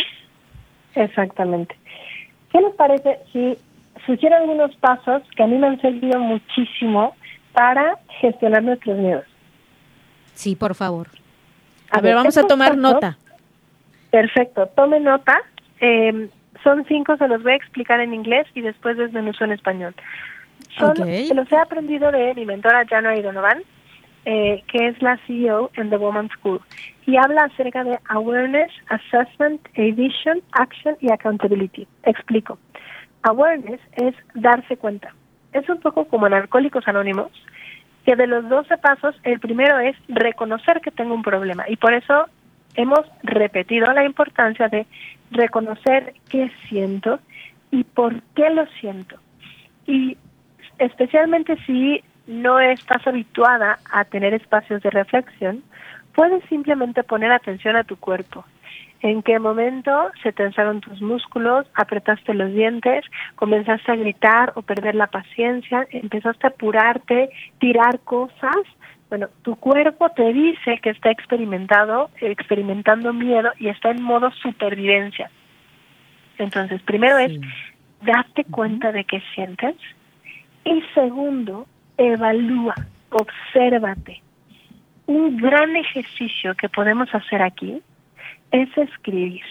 Exactamente. 0.96 1.74
¿Qué 2.52 2.60
les 2.60 2.76
parece 2.76 3.20
si 3.32 3.58
sugiero 4.06 4.36
algunos 4.36 4.76
pasos 4.78 5.22
que 5.36 5.44
a 5.44 5.48
mí 5.48 5.58
me 5.58 5.68
han 5.68 5.82
servido 5.82 6.20
muchísimo 6.20 7.16
para 7.58 7.98
gestionar 8.22 8.62
nuestros 8.62 8.96
miedos. 9.00 9.26
Sí, 10.36 10.56
por 10.56 10.76
favor. 10.76 11.08
A, 11.90 12.02
ver, 12.02 12.14
vamos 12.14 12.38
a 12.38 12.46
tomar 12.46 12.78
nota. 12.78 13.18
Perfecto, 14.12 14.68
tome 14.76 15.00
nota. 15.00 15.42
Eh, 15.82 16.30
son 16.64 16.86
cinco, 16.88 17.18
se 17.18 17.28
los 17.28 17.42
voy 17.42 17.54
a 17.54 17.56
explicar 17.56 18.00
en 18.00 18.14
inglés 18.14 18.46
y 18.54 18.62
después 18.62 18.96
desmenuzo 18.96 19.44
en 19.44 19.54
español. 19.54 19.96
Son, 20.78 20.96
Se 20.96 21.34
los 21.34 21.52
he 21.52 21.58
aprendido 21.58 22.12
de 22.12 22.36
mi 22.36 22.46
mentora 22.46 22.86
January 22.86 23.24
Donovan, 23.24 23.64
eh, 24.26 24.64
que 24.72 24.90
es 24.90 25.02
la 25.02 25.18
CEO 25.26 25.72
en 25.78 25.90
The 25.90 25.98
Woman 25.98 26.30
School, 26.38 26.62
y 27.08 27.18
habla 27.18 27.46
acerca 27.46 27.84
de 27.84 27.98
Awareness, 28.10 28.72
Assessment, 28.90 29.68
Edition, 29.74 30.44
Action 30.52 30.96
y 31.02 31.12
Accountability. 31.12 31.88
Explico. 32.04 32.60
Awareness 33.24 33.82
es 33.96 34.14
darse 34.36 34.78
cuenta 34.78 35.12
es 35.54 35.70
un 35.70 35.80
poco 35.80 36.06
como 36.06 36.28
en 36.28 36.34
Alcohólicos 36.34 36.88
Anónimos, 36.88 37.32
que 38.08 38.16
de 38.16 38.26
los 38.26 38.48
12 38.48 38.78
pasos, 38.78 39.20
el 39.24 39.42
primero 39.42 39.80
es 39.80 39.94
reconocer 40.08 40.80
que 40.80 40.92
tengo 40.92 41.14
un 41.14 41.24
problema. 41.24 41.66
Y 41.68 41.76
por 41.76 41.94
eso 41.94 42.28
hemos 42.76 43.02
repetido 43.22 43.92
la 43.92 44.06
importancia 44.06 44.70
de 44.70 44.88
reconocer 45.30 46.14
qué 46.30 46.50
siento 46.70 47.20
y 47.70 47.84
por 47.84 48.22
qué 48.34 48.50
lo 48.50 48.66
siento. 48.80 49.18
Y 49.86 50.16
especialmente 50.80 51.58
si 51.66 52.02
no 52.28 52.62
estás 52.62 53.06
habituada 53.06 53.78
a 53.92 54.06
tener 54.06 54.34
espacios 54.34 54.82
de 54.84 54.90
reflexión, 54.90 55.62
puedes 56.16 56.42
simplemente 56.46 57.04
poner 57.04 57.34
atención 57.34 57.76
a 57.76 57.84
tu 57.84 57.98
cuerpo 57.98 58.46
en 59.02 59.22
qué 59.22 59.40
momento 59.40 60.12
se 60.24 60.32
tensaron 60.32 60.82
tus 60.82 61.02
músculos, 61.02 61.68
apretaste 61.76 62.34
los 62.34 62.52
dientes, 62.54 63.06
comenzaste 63.36 63.92
a 63.92 63.96
gritar 63.96 64.54
o 64.56 64.62
perder 64.62 64.96
la 64.96 65.08
paciencia, 65.08 65.88
empezaste 65.92 66.48
a 66.48 66.50
apurarte, 66.50 67.30
tirar 67.60 68.00
cosas. 68.00 68.56
Bueno, 69.10 69.28
tu 69.44 69.56
cuerpo 69.56 70.10
te 70.10 70.34
dice 70.34 70.80
que 70.82 70.90
está 70.90 71.12
experimentado, 71.12 72.10
experimentando 72.20 73.14
miedo 73.14 73.52
y 73.60 73.70
está 73.70 73.92
en 73.92 74.02
modo 74.02 74.32
supervivencia. 74.32 75.30
Entonces, 76.38 76.82
primero 76.82 77.18
es 77.18 77.40
darte 78.02 78.44
cuenta 78.46 78.92
de 78.92 79.04
qué 79.06 79.22
sientes 79.34 79.76
y 80.66 80.84
segundo, 80.94 81.68
evalúa, 81.98 82.76
obsérvate. 83.10 84.22
Un 85.06 85.38
gran 85.38 85.76
ejercicio 85.78 86.54
que 86.56 86.68
podemos 86.68 87.14
hacer 87.16 87.42
aquí 87.42 87.82
es 88.52 88.70
escribir. 88.78 89.42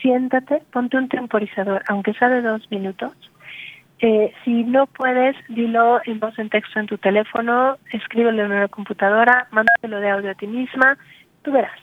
Siéntate, 0.00 0.62
ponte 0.72 0.96
un 0.96 1.08
temporizador, 1.08 1.82
aunque 1.88 2.14
sea 2.14 2.28
de 2.28 2.42
dos 2.42 2.68
minutos. 2.70 3.12
Eh, 4.00 4.32
si 4.44 4.64
no 4.64 4.86
puedes, 4.86 5.36
dilo 5.48 6.00
en 6.04 6.18
voz 6.18 6.36
en 6.38 6.48
texto 6.50 6.80
en 6.80 6.86
tu 6.86 6.98
teléfono, 6.98 7.76
escríbelo 7.92 8.44
en 8.44 8.50
una 8.50 8.66
computadora, 8.66 9.46
mándalo 9.52 10.00
de 10.00 10.10
audio 10.10 10.30
a 10.32 10.34
ti 10.34 10.48
misma, 10.48 10.98
tú 11.42 11.52
verás. 11.52 11.78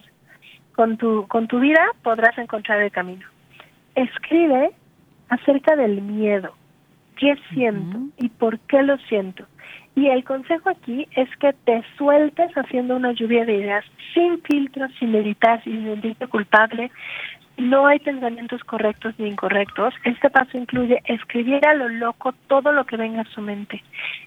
Con 0.76 0.97
tu, 0.97 1.28
con 1.28 1.47
tu 1.47 1.60
vida 1.60 1.82
podrás 2.03 2.38
encontrar 2.38 2.82
el 2.82 2.91
camino. 2.91 3.26
Escribe 3.95 4.72
acerca 5.30 5.78
del 5.78 6.01
miedo, 6.01 6.53
qué 7.16 7.36
siento 7.53 7.99
y 8.18 8.28
por 8.30 8.60
qué 8.60 8.84
lo 8.84 8.97
siento. 8.97 9.45
Y 9.99 10.07
el 10.07 10.23
consejo 10.23 10.69
aquí 10.69 11.09
es 11.17 11.27
que 11.41 11.51
te 11.65 11.83
sueltes 11.97 12.53
haciendo 12.53 12.95
una 12.95 13.11
lluvia 13.11 13.43
de 13.43 13.55
ideas, 13.55 13.83
sin 14.13 14.41
filtros, 14.43 14.89
sin 14.97 15.11
meditar, 15.11 15.61
sin 15.65 15.83
sentirte 15.83 16.25
culpable. 16.27 16.89
No 17.57 17.85
hay 17.85 17.99
pensamientos 17.99 18.63
correctos 18.63 19.13
ni 19.17 19.27
incorrectos. 19.27 19.93
Este 20.05 20.29
paso 20.29 20.57
incluye 20.57 21.01
escribir 21.03 21.67
a 21.67 21.73
lo 21.73 21.89
loco 21.89 22.33
todo 22.47 22.71
lo 22.71 22.85
que 22.85 22.95
venga 22.95 23.23
a 23.23 23.33
su 23.35 23.41
mente. 23.41 23.83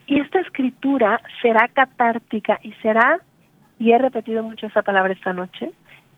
Y 0.06 0.20
esta 0.20 0.40
escritura 0.40 1.22
será 1.40 1.68
catártica 1.68 2.58
y 2.62 2.72
será, 2.82 3.20
y 3.78 3.92
he 3.92 3.98
repetido 3.98 4.42
mucho 4.42 4.66
esa 4.66 4.82
palabra 4.82 5.14
esta 5.14 5.32
noche, 5.32 5.70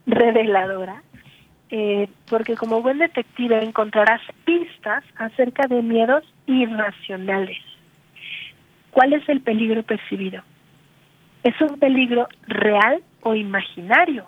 reveladora, 0.05 1.01
eh, 1.71 2.09
porque 2.29 2.57
como 2.57 2.83
buen 2.83 2.99
detective 2.99 3.63
encontrarás 3.63 4.21
pistas 4.45 5.05
acerca 5.17 5.69
de 5.69 5.81
miedos 5.81 6.25
irracionales. 6.49 7.74
¿Cuál 8.95 9.13
es 9.13 9.29
el 9.29 9.41
peligro 9.41 9.83
percibido? 9.83 10.41
¿Es 11.43 11.61
un 11.61 11.81
peligro 11.81 12.29
real 12.47 13.03
o 13.23 13.35
imaginario? 13.35 14.25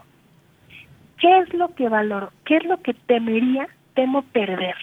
¿Qué 1.18 1.38
es 1.38 1.54
lo 1.54 1.72
que 1.76 1.88
valoro? 1.88 2.32
¿Qué 2.44 2.56
es 2.56 2.64
lo 2.64 2.82
que 2.82 2.92
temería, 2.92 3.68
temo 3.94 4.22
perder? 4.22 4.74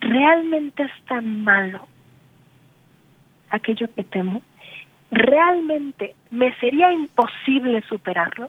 ¿Realmente 0.00 0.84
es 0.84 1.04
tan 1.06 1.44
malo 1.44 1.86
aquello 3.50 3.92
que 3.94 4.04
temo? 4.04 4.40
¿Realmente 5.10 6.14
me 6.30 6.54
sería 6.54 6.90
imposible 6.94 7.82
superarlo? 7.82 8.48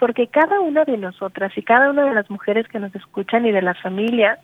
Porque 0.00 0.26
cada 0.26 0.58
una 0.58 0.84
de 0.84 0.98
nosotras 0.98 1.56
y 1.56 1.62
cada 1.62 1.90
una 1.90 2.06
de 2.06 2.14
las 2.14 2.28
mujeres 2.28 2.66
que 2.66 2.80
nos 2.80 2.92
escuchan 2.96 3.46
y 3.46 3.52
de 3.52 3.62
las 3.62 3.80
familias 3.80 4.40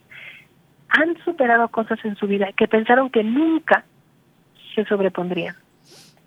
han 0.88 1.16
superado 1.24 1.66
cosas 1.66 1.98
en 2.04 2.14
su 2.14 2.28
vida 2.28 2.52
que 2.52 2.68
pensaron 2.68 3.11
que 3.11 3.24
nunca 3.24 3.84
se 4.74 4.84
sobrepondrían. 4.84 5.54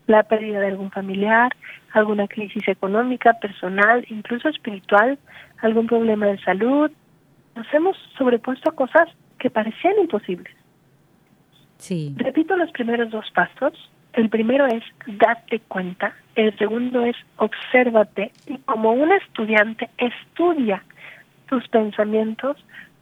La 0.07 0.23
pérdida 0.23 0.59
de 0.59 0.67
algún 0.67 0.91
familiar, 0.91 1.51
alguna 1.93 2.27
crisis 2.27 2.67
económica, 2.67 3.33
personal, 3.39 4.05
incluso 4.09 4.49
espiritual, 4.49 5.17
algún 5.61 5.87
problema 5.87 6.27
de 6.27 6.39
salud. 6.39 6.91
Nos 7.55 7.73
hemos 7.73 7.97
sobrepuesto 8.17 8.69
a 8.69 8.75
cosas 8.75 9.07
que 9.39 9.49
parecían 9.49 9.93
imposibles. 9.99 10.53
Sí. 11.77 12.13
Repito 12.17 12.55
los 12.57 12.71
primeros 12.71 13.11
dos 13.11 13.29
pasos. 13.31 13.73
El 14.13 14.29
primero 14.29 14.67
es 14.67 14.83
date 15.07 15.59
cuenta, 15.67 16.13
el 16.35 16.55
segundo 16.57 17.03
es 17.03 17.15
obsérvate 17.37 18.31
y 18.47 18.57
como 18.59 18.91
un 18.91 19.11
estudiante 19.11 19.89
estudia 19.97 20.83
tus 21.49 21.67
pensamientos, 21.67 22.57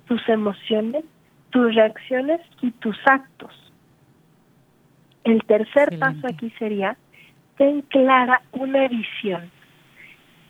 tus 0.07 0.27
emociones, 0.29 1.03
tus 1.49 1.75
reacciones 1.75 2.39
y 2.61 2.71
tus 2.71 2.97
actos. 3.05 3.53
El 5.23 5.43
tercer 5.43 5.97
paso 5.99 6.27
aquí 6.27 6.51
sería 6.57 6.97
ten 7.57 7.81
clara 7.83 8.41
una 8.53 8.87
visión. 8.87 9.51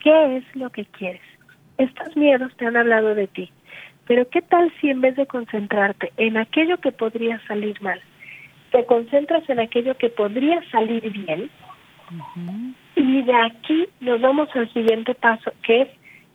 ¿Qué 0.01 0.37
es 0.37 0.55
lo 0.55 0.69
que 0.69 0.85
quieres? 0.85 1.21
Estos 1.77 2.15
miedos 2.15 2.55
te 2.57 2.65
han 2.65 2.77
hablado 2.77 3.15
de 3.15 3.27
ti, 3.27 3.51
pero 4.07 4.27
¿qué 4.29 4.41
tal 4.41 4.71
si 4.79 4.89
en 4.89 5.01
vez 5.01 5.15
de 5.15 5.25
concentrarte 5.25 6.11
en 6.17 6.37
aquello 6.37 6.77
que 6.77 6.91
podría 6.91 7.39
salir 7.47 7.81
mal, 7.81 7.99
te 8.71 8.85
concentras 8.85 9.47
en 9.49 9.59
aquello 9.59 9.97
que 9.97 10.09
podría 10.09 10.61
salir 10.69 11.09
bien? 11.11 11.49
Y 12.95 13.21
de 13.23 13.35
aquí 13.35 13.87
nos 13.99 14.21
vamos 14.21 14.49
al 14.55 14.71
siguiente 14.73 15.15
paso, 15.15 15.51
que 15.63 15.83
es, 15.83 15.89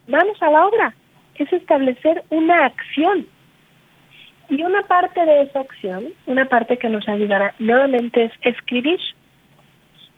vamos 0.09 0.41
a 0.43 0.51
la 0.51 0.67
obra, 0.67 0.95
es 1.37 1.53
establecer 1.53 2.25
una 2.31 2.67
acción. 2.67 3.27
Y 4.49 4.63
una 4.63 4.83
parte 4.83 5.25
de 5.25 5.43
esa 5.43 5.61
acción, 5.61 6.07
una 6.27 6.45
parte 6.47 6.77
que 6.77 6.89
nos 6.89 7.09
ayudará 7.09 7.55
nuevamente 7.59 8.25
es 8.25 8.33
escribir. 8.43 9.01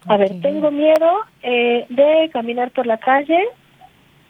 A 0.07 0.17
ver, 0.17 0.41
tengo 0.43 0.71
miedo 0.71 1.25
eh, 1.43 1.87
de 1.89 2.31
caminar 2.33 2.71
por 2.71 2.87
la 2.87 2.99
calle. 2.99 3.39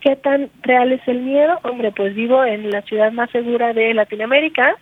¿Qué 0.00 0.16
tan 0.16 0.50
real 0.62 0.92
es 0.92 1.06
el 1.08 1.20
miedo? 1.20 1.58
Hombre, 1.64 1.90
pues 1.92 2.14
vivo 2.14 2.44
en 2.44 2.70
la 2.70 2.82
ciudad 2.82 3.10
más 3.12 3.30
segura 3.30 3.72
de 3.72 3.94
Latinoamérica, 3.94 4.76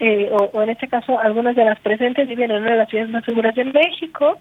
eh, 0.00 0.30
o, 0.32 0.62
en 0.62 0.70
este 0.70 0.88
caso 0.88 1.20
algunas 1.20 1.54
de 1.54 1.64
las 1.64 1.78
presentes 1.80 2.26
viven 2.26 2.50
en 2.50 2.62
una 2.62 2.72
de 2.72 2.78
las 2.78 2.88
ciudades 2.88 3.10
más 3.10 3.24
seguras 3.24 3.54
de 3.54 3.64
México, 3.64 4.38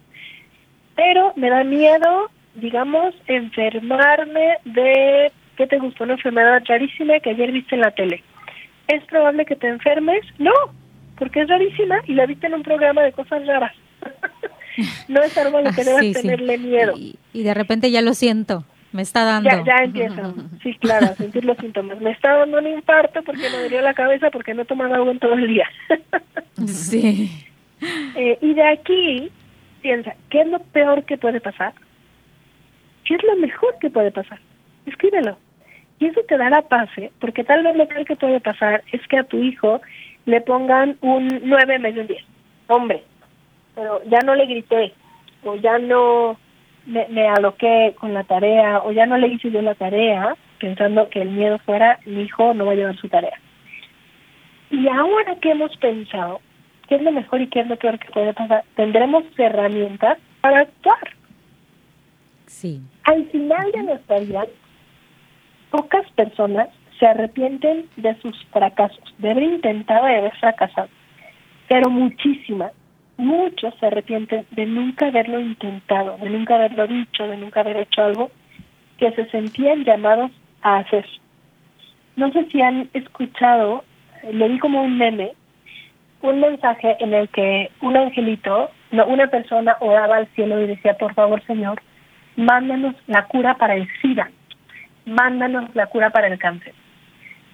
pero 0.95 1.33
me 1.35 1.49
da 1.49 1.63
miedo, 1.63 2.29
digamos, 2.55 3.13
enfermarme 3.27 4.57
de, 4.63 5.31
¿qué 5.57 5.67
te 5.67 5.77
gustó? 5.77 6.05
Una 6.05 6.13
enfermedad 6.13 6.63
rarísima 6.65 7.19
que 7.19 7.31
ayer 7.31 7.51
viste 7.51 7.75
en 7.75 7.81
la 7.81 7.91
tele. 7.91 8.23
¿Es 8.89 9.03
probable 9.05 9.45
que 9.45 9.55
te 9.55 9.67
enfermes? 9.67 10.25
No, 10.39 10.51
porque 11.17 11.41
es 11.41 11.47
rarísima 11.47 12.01
y 12.07 12.15
la 12.15 12.25
viste 12.25 12.47
en 12.47 12.55
un 12.55 12.63
programa 12.63 13.03
de 13.03 13.11
cosas 13.11 13.45
raras. 13.45 13.73
no 15.07 15.21
es 15.21 15.37
algo 15.37 15.59
a 15.59 15.61
lo 15.61 15.71
que 15.71 15.83
debas 15.83 16.11
tenerle 16.11 16.57
miedo. 16.57 16.93
Y, 16.97 17.43
de 17.43 17.53
repente 17.53 17.91
ya 17.91 18.01
lo 18.01 18.15
siento, 18.15 18.65
me 18.91 19.03
está 19.03 19.25
dando. 19.25 19.47
Ya, 19.49 19.85
ya 19.85 20.09
sí, 20.63 20.73
claro, 20.79 21.05
a 21.05 21.15
sentir 21.15 21.45
los 21.45 21.55
síntomas. 21.57 22.01
Me 22.01 22.09
está 22.09 22.35
dando 22.35 22.57
un 22.57 22.67
infarto 22.67 23.21
porque 23.21 23.47
me 23.51 23.61
dolió 23.61 23.79
la 23.81 23.93
cabeza 23.93 24.31
porque 24.31 24.55
no 24.55 24.63
he 24.63 24.65
tomado 24.65 24.95
agua 24.95 25.11
en 25.11 25.19
todo 25.19 25.33
el 25.33 25.47
día. 25.47 25.67
sí. 26.65 27.45
Eh, 28.15 28.39
y 28.41 28.53
de 28.55 28.67
aquí, 28.67 29.31
piensa, 29.83 30.15
¿qué 30.31 30.41
es 30.41 30.47
lo 30.47 30.59
peor 30.59 31.03
que 31.05 31.19
puede 31.19 31.39
pasar? 31.41 31.73
¿Qué 33.05 33.13
es 33.13 33.23
lo 33.23 33.35
mejor 33.35 33.77
que 33.79 33.91
puede 33.91 34.11
pasar? 34.11 34.39
Escríbelo. 34.87 35.37
Y 35.99 36.05
eso 36.05 36.21
te 36.27 36.37
dará 36.37 36.61
pase, 36.61 37.11
porque 37.19 37.43
tal 37.43 37.63
vez 37.63 37.75
lo 37.75 37.87
peor 37.87 38.05
que 38.05 38.15
puede 38.15 38.39
pasar 38.39 38.83
es 38.91 39.05
que 39.07 39.17
a 39.17 39.23
tu 39.23 39.37
hijo 39.43 39.81
le 40.25 40.41
pongan 40.41 40.97
un 41.01 41.27
9 41.43 41.75
en 41.75 41.81
vez 41.81 41.95
de 41.95 42.01
un 42.01 42.07
10. 42.07 42.23
Hombre, 42.67 43.03
pero 43.75 44.01
ya 44.05 44.19
no 44.19 44.35
le 44.35 44.45
grité, 44.45 44.93
o 45.43 45.55
ya 45.55 45.77
no 45.77 46.37
me, 46.85 47.27
aloqué 47.27 47.95
con 47.99 48.13
la 48.13 48.23
tarea, 48.23 48.79
o 48.79 48.91
ya 48.91 49.05
no 49.05 49.17
le 49.17 49.27
hice 49.27 49.51
yo 49.51 49.61
la 49.61 49.75
tarea, 49.75 50.35
pensando 50.59 51.09
que 51.09 51.21
el 51.21 51.29
miedo 51.29 51.59
fuera, 51.59 51.99
mi 52.05 52.23
hijo 52.23 52.53
no 52.53 52.65
va 52.65 52.73
a 52.73 52.75
llevar 52.75 52.97
su 52.97 53.09
tarea. 53.09 53.39
Y 54.71 54.87
ahora 54.87 55.35
que 55.35 55.51
hemos 55.51 55.75
pensado 55.77 56.41
qué 56.87 56.95
es 56.95 57.01
lo 57.01 57.11
mejor 57.11 57.41
y 57.41 57.47
qué 57.47 57.61
es 57.61 57.67
lo 57.67 57.75
peor 57.75 57.99
que 57.99 58.11
puede 58.11 58.33
pasar, 58.33 58.63
tendremos 58.75 59.23
herramientas 59.37 60.17
para 60.41 60.61
actuar. 60.61 61.15
Sí. 62.45 62.81
Al 63.03 63.25
final 63.27 63.71
de 63.71 63.83
nuestra 63.83 64.19
vida, 64.19 64.45
pocas 65.71 66.09
personas 66.11 66.69
se 66.99 67.07
arrepienten 67.07 67.87
de 67.95 68.15
sus 68.21 68.35
fracasos, 68.47 69.03
de 69.19 69.31
haber 69.31 69.43
intentado 69.43 70.09
y 70.09 70.15
haber 70.15 70.35
fracasado, 70.37 70.89
pero 71.67 71.89
muchísimas 71.89 72.73
muchos 73.19 73.73
se 73.79 73.85
arrepienten 73.85 74.45
de 74.51 74.65
nunca 74.65 75.07
haberlo 75.07 75.39
intentado, 75.39 76.17
de 76.17 76.29
nunca 76.29 76.55
haberlo 76.55 76.87
dicho, 76.87 77.27
de 77.27 77.37
nunca 77.37 77.59
haber 77.59 77.77
hecho 77.77 78.01
algo 78.01 78.31
que 78.97 79.11
se 79.11 79.29
sentían 79.29 79.83
llamados 79.83 80.31
a 80.61 80.77
hacer. 80.77 81.05
No 82.15 82.31
sé 82.31 82.45
si 82.45 82.61
han 82.61 82.89
escuchado, 82.93 83.83
le 84.31 84.49
di 84.49 84.59
como 84.59 84.81
un 84.83 84.97
meme, 84.97 85.33
un 86.21 86.39
mensaje 86.39 86.97
en 86.99 87.13
el 87.13 87.29
que 87.29 87.71
un 87.81 87.95
angelito, 87.97 88.71
no, 88.91 89.05
una 89.05 89.27
persona 89.27 89.77
oraba 89.81 90.17
al 90.17 90.27
cielo 90.27 90.59
y 90.61 90.67
decía, 90.67 90.97
por 90.97 91.13
favor 91.13 91.43
Señor, 91.45 91.81
mándanos 92.35 92.95
la 93.07 93.25
cura 93.25 93.55
para 93.55 93.75
el 93.75 93.87
SIDA, 94.01 94.29
mándanos 95.05 95.73
la 95.75 95.87
cura 95.87 96.09
para 96.09 96.27
el 96.27 96.37
cáncer. 96.39 96.73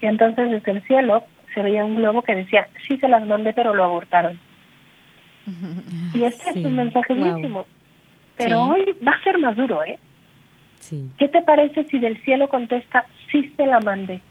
Y 0.01 0.05
entonces 0.05 0.51
desde 0.51 0.71
el 0.71 0.83
cielo 0.83 1.23
se 1.53 1.61
veía 1.61 1.85
un 1.85 1.95
globo 1.95 2.21
que 2.21 2.35
decía, 2.35 2.67
sí 2.87 2.97
se 2.97 3.07
las 3.07 3.25
mandé, 3.25 3.53
pero 3.53 3.73
lo 3.73 3.83
abortaron. 3.83 4.39
Y 6.13 6.23
este 6.23 6.49
es 6.49 6.65
un 6.65 6.75
mensaje 6.75 7.13
buenísimo. 7.13 7.65
Pero 8.37 8.63
hoy 8.63 8.95
va 9.07 9.13
a 9.13 9.23
ser 9.23 9.37
más 9.39 9.55
duro, 9.55 9.83
¿eh? 9.83 9.97
Sí. 10.79 11.09
¿Qué 11.17 11.29
te 11.29 11.41
parece 11.41 11.85
si 11.85 11.99
del 11.99 12.21
cielo 12.23 12.49
contesta, 12.49 13.05
sí 13.31 13.53
se 13.55 13.65
la 13.65 13.79
mandé, 13.79 14.21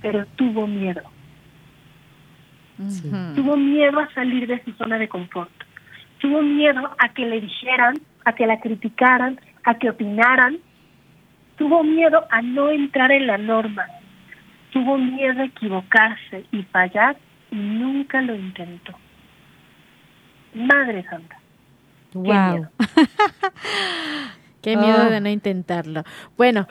pero 0.00 0.24
tuvo 0.36 0.66
miedo? 0.66 1.02
Tuvo 3.36 3.56
miedo 3.56 4.00
a 4.00 4.12
salir 4.12 4.46
de 4.46 4.62
su 4.64 4.72
zona 4.72 4.98
de 4.98 5.08
confort. 5.08 5.50
Tuvo 6.18 6.42
miedo 6.42 6.90
a 6.98 7.08
que 7.10 7.26
le 7.26 7.40
dijeran, 7.40 8.00
a 8.24 8.34
que 8.34 8.46
la 8.46 8.60
criticaran, 8.60 9.40
a 9.64 9.74
que 9.74 9.90
opinaran. 9.90 10.58
Tuvo 11.56 11.82
miedo 11.82 12.24
a 12.30 12.42
no 12.42 12.70
entrar 12.70 13.12
en 13.12 13.26
la 13.26 13.38
norma. 13.38 13.86
Tuvo 14.72 14.98
miedo 14.98 15.42
a 15.42 15.44
equivocarse 15.44 16.44
y 16.50 16.62
fallar 16.64 17.16
y 17.50 17.56
nunca 17.56 18.20
lo 18.22 18.34
intentó. 18.34 18.94
Madre 20.54 21.04
Santa. 21.08 21.38
Wow. 22.14 22.68
Qué 24.62 24.76
miedo, 24.76 25.10
de 25.10 25.20
no 25.20 25.28
intentarlo. 25.28 26.04
Bueno, 26.36 26.68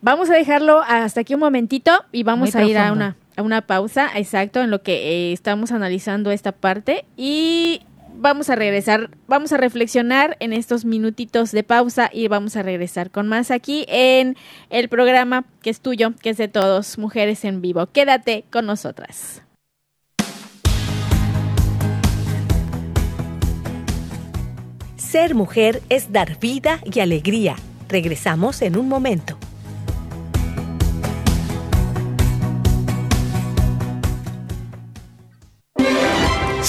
vamos 0.00 0.28
a 0.28 0.34
dejarlo 0.34 0.82
hasta 0.86 1.20
aquí 1.20 1.34
un 1.34 1.40
momentito 1.40 2.04
y 2.10 2.24
vamos 2.24 2.56
a 2.56 2.64
ir 2.64 2.76
a 2.76 2.92
una, 2.92 3.16
a 3.36 3.42
una 3.42 3.62
pausa, 3.62 4.10
exacto, 4.16 4.60
en 4.60 4.70
lo 4.70 4.82
que 4.82 4.94
eh, 4.94 5.32
estamos 5.32 5.70
analizando 5.70 6.30
esta 6.32 6.52
parte 6.52 7.04
y 7.16 7.82
vamos 8.18 8.50
a 8.50 8.56
regresar, 8.56 9.10
vamos 9.26 9.52
a 9.52 9.56
reflexionar 9.56 10.36
en 10.40 10.52
estos 10.52 10.84
minutitos 10.84 11.52
de 11.52 11.62
pausa 11.62 12.10
y 12.12 12.28
vamos 12.28 12.56
a 12.56 12.62
regresar 12.62 13.10
con 13.10 13.28
más 13.28 13.50
aquí 13.50 13.86
en 13.88 14.36
el 14.70 14.88
programa 14.88 15.44
que 15.62 15.70
es 15.70 15.80
tuyo, 15.80 16.12
que 16.20 16.30
es 16.30 16.36
de 16.36 16.48
todos, 16.48 16.98
Mujeres 16.98 17.44
en 17.44 17.62
Vivo. 17.62 17.86
Quédate 17.86 18.44
con 18.50 18.66
nosotras. 18.66 19.42
Ser 24.96 25.34
mujer 25.34 25.80
es 25.88 26.12
dar 26.12 26.38
vida 26.38 26.80
y 26.84 27.00
alegría. 27.00 27.56
Regresamos 27.88 28.60
en 28.60 28.76
un 28.76 28.88
momento. 28.88 29.38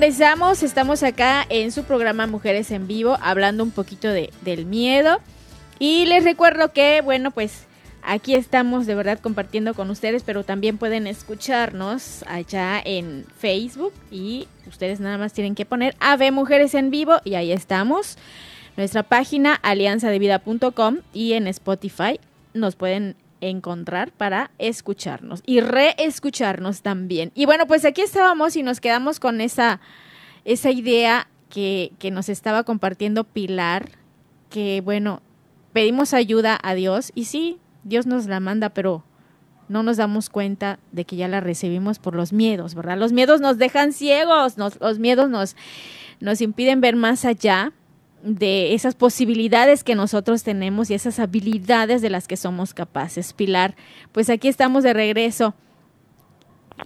Regresamos, 0.00 0.62
estamos 0.62 1.02
acá 1.02 1.44
en 1.50 1.72
su 1.72 1.84
programa 1.84 2.26
Mujeres 2.26 2.70
en 2.70 2.86
Vivo, 2.86 3.18
hablando 3.20 3.62
un 3.62 3.70
poquito 3.70 4.08
de, 4.08 4.32
del 4.40 4.64
miedo. 4.64 5.18
Y 5.78 6.06
les 6.06 6.24
recuerdo 6.24 6.72
que, 6.72 7.02
bueno, 7.02 7.32
pues 7.32 7.66
aquí 8.02 8.34
estamos 8.34 8.86
de 8.86 8.94
verdad 8.94 9.18
compartiendo 9.18 9.74
con 9.74 9.90
ustedes, 9.90 10.22
pero 10.22 10.42
también 10.42 10.78
pueden 10.78 11.06
escucharnos 11.06 12.24
allá 12.26 12.80
en 12.82 13.26
Facebook 13.36 13.92
y 14.10 14.48
ustedes 14.66 15.00
nada 15.00 15.18
más 15.18 15.34
tienen 15.34 15.54
que 15.54 15.66
poner 15.66 15.94
AVE 16.00 16.30
Mujeres 16.30 16.72
en 16.72 16.90
Vivo 16.90 17.20
y 17.22 17.34
ahí 17.34 17.52
estamos. 17.52 18.16
Nuestra 18.78 19.02
página 19.02 19.54
alianzadevida.com 19.56 21.00
y 21.12 21.34
en 21.34 21.46
Spotify 21.46 22.18
nos 22.54 22.74
pueden 22.74 23.16
encontrar 23.40 24.12
para 24.12 24.50
escucharnos 24.58 25.42
y 25.46 25.60
reescucharnos 25.60 26.82
también. 26.82 27.32
Y 27.34 27.46
bueno, 27.46 27.66
pues 27.66 27.84
aquí 27.84 28.02
estábamos 28.02 28.56
y 28.56 28.62
nos 28.62 28.80
quedamos 28.80 29.20
con 29.20 29.40
esa, 29.40 29.80
esa 30.44 30.70
idea 30.70 31.28
que, 31.48 31.92
que 31.98 32.10
nos 32.10 32.28
estaba 32.28 32.64
compartiendo 32.64 33.24
Pilar, 33.24 33.90
que 34.50 34.80
bueno, 34.82 35.22
pedimos 35.72 36.14
ayuda 36.14 36.58
a 36.62 36.74
Dios 36.74 37.12
y 37.14 37.24
sí, 37.24 37.58
Dios 37.84 38.06
nos 38.06 38.26
la 38.26 38.40
manda, 38.40 38.70
pero 38.70 39.04
no 39.68 39.84
nos 39.84 39.96
damos 39.96 40.30
cuenta 40.30 40.80
de 40.90 41.04
que 41.04 41.16
ya 41.16 41.28
la 41.28 41.40
recibimos 41.40 42.00
por 42.00 42.16
los 42.16 42.32
miedos, 42.32 42.74
¿verdad? 42.74 42.98
Los 42.98 43.12
miedos 43.12 43.40
nos 43.40 43.56
dejan 43.56 43.92
ciegos, 43.92 44.58
nos, 44.58 44.80
los 44.80 44.98
miedos 44.98 45.30
nos, 45.30 45.56
nos 46.18 46.40
impiden 46.40 46.80
ver 46.80 46.96
más 46.96 47.24
allá 47.24 47.72
de 48.22 48.74
esas 48.74 48.94
posibilidades 48.94 49.84
que 49.84 49.94
nosotros 49.94 50.42
tenemos 50.42 50.90
y 50.90 50.94
esas 50.94 51.18
habilidades 51.18 52.02
de 52.02 52.10
las 52.10 52.28
que 52.28 52.36
somos 52.36 52.74
capaces. 52.74 53.32
Pilar, 53.32 53.74
pues 54.12 54.30
aquí 54.30 54.48
estamos 54.48 54.82
de 54.84 54.92
regreso. 54.92 55.54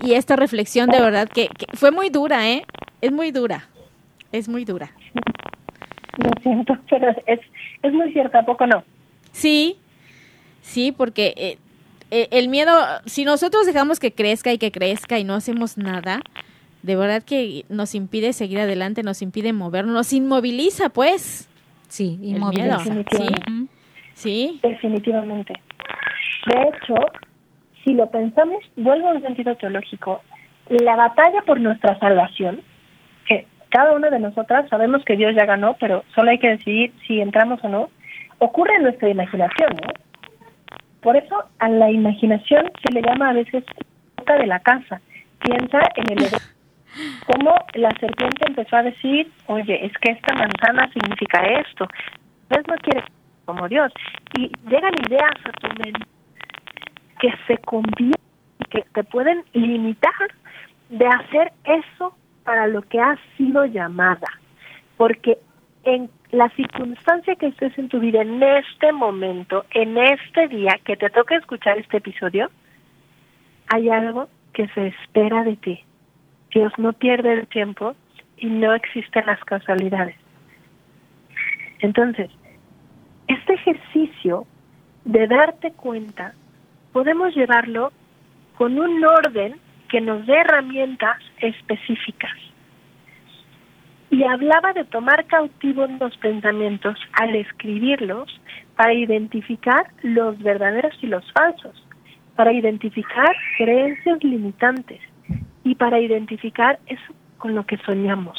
Y 0.03 0.15
esta 0.15 0.37
reflexión 0.37 0.91
de 0.91 1.01
verdad 1.01 1.29
que, 1.29 1.49
fue 1.75 1.91
muy 1.91 2.11
dura, 2.11 2.49
¿eh? 2.51 2.65
Es 3.01 3.13
muy 3.13 3.31
dura, 3.31 3.69
es 4.33 4.49
muy 4.49 4.65
dura. 4.65 4.91
Lo 6.19 6.31
siento, 6.43 6.77
pero 6.91 7.11
es, 7.27 7.41
es 7.83 7.93
muy 7.93 8.13
cierto, 8.13 8.39
¿a 8.39 8.45
poco 8.45 8.67
no? 8.67 8.85
Sí, 9.33 9.79
sí, 10.63 10.93
porque 10.93 11.35
eh, 11.37 11.59
eh, 12.11 12.29
el 12.31 12.49
miedo, 12.49 12.73
si 13.07 13.25
nosotros 13.25 13.67
dejamos 13.67 13.99
que 13.99 14.13
crezca 14.13 14.53
y 14.53 14.59
que 14.59 14.73
crezca 14.73 15.19
y 15.19 15.25
no 15.25 15.35
hacemos 15.35 15.77
nada, 15.77 16.21
de 16.85 16.97
verdad 16.97 17.23
que 17.23 17.65
nos 17.71 17.95
impide 17.95 18.35
seguir 18.35 18.61
adelante, 18.61 19.03
nos 19.03 19.23
impide 19.23 19.55
movernos, 19.55 19.95
nos 19.95 20.13
inmoviliza, 20.13 20.91
pues. 20.91 21.49
Sí, 21.89 22.19
inmoviliza. 22.23 22.77
Definitivamente. 22.77 23.73
¿Sí? 24.13 24.61
Definitivamente. 24.63 25.55
De 26.47 26.63
hecho, 26.63 26.95
si 27.83 27.95
lo 27.95 28.11
pensamos, 28.11 28.63
vuelvo 28.77 29.09
a 29.09 29.13
un 29.13 29.23
sentido 29.23 29.57
teológico, 29.57 30.21
la 30.69 30.95
batalla 30.95 31.41
por 31.47 31.59
nuestra 31.59 31.99
salvación, 31.99 32.61
que 33.27 33.47
cada 33.71 33.95
una 33.95 34.11
de 34.11 34.21
nosotras 34.21 34.69
sabemos 34.69 35.03
que 35.07 35.17
Dios 35.17 35.35
ya 35.35 35.47
ganó, 35.47 35.77
pero 35.81 36.05
solo 36.15 36.33
hay 36.33 36.39
que 36.39 36.51
decidir 36.51 36.93
si 37.07 37.19
entramos 37.19 37.65
o 37.65 37.69
no, 37.71 37.89
ocurre 38.41 38.75
en 38.77 38.83
nuestra 38.83 39.09
imaginación, 39.09 39.71
¿no? 39.83 39.91
Por 41.01 41.17
eso 41.17 41.45
a 41.61 41.69
la 41.71 41.91
imaginación 41.91 42.71
se 42.85 42.93
le 42.93 43.01
llama 43.01 43.31
a 43.31 43.33
veces 43.33 43.65
de 44.27 44.47
la 44.47 44.61
casa. 44.61 45.01
Piensa 45.41 45.81
en 45.97 46.13
el 46.13 46.29
cómo 47.27 47.55
la 47.75 47.91
serpiente 47.99 48.47
empezó 48.47 48.77
a 48.77 48.83
decir, 48.83 49.31
oye, 49.47 49.85
es 49.85 49.93
que 49.99 50.13
esta 50.13 50.35
manzana 50.35 50.91
significa 50.93 51.43
esto. 51.61 51.87
Dios 52.51 52.65
no 52.69 52.77
quiere 52.77 53.05
como 53.45 53.69
Dios. 53.69 53.93
Y 54.39 54.51
llegan 54.69 54.93
ideas 55.07 55.33
a 55.45 55.53
tu 55.53 55.69
mente 55.83 56.07
que 57.21 57.33
se 57.47 57.59
convierten, 57.59 58.21
que 58.71 58.83
te 58.93 59.05
pueden 59.05 59.45
limitar 59.53 60.13
de 60.89 61.07
hacer 61.07 61.53
eso 61.65 62.17
para 62.45 62.67
lo 62.67 62.83
que 62.83 63.01
has 63.01 63.19
sido 63.37 63.65
llamada. 63.65 64.29
Porque 64.97 65.39
en 65.85 66.11
la 66.31 66.49
circunstancia 66.51 67.37
que 67.37 67.49
estés 67.49 67.77
en 67.79 67.89
tu 67.89 68.01
vida, 68.01 68.23
en 68.23 68.43
este 68.43 68.93
momento, 68.93 69.65
en 69.71 69.97
este 69.99 70.49
día 70.49 70.79
que 70.85 70.97
te 70.97 71.11
toca 71.11 71.37
escuchar 71.37 71.79
este 71.79 71.99
episodio, 71.99 72.51
hay 73.69 73.89
algo 73.89 74.29
que 74.53 74.69
se 74.69 74.89
espera 74.89 75.45
de 75.45 75.57
ti 75.57 75.85
Dios 76.55 76.73
no 76.79 76.93
pierde 76.93 77.33
el 77.33 77.47
tiempo 77.49 77.97
y 78.39 78.47
no 78.47 78.73
existen 78.75 79.27
las 79.27 79.43
casualidades. 79.45 80.17
Entonces, 81.81 82.31
este 83.27 83.55
ejercicio 83.55 84.47
de 85.05 85.27
darte 85.27 85.73
cuenta, 85.73 86.33
podemos 86.93 87.35
llevarlo 87.35 87.93
con 88.57 88.79
un 88.79 89.05
orden 89.05 89.57
que 89.89 90.01
nos 90.01 90.25
dé 90.27 90.35
herramientas 90.35 91.19
específicas. 91.41 92.33
Y 94.11 94.23
hablaba 94.23 94.73
de 94.73 94.85
tomar 94.85 95.27
cautivos 95.27 95.91
los 96.01 96.17
pensamientos 96.19 96.97
al 97.15 97.35
escribirlos 97.35 98.41
para 98.77 98.95
identificar 98.95 99.89
los 100.03 100.39
verdaderos 100.39 100.95
y 101.03 101.09
los 101.09 101.25
falsos, 101.33 101.85
para 102.37 102.53
identificar 102.53 103.35
creencias 103.59 104.23
limitantes, 104.23 105.01
y 105.65 105.75
para 105.75 105.99
identificar 105.99 106.79
eso 106.87 107.15
con 107.39 107.55
lo 107.55 107.67
que 107.67 107.77
soñamos, 107.79 108.39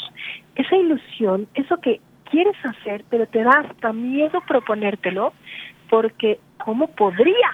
esa 0.55 0.75
ilusión, 0.75 1.47
eso 1.53 1.77
que 1.81 1.99
quieres 2.29 2.55
hacer, 2.63 3.03
pero 3.09 3.27
te 3.27 3.43
da 3.43 3.65
hasta 3.69 3.93
miedo 3.93 4.41
proponértelo, 4.47 5.33
porque 5.89 6.39
¿cómo 6.63 6.87
podría? 6.87 7.51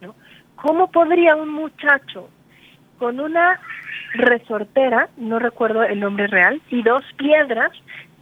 ¿no? 0.00 0.14
¿Cómo 0.56 0.90
podría 0.90 1.36
un 1.36 1.50
muchacho 1.50 2.28
con 2.98 3.20
una 3.20 3.60
resortera, 4.14 5.08
no 5.16 5.38
recuerdo 5.38 5.82
el 5.82 6.00
nombre 6.00 6.26
real, 6.26 6.60
y 6.70 6.82
dos 6.82 7.04
piedras 7.16 7.70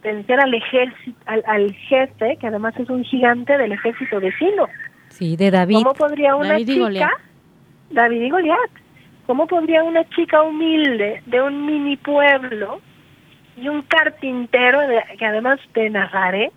vencer 0.03 0.39
al 0.39 0.53
ejército, 0.53 1.17
al, 1.25 1.73
jefe, 1.73 2.37
que 2.39 2.47
además 2.47 2.75
es 2.77 2.89
un 2.89 3.03
gigante 3.03 3.57
del 3.57 3.71
ejército 3.71 4.19
vecino? 4.19 4.67
Sí, 5.09 5.35
de 5.37 5.51
David. 5.51 5.77
¿Cómo 5.77 5.93
podría 5.93 6.35
una 6.35 6.57
chica, 6.57 7.11
David 7.89 8.21
y 8.21 8.29
Goliat, 8.29 8.71
¿Cómo 9.25 9.47
podría 9.47 9.83
una 9.83 10.07
chica 10.09 10.41
humilde 10.41 11.23
de 11.25 11.41
un 11.41 11.65
mini 11.65 11.95
pueblo 11.97 12.81
y 13.55 13.69
un 13.69 13.81
carpintero 13.83 14.79
que 15.17 15.25
además 15.25 15.59
de 15.73 15.89
Nazaret, 15.89 16.51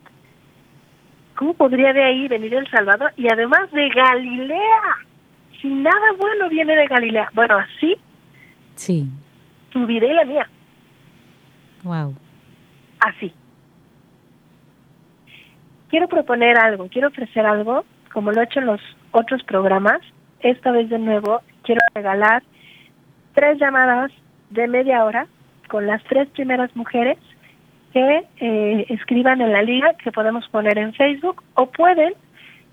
cómo 1.37 1.55
podría 1.55 1.93
de 1.93 2.03
ahí 2.03 2.27
venir 2.27 2.55
El 2.55 2.69
Salvador 2.71 3.13
y 3.17 3.29
además 3.29 3.71
de 3.71 3.89
Galilea? 3.89 4.83
Si 5.61 5.69
nada 5.69 6.13
bueno 6.19 6.49
viene 6.49 6.75
de 6.75 6.87
Galilea. 6.87 7.31
Bueno, 7.35 7.57
así. 7.57 7.97
Sí. 8.75 9.07
Tu 9.71 9.87
vida 9.87 10.07
y 10.07 10.13
la 10.13 10.25
mía. 10.25 10.49
Wow. 11.85 12.15
Así. 13.01 13.33
Quiero 15.89 16.09
proponer 16.09 16.59
algo, 16.59 16.89
quiero 16.89 17.09
ofrecer 17.09 17.47
algo, 17.47 17.85
como 18.13 18.33
lo 18.33 18.41
he 18.41 18.45
hecho 18.45 18.59
en 18.59 18.67
los 18.67 18.81
otros 19.13 19.43
programas. 19.45 20.01
Esta 20.41 20.73
vez 20.73 20.91
de 20.91 20.99
nuevo 20.99 21.41
quiero 21.63 21.81
regalar 21.95 22.43
tres 23.37 23.59
llamadas 23.59 24.11
de 24.51 24.67
media 24.67 25.05
hora 25.05 25.27
con 25.69 25.87
las 25.87 26.03
tres 26.05 26.27
primeras 26.31 26.75
mujeres 26.75 27.19
que 27.93 28.25
eh, 28.41 28.87
escriban 28.89 29.41
en 29.43 29.53
la 29.53 29.63
liga 29.63 29.93
que 30.03 30.11
podemos 30.11 30.49
poner 30.49 30.79
en 30.79 30.95
Facebook 30.95 31.43
o 31.55 31.67
pueden, 31.67 32.15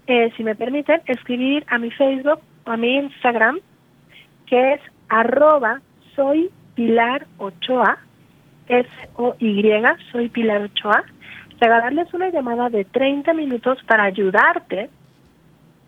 eh, 0.07 0.31
si 0.37 0.43
me 0.43 0.55
permiten, 0.55 1.01
escribir 1.05 1.65
a 1.67 1.77
mi 1.77 1.91
Facebook 1.91 2.39
o 2.65 2.71
a 2.71 2.77
mi 2.77 2.95
Instagram 2.95 3.59
que 4.47 4.73
es 4.73 4.81
arroba 5.09 5.81
soy 6.15 6.49
Pilar 6.75 7.27
Ochoa, 7.39 7.97
S-O-Y, 8.67 9.63
soy 10.11 10.29
Pilar 10.29 10.61
Ochoa, 10.61 11.03
regalarles 11.59 12.13
una 12.13 12.29
llamada 12.29 12.69
de 12.69 12.85
30 12.85 13.33
minutos 13.33 13.79
para 13.85 14.05
ayudarte 14.05 14.89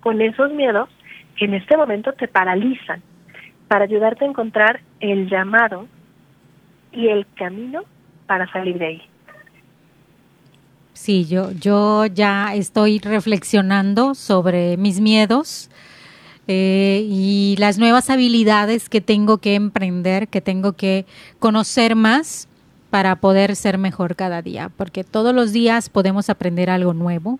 con 0.01 0.21
esos 0.21 0.51
miedos 0.51 0.89
que 1.37 1.45
en 1.45 1.53
este 1.53 1.77
momento 1.77 2.11
te 2.13 2.27
paralizan 2.27 3.01
para 3.67 3.85
ayudarte 3.85 4.25
a 4.25 4.27
encontrar 4.27 4.81
el 4.99 5.29
llamado 5.29 5.87
y 6.91 7.07
el 7.07 7.25
camino 7.35 7.83
para 8.27 8.51
salir 8.51 8.77
de 8.77 8.85
ahí. 8.85 9.01
Sí, 10.93 11.25
yo, 11.25 11.51
yo 11.51 12.05
ya 12.05 12.55
estoy 12.55 12.99
reflexionando 12.99 14.15
sobre 14.15 14.77
mis 14.77 15.01
miedos 15.01 15.69
eh, 16.47 17.05
y 17.09 17.55
las 17.59 17.77
nuevas 17.77 18.09
habilidades 18.09 18.87
que 18.87 19.01
tengo 19.01 19.39
que 19.39 19.55
emprender, 19.55 20.27
que 20.27 20.41
tengo 20.41 20.73
que 20.73 21.05
conocer 21.39 21.95
más 21.95 22.47
para 22.89 23.17
poder 23.17 23.55
ser 23.55 23.77
mejor 23.77 24.15
cada 24.15 24.41
día, 24.41 24.71
porque 24.77 25.03
todos 25.03 25.35
los 25.35 25.51
días 25.51 25.89
podemos 25.89 26.29
aprender 26.29 26.69
algo 26.69 26.93
nuevo. 26.93 27.39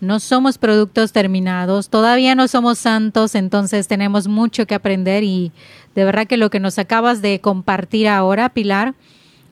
No 0.00 0.20
somos 0.20 0.58
productos 0.58 1.12
terminados, 1.12 1.88
todavía 1.88 2.34
no 2.34 2.46
somos 2.46 2.78
santos, 2.78 3.34
entonces 3.34 3.88
tenemos 3.88 4.28
mucho 4.28 4.66
que 4.66 4.76
aprender 4.76 5.24
y 5.24 5.50
de 5.94 6.04
verdad 6.04 6.26
que 6.26 6.36
lo 6.36 6.50
que 6.50 6.60
nos 6.60 6.78
acabas 6.78 7.20
de 7.20 7.40
compartir 7.40 8.06
ahora, 8.06 8.48
Pilar, 8.50 8.94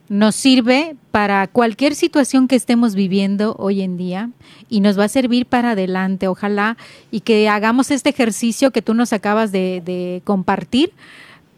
nos 0.09 0.37
sirve 0.37 0.97
para 1.11 1.47
cualquier 1.49 1.95
situación 1.95 2.47
que 2.47 2.57
estemos 2.57 2.95
viviendo 2.95 3.57
hoy 3.59 3.83
en 3.83 3.97
día 3.97 4.31
y 4.69 4.81
nos 4.81 4.99
va 4.99 5.05
a 5.05 5.09
servir 5.09 5.47
para 5.47 5.73
adelante. 5.73 6.29
Ojalá 6.29 6.77
y 7.11 7.21
que 7.21 7.49
hagamos 7.49 7.91
este 7.91 8.11
ejercicio 8.11 8.71
que 8.71 8.83
tú 8.83 8.95
nos 8.95 9.13
acabas 9.13 9.51
de, 9.53 10.23
compartir 10.25 10.93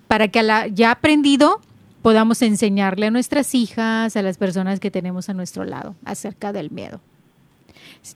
para 0.07 0.28
que 0.28 0.43
la, 0.43 0.66
ya 0.66 0.93
aprendido 0.93 1.61
podamos 2.01 2.41
enseñarle 2.41 3.07
a 3.07 3.11
nuestras 3.11 3.55
hijas, 3.55 4.16
a 4.16 4.22
las 4.22 4.39
personas 4.39 4.80
que 4.80 4.91
tenemos 4.91 5.28
a 5.28 5.34
nuestro 5.34 5.64
lado 5.64 5.95
acerca 6.05 6.53
del 6.53 6.70
miedo. 6.70 7.01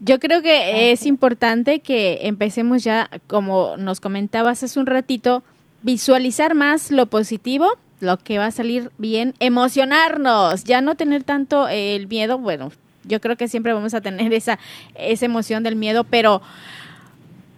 Yo 0.00 0.18
creo 0.18 0.42
que 0.42 0.92
es 0.92 1.06
importante 1.06 1.80
que 1.80 2.20
empecemos 2.22 2.84
ya, 2.84 3.10
como 3.26 3.76
nos 3.76 4.00
comentabas 4.00 4.62
hace 4.62 4.78
un 4.78 4.86
ratito, 4.86 5.42
visualizar 5.82 6.54
más 6.54 6.90
lo 6.90 7.06
positivo 7.06 7.76
lo 8.02 8.18
que 8.18 8.38
va 8.38 8.46
a 8.46 8.50
salir 8.50 8.90
bien, 8.98 9.32
emocionarnos, 9.38 10.64
ya 10.64 10.80
no 10.80 10.96
tener 10.96 11.22
tanto 11.22 11.68
el 11.68 12.08
miedo, 12.08 12.36
bueno, 12.36 12.72
yo 13.04 13.20
creo 13.20 13.36
que 13.36 13.46
siempre 13.46 13.72
vamos 13.72 13.94
a 13.94 14.00
tener 14.00 14.32
esa, 14.34 14.58
esa 14.96 15.24
emoción 15.24 15.62
del 15.62 15.76
miedo, 15.76 16.02
pero, 16.02 16.42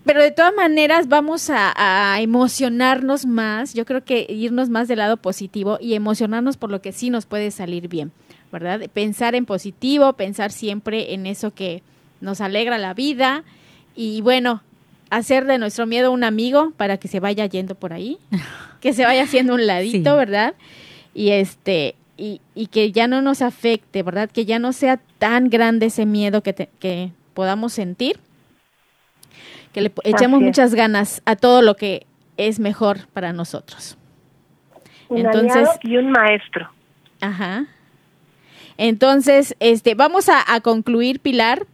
pero 0.04 0.22
de 0.22 0.30
todas 0.30 0.54
maneras 0.54 1.08
vamos 1.08 1.50
a, 1.50 2.18
emocionarnos 2.20 3.24
más, 3.24 3.72
yo 3.72 3.86
creo 3.86 4.04
que 4.04 4.26
irnos 4.28 4.68
más 4.68 4.86
del 4.86 4.98
lado 4.98 5.16
positivo 5.16 5.78
y 5.80 5.94
emocionarnos 5.94 6.58
por 6.58 6.70
lo 6.70 6.82
que 6.82 6.92
sí 6.92 7.08
nos 7.08 7.24
puede 7.24 7.50
salir 7.50 7.88
bien, 7.88 8.12
¿verdad? 8.52 8.82
Pensar 8.92 9.34
en 9.34 9.46
positivo, 9.46 10.12
pensar 10.12 10.52
siempre 10.52 11.14
en 11.14 11.26
eso 11.26 11.52
que 11.54 11.82
nos 12.20 12.40
alegra 12.40 12.78
la 12.78 12.94
vida 12.94 13.44
y 13.94 14.20
bueno, 14.20 14.62
hacer 15.10 15.44
de 15.44 15.58
nuestro 15.58 15.86
miedo 15.86 16.10
un 16.10 16.24
amigo 16.24 16.72
para 16.76 16.96
que 16.96 17.08
se 17.08 17.20
vaya 17.20 17.46
yendo 17.46 17.74
por 17.74 17.92
ahí, 17.92 18.18
que 18.80 18.92
se 18.92 19.04
vaya 19.04 19.22
haciendo 19.22 19.54
un 19.54 19.66
ladito, 19.66 20.16
¿verdad? 20.16 20.54
Y 21.14 21.30
este 21.30 21.94
y, 22.16 22.40
y, 22.54 22.68
que 22.68 22.92
ya 22.92 23.08
no 23.08 23.22
nos 23.22 23.42
afecte, 23.42 24.04
¿verdad? 24.04 24.30
Que 24.30 24.44
ya 24.44 24.60
no 24.60 24.72
sea 24.72 25.00
tan 25.18 25.50
grande 25.50 25.86
ese 25.86 26.06
miedo 26.06 26.42
que, 26.42 26.54
que 26.54 27.10
podamos 27.34 27.72
sentir, 27.72 28.20
que 29.72 29.80
le 29.80 29.92
echemos 30.04 30.40
muchas 30.40 30.74
ganas 30.74 31.22
a 31.24 31.34
todo 31.34 31.60
lo 31.60 31.74
que 31.74 32.06
es 32.36 32.60
mejor 32.60 33.08
para 33.08 33.32
nosotros. 33.32 33.98
Un 35.08 35.18
Entonces, 35.18 35.68
y 35.82 35.96
un 35.96 36.10
maestro. 36.10 36.70
Ajá. 37.20 37.66
Entonces, 38.76 39.56
este, 39.58 39.94
vamos 39.94 40.28
a, 40.28 40.54
a 40.54 40.60
concluir, 40.60 41.18
Pilar, 41.18 41.66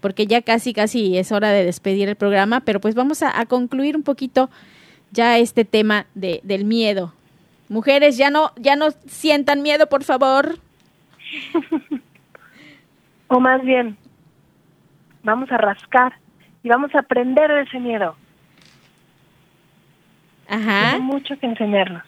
porque 0.00 0.26
ya 0.26 0.42
casi, 0.42 0.72
casi 0.72 1.16
es 1.18 1.32
hora 1.32 1.50
de 1.50 1.64
despedir 1.64 2.08
el 2.08 2.16
programa, 2.16 2.60
pero 2.60 2.80
pues 2.80 2.94
vamos 2.94 3.22
a, 3.22 3.44
concluir 3.46 3.96
un 3.96 4.02
poquito 4.02 4.50
ya 5.10 5.38
este 5.38 5.64
tema 5.64 6.06
de, 6.14 6.40
del 6.44 6.64
miedo. 6.64 7.12
Mujeres, 7.68 8.16
ya 8.16 8.30
no, 8.30 8.52
ya 8.56 8.76
no 8.76 8.90
sientan 9.06 9.62
miedo, 9.62 9.88
por 9.88 10.04
favor. 10.04 10.58
o 13.28 13.40
más 13.40 13.62
bien, 13.62 13.96
vamos 15.22 15.50
a 15.52 15.58
rascar 15.58 16.14
y 16.62 16.68
vamos 16.68 16.94
a 16.94 17.00
aprender 17.00 17.50
de 17.50 17.62
ese 17.62 17.78
miedo. 17.78 18.16
Ajá. 20.48 20.94
Hay 20.94 21.00
mucho 21.00 21.38
que 21.38 21.46
enseñarnos. 21.46 22.04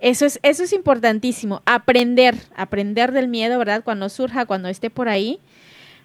Eso 0.00 0.24
es, 0.24 0.40
eso 0.42 0.64
es 0.64 0.72
importantísimo, 0.72 1.62
aprender, 1.66 2.34
aprender 2.56 3.12
del 3.12 3.28
miedo, 3.28 3.58
¿verdad? 3.58 3.84
Cuando 3.84 4.08
surja, 4.08 4.46
cuando 4.46 4.68
esté 4.68 4.88
por 4.88 5.10
ahí, 5.10 5.38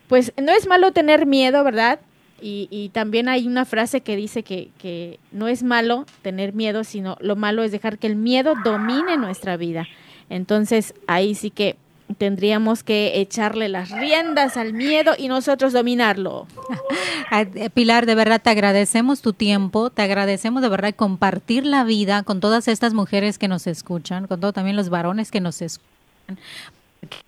pues 0.07 0.33
no 0.41 0.51
es 0.51 0.67
malo 0.67 0.91
tener 0.91 1.25
miedo, 1.25 1.63
¿verdad? 1.63 1.99
Y, 2.41 2.67
y 2.69 2.89
también 2.89 3.29
hay 3.29 3.47
una 3.47 3.65
frase 3.65 4.01
que 4.01 4.15
dice 4.15 4.43
que, 4.43 4.69
que, 4.77 5.19
no 5.31 5.47
es 5.47 5.63
malo 5.63 6.05
tener 6.21 6.53
miedo, 6.53 6.83
sino 6.83 7.17
lo 7.21 7.35
malo 7.35 7.63
es 7.63 7.71
dejar 7.71 7.97
que 7.97 8.07
el 8.07 8.15
miedo 8.15 8.53
domine 8.63 9.17
nuestra 9.17 9.57
vida. 9.57 9.87
Entonces 10.29 10.93
ahí 11.07 11.33
sí 11.33 11.49
que 11.49 11.77
tendríamos 12.17 12.83
que 12.83 13.19
echarle 13.19 13.67
las 13.67 13.89
riendas 13.89 14.57
al 14.57 14.73
miedo 14.73 15.13
y 15.17 15.27
nosotros 15.27 15.73
dominarlo. 15.73 16.47
Eh, 17.31 17.69
Pilar, 17.71 18.05
de 18.05 18.13
verdad 18.13 18.39
te 18.41 18.51
agradecemos 18.51 19.21
tu 19.21 19.33
tiempo, 19.33 19.89
te 19.89 20.03
agradecemos 20.03 20.61
de 20.61 20.69
verdad 20.69 20.93
compartir 20.95 21.65
la 21.65 21.83
vida 21.83 22.21
con 22.21 22.39
todas 22.39 22.67
estas 22.67 22.93
mujeres 22.93 23.39
que 23.39 23.47
nos 23.47 23.65
escuchan, 23.65 24.27
con 24.27 24.39
todos 24.39 24.53
también 24.53 24.75
los 24.75 24.89
varones 24.89 25.31
que 25.31 25.41
nos 25.41 25.61
escuchan, 25.61 26.37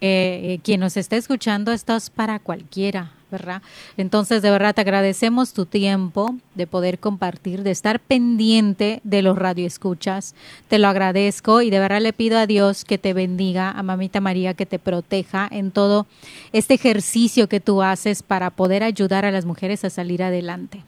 eh, 0.01 0.59
quien 0.63 0.79
nos 0.79 0.97
esté 0.97 1.17
escuchando, 1.17 1.71
esto 1.71 1.95
es 1.95 2.09
para 2.09 2.39
cualquiera, 2.39 3.11
¿verdad? 3.31 3.61
Entonces, 3.97 4.41
de 4.41 4.51
verdad, 4.51 4.73
te 4.73 4.81
agradecemos 4.81 5.53
tu 5.53 5.65
tiempo 5.65 6.35
de 6.55 6.67
poder 6.67 6.99
compartir, 6.99 7.63
de 7.63 7.71
estar 7.71 7.99
pendiente 7.99 9.01
de 9.03 9.21
los 9.21 9.37
radioescuchas. 9.37 10.35
Te 10.67 10.79
lo 10.79 10.87
agradezco 10.87 11.61
y 11.61 11.69
de 11.69 11.79
verdad 11.79 12.01
le 12.01 12.13
pido 12.13 12.37
a 12.37 12.47
Dios 12.47 12.85
que 12.85 12.97
te 12.97 13.13
bendiga, 13.13 13.71
a 13.71 13.83
Mamita 13.83 14.21
María 14.21 14.53
que 14.53 14.65
te 14.65 14.79
proteja 14.79 15.47
en 15.51 15.71
todo 15.71 16.07
este 16.53 16.75
ejercicio 16.75 17.49
que 17.49 17.59
tú 17.59 17.81
haces 17.81 18.23
para 18.23 18.49
poder 18.49 18.83
ayudar 18.83 19.25
a 19.25 19.31
las 19.31 19.45
mujeres 19.45 19.83
a 19.83 19.89
salir 19.89 20.23
adelante. 20.23 20.83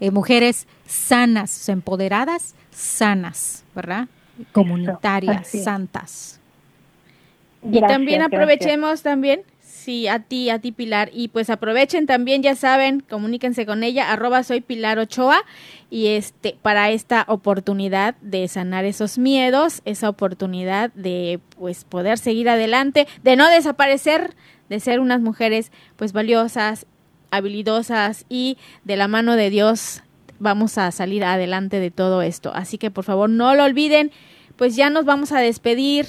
Eh, 0.00 0.10
mujeres 0.10 0.66
sanas, 0.86 1.68
empoderadas, 1.68 2.54
sanas, 2.70 3.64
¿verdad? 3.74 4.08
Comunitarias, 4.52 5.48
santas 5.48 6.40
y 7.70 7.80
también 7.80 8.22
aprovechemos 8.22 9.02
también, 9.02 9.42
sí, 9.60 10.08
a 10.08 10.20
ti, 10.20 10.50
a 10.50 10.58
ti 10.58 10.72
Pilar, 10.72 11.10
y 11.12 11.28
pues 11.28 11.50
aprovechen 11.50 12.06
también, 12.06 12.42
ya 12.42 12.54
saben, 12.54 13.00
comuníquense 13.00 13.66
con 13.66 13.82
ella, 13.82 14.12
arroba 14.12 14.42
soy 14.42 14.60
Pilar 14.60 14.98
Ochoa, 14.98 15.42
y 15.90 16.08
este, 16.08 16.56
para 16.60 16.90
esta 16.90 17.24
oportunidad 17.28 18.16
de 18.20 18.48
sanar 18.48 18.84
esos 18.84 19.18
miedos, 19.18 19.82
esa 19.84 20.08
oportunidad 20.08 20.92
de 20.94 21.40
pues 21.58 21.84
poder 21.84 22.18
seguir 22.18 22.48
adelante, 22.48 23.06
de 23.22 23.36
no 23.36 23.48
desaparecer, 23.48 24.34
de 24.68 24.80
ser 24.80 24.98
unas 25.00 25.20
mujeres 25.20 25.70
pues 25.96 26.12
valiosas, 26.12 26.86
habilidosas 27.30 28.24
y 28.28 28.58
de 28.84 28.96
la 28.96 29.08
mano 29.08 29.36
de 29.36 29.50
Dios 29.50 30.02
vamos 30.38 30.78
a 30.78 30.90
salir 30.90 31.24
adelante 31.24 31.80
de 31.80 31.90
todo 31.90 32.22
esto. 32.22 32.52
Así 32.54 32.78
que 32.78 32.90
por 32.90 33.04
favor 33.04 33.30
no 33.30 33.54
lo 33.54 33.64
olviden, 33.64 34.10
pues 34.56 34.76
ya 34.76 34.90
nos 34.90 35.04
vamos 35.04 35.32
a 35.32 35.40
despedir 35.40 36.06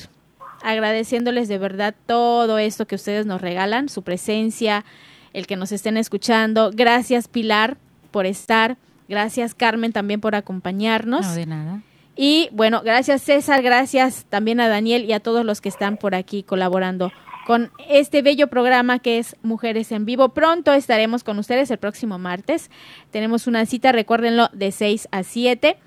agradeciéndoles 0.64 1.48
de 1.48 1.58
verdad 1.58 1.96
todo 2.06 2.58
esto 2.58 2.88
que 2.88 2.96
ustedes 2.96 3.26
nos 3.26 3.42
regalan, 3.42 3.90
su 3.90 4.04
presencia, 4.04 4.86
el 5.34 5.48
que 5.48 5.56
nos 5.56 5.72
estén 5.72 5.98
escuchando. 5.98 6.72
Gracias 6.74 7.28
Pilar 7.28 7.78
por 8.12 8.26
estar. 8.26 8.78
Gracias 9.08 9.54
Carmen 9.54 9.94
también 9.94 10.22
por 10.22 10.36
acompañarnos. 10.36 11.26
No, 11.26 11.34
de 11.34 11.46
nada. 11.46 11.82
Y 12.16 12.50
bueno, 12.52 12.82
gracias 12.84 13.22
César, 13.22 13.62
gracias 13.62 14.26
también 14.30 14.60
a 14.60 14.68
Daniel 14.68 15.06
y 15.06 15.14
a 15.14 15.20
todos 15.20 15.46
los 15.46 15.62
que 15.62 15.70
están 15.70 15.98
por 15.98 16.16
aquí 16.16 16.44
colaborando 16.44 17.12
con 17.46 17.72
este 17.88 18.22
bello 18.22 18.48
programa 18.48 19.00
que 19.00 19.20
es 19.20 19.38
Mujeres 19.42 19.94
en 19.94 20.06
Vivo. 20.06 20.30
Pronto 20.30 20.74
estaremos 20.74 21.24
con 21.24 21.40
ustedes 21.40 21.72
el 21.72 21.78
próximo 21.78 22.20
martes. 22.20 22.70
Tenemos 23.12 23.48
una 23.48 23.66
cita, 23.66 23.94
recuérdenlo, 23.94 24.50
de 24.52 24.72
6 24.74 25.08
a 25.12 25.24
7 25.24 25.78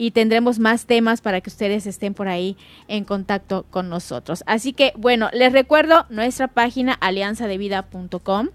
y 0.00 0.12
tendremos 0.12 0.60
más 0.60 0.86
temas 0.86 1.20
para 1.20 1.40
que 1.40 1.50
ustedes 1.50 1.84
estén 1.84 2.14
por 2.14 2.28
ahí 2.28 2.56
en 2.86 3.02
contacto 3.02 3.66
con 3.68 3.88
nosotros. 3.88 4.44
Así 4.46 4.72
que 4.72 4.92
bueno, 4.96 5.28
les 5.32 5.52
recuerdo 5.52 6.06
nuestra 6.08 6.46
página 6.46 6.92
alianzadevida.com 6.92 8.50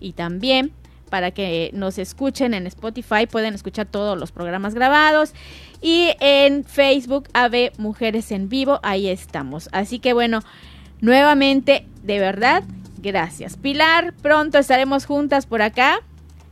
y 0.00 0.12
también 0.14 0.72
para 1.08 1.30
que 1.30 1.70
nos 1.74 1.96
escuchen 1.98 2.54
en 2.54 2.66
Spotify, 2.66 3.28
pueden 3.30 3.54
escuchar 3.54 3.86
todos 3.86 4.18
los 4.18 4.32
programas 4.32 4.74
grabados 4.74 5.32
y 5.80 6.10
en 6.18 6.64
Facebook 6.64 7.28
AV 7.34 7.70
Mujeres 7.78 8.32
en 8.32 8.48
Vivo, 8.48 8.80
ahí 8.82 9.08
estamos. 9.08 9.68
Así 9.70 10.00
que 10.00 10.12
bueno, 10.12 10.40
nuevamente, 11.00 11.86
de 12.02 12.18
verdad, 12.18 12.64
gracias. 13.00 13.56
Pilar, 13.56 14.12
pronto 14.22 14.58
estaremos 14.58 15.06
juntas 15.06 15.46
por 15.46 15.62
acá 15.62 16.00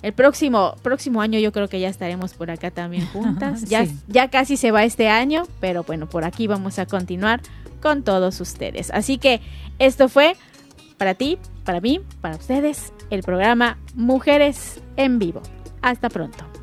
el 0.02 0.12
próximo, 0.12 0.74
próximo 0.82 1.20
año 1.20 1.38
yo 1.38 1.52
creo 1.52 1.68
que 1.68 1.80
ya 1.80 1.88
estaremos 1.88 2.34
por 2.34 2.50
acá 2.50 2.70
también 2.70 3.06
juntas. 3.12 3.64
Ya, 3.64 3.86
ya 4.06 4.28
casi 4.28 4.56
se 4.56 4.70
va 4.70 4.84
este 4.84 5.08
año, 5.08 5.44
pero 5.60 5.84
bueno, 5.84 6.08
por 6.08 6.24
aquí 6.24 6.46
vamos 6.46 6.78
a 6.78 6.86
continuar 6.86 7.40
con 7.80 8.02
todos 8.02 8.40
ustedes. 8.40 8.90
Así 8.90 9.18
que 9.18 9.40
esto 9.78 10.08
fue 10.08 10.36
para 10.96 11.14
ti, 11.14 11.38
para 11.64 11.80
mí, 11.80 12.00
para 12.20 12.36
ustedes, 12.36 12.92
el 13.10 13.22
programa 13.22 13.78
Mujeres 13.94 14.80
en 14.96 15.18
Vivo. 15.18 15.42
Hasta 15.80 16.08
pronto. 16.08 16.57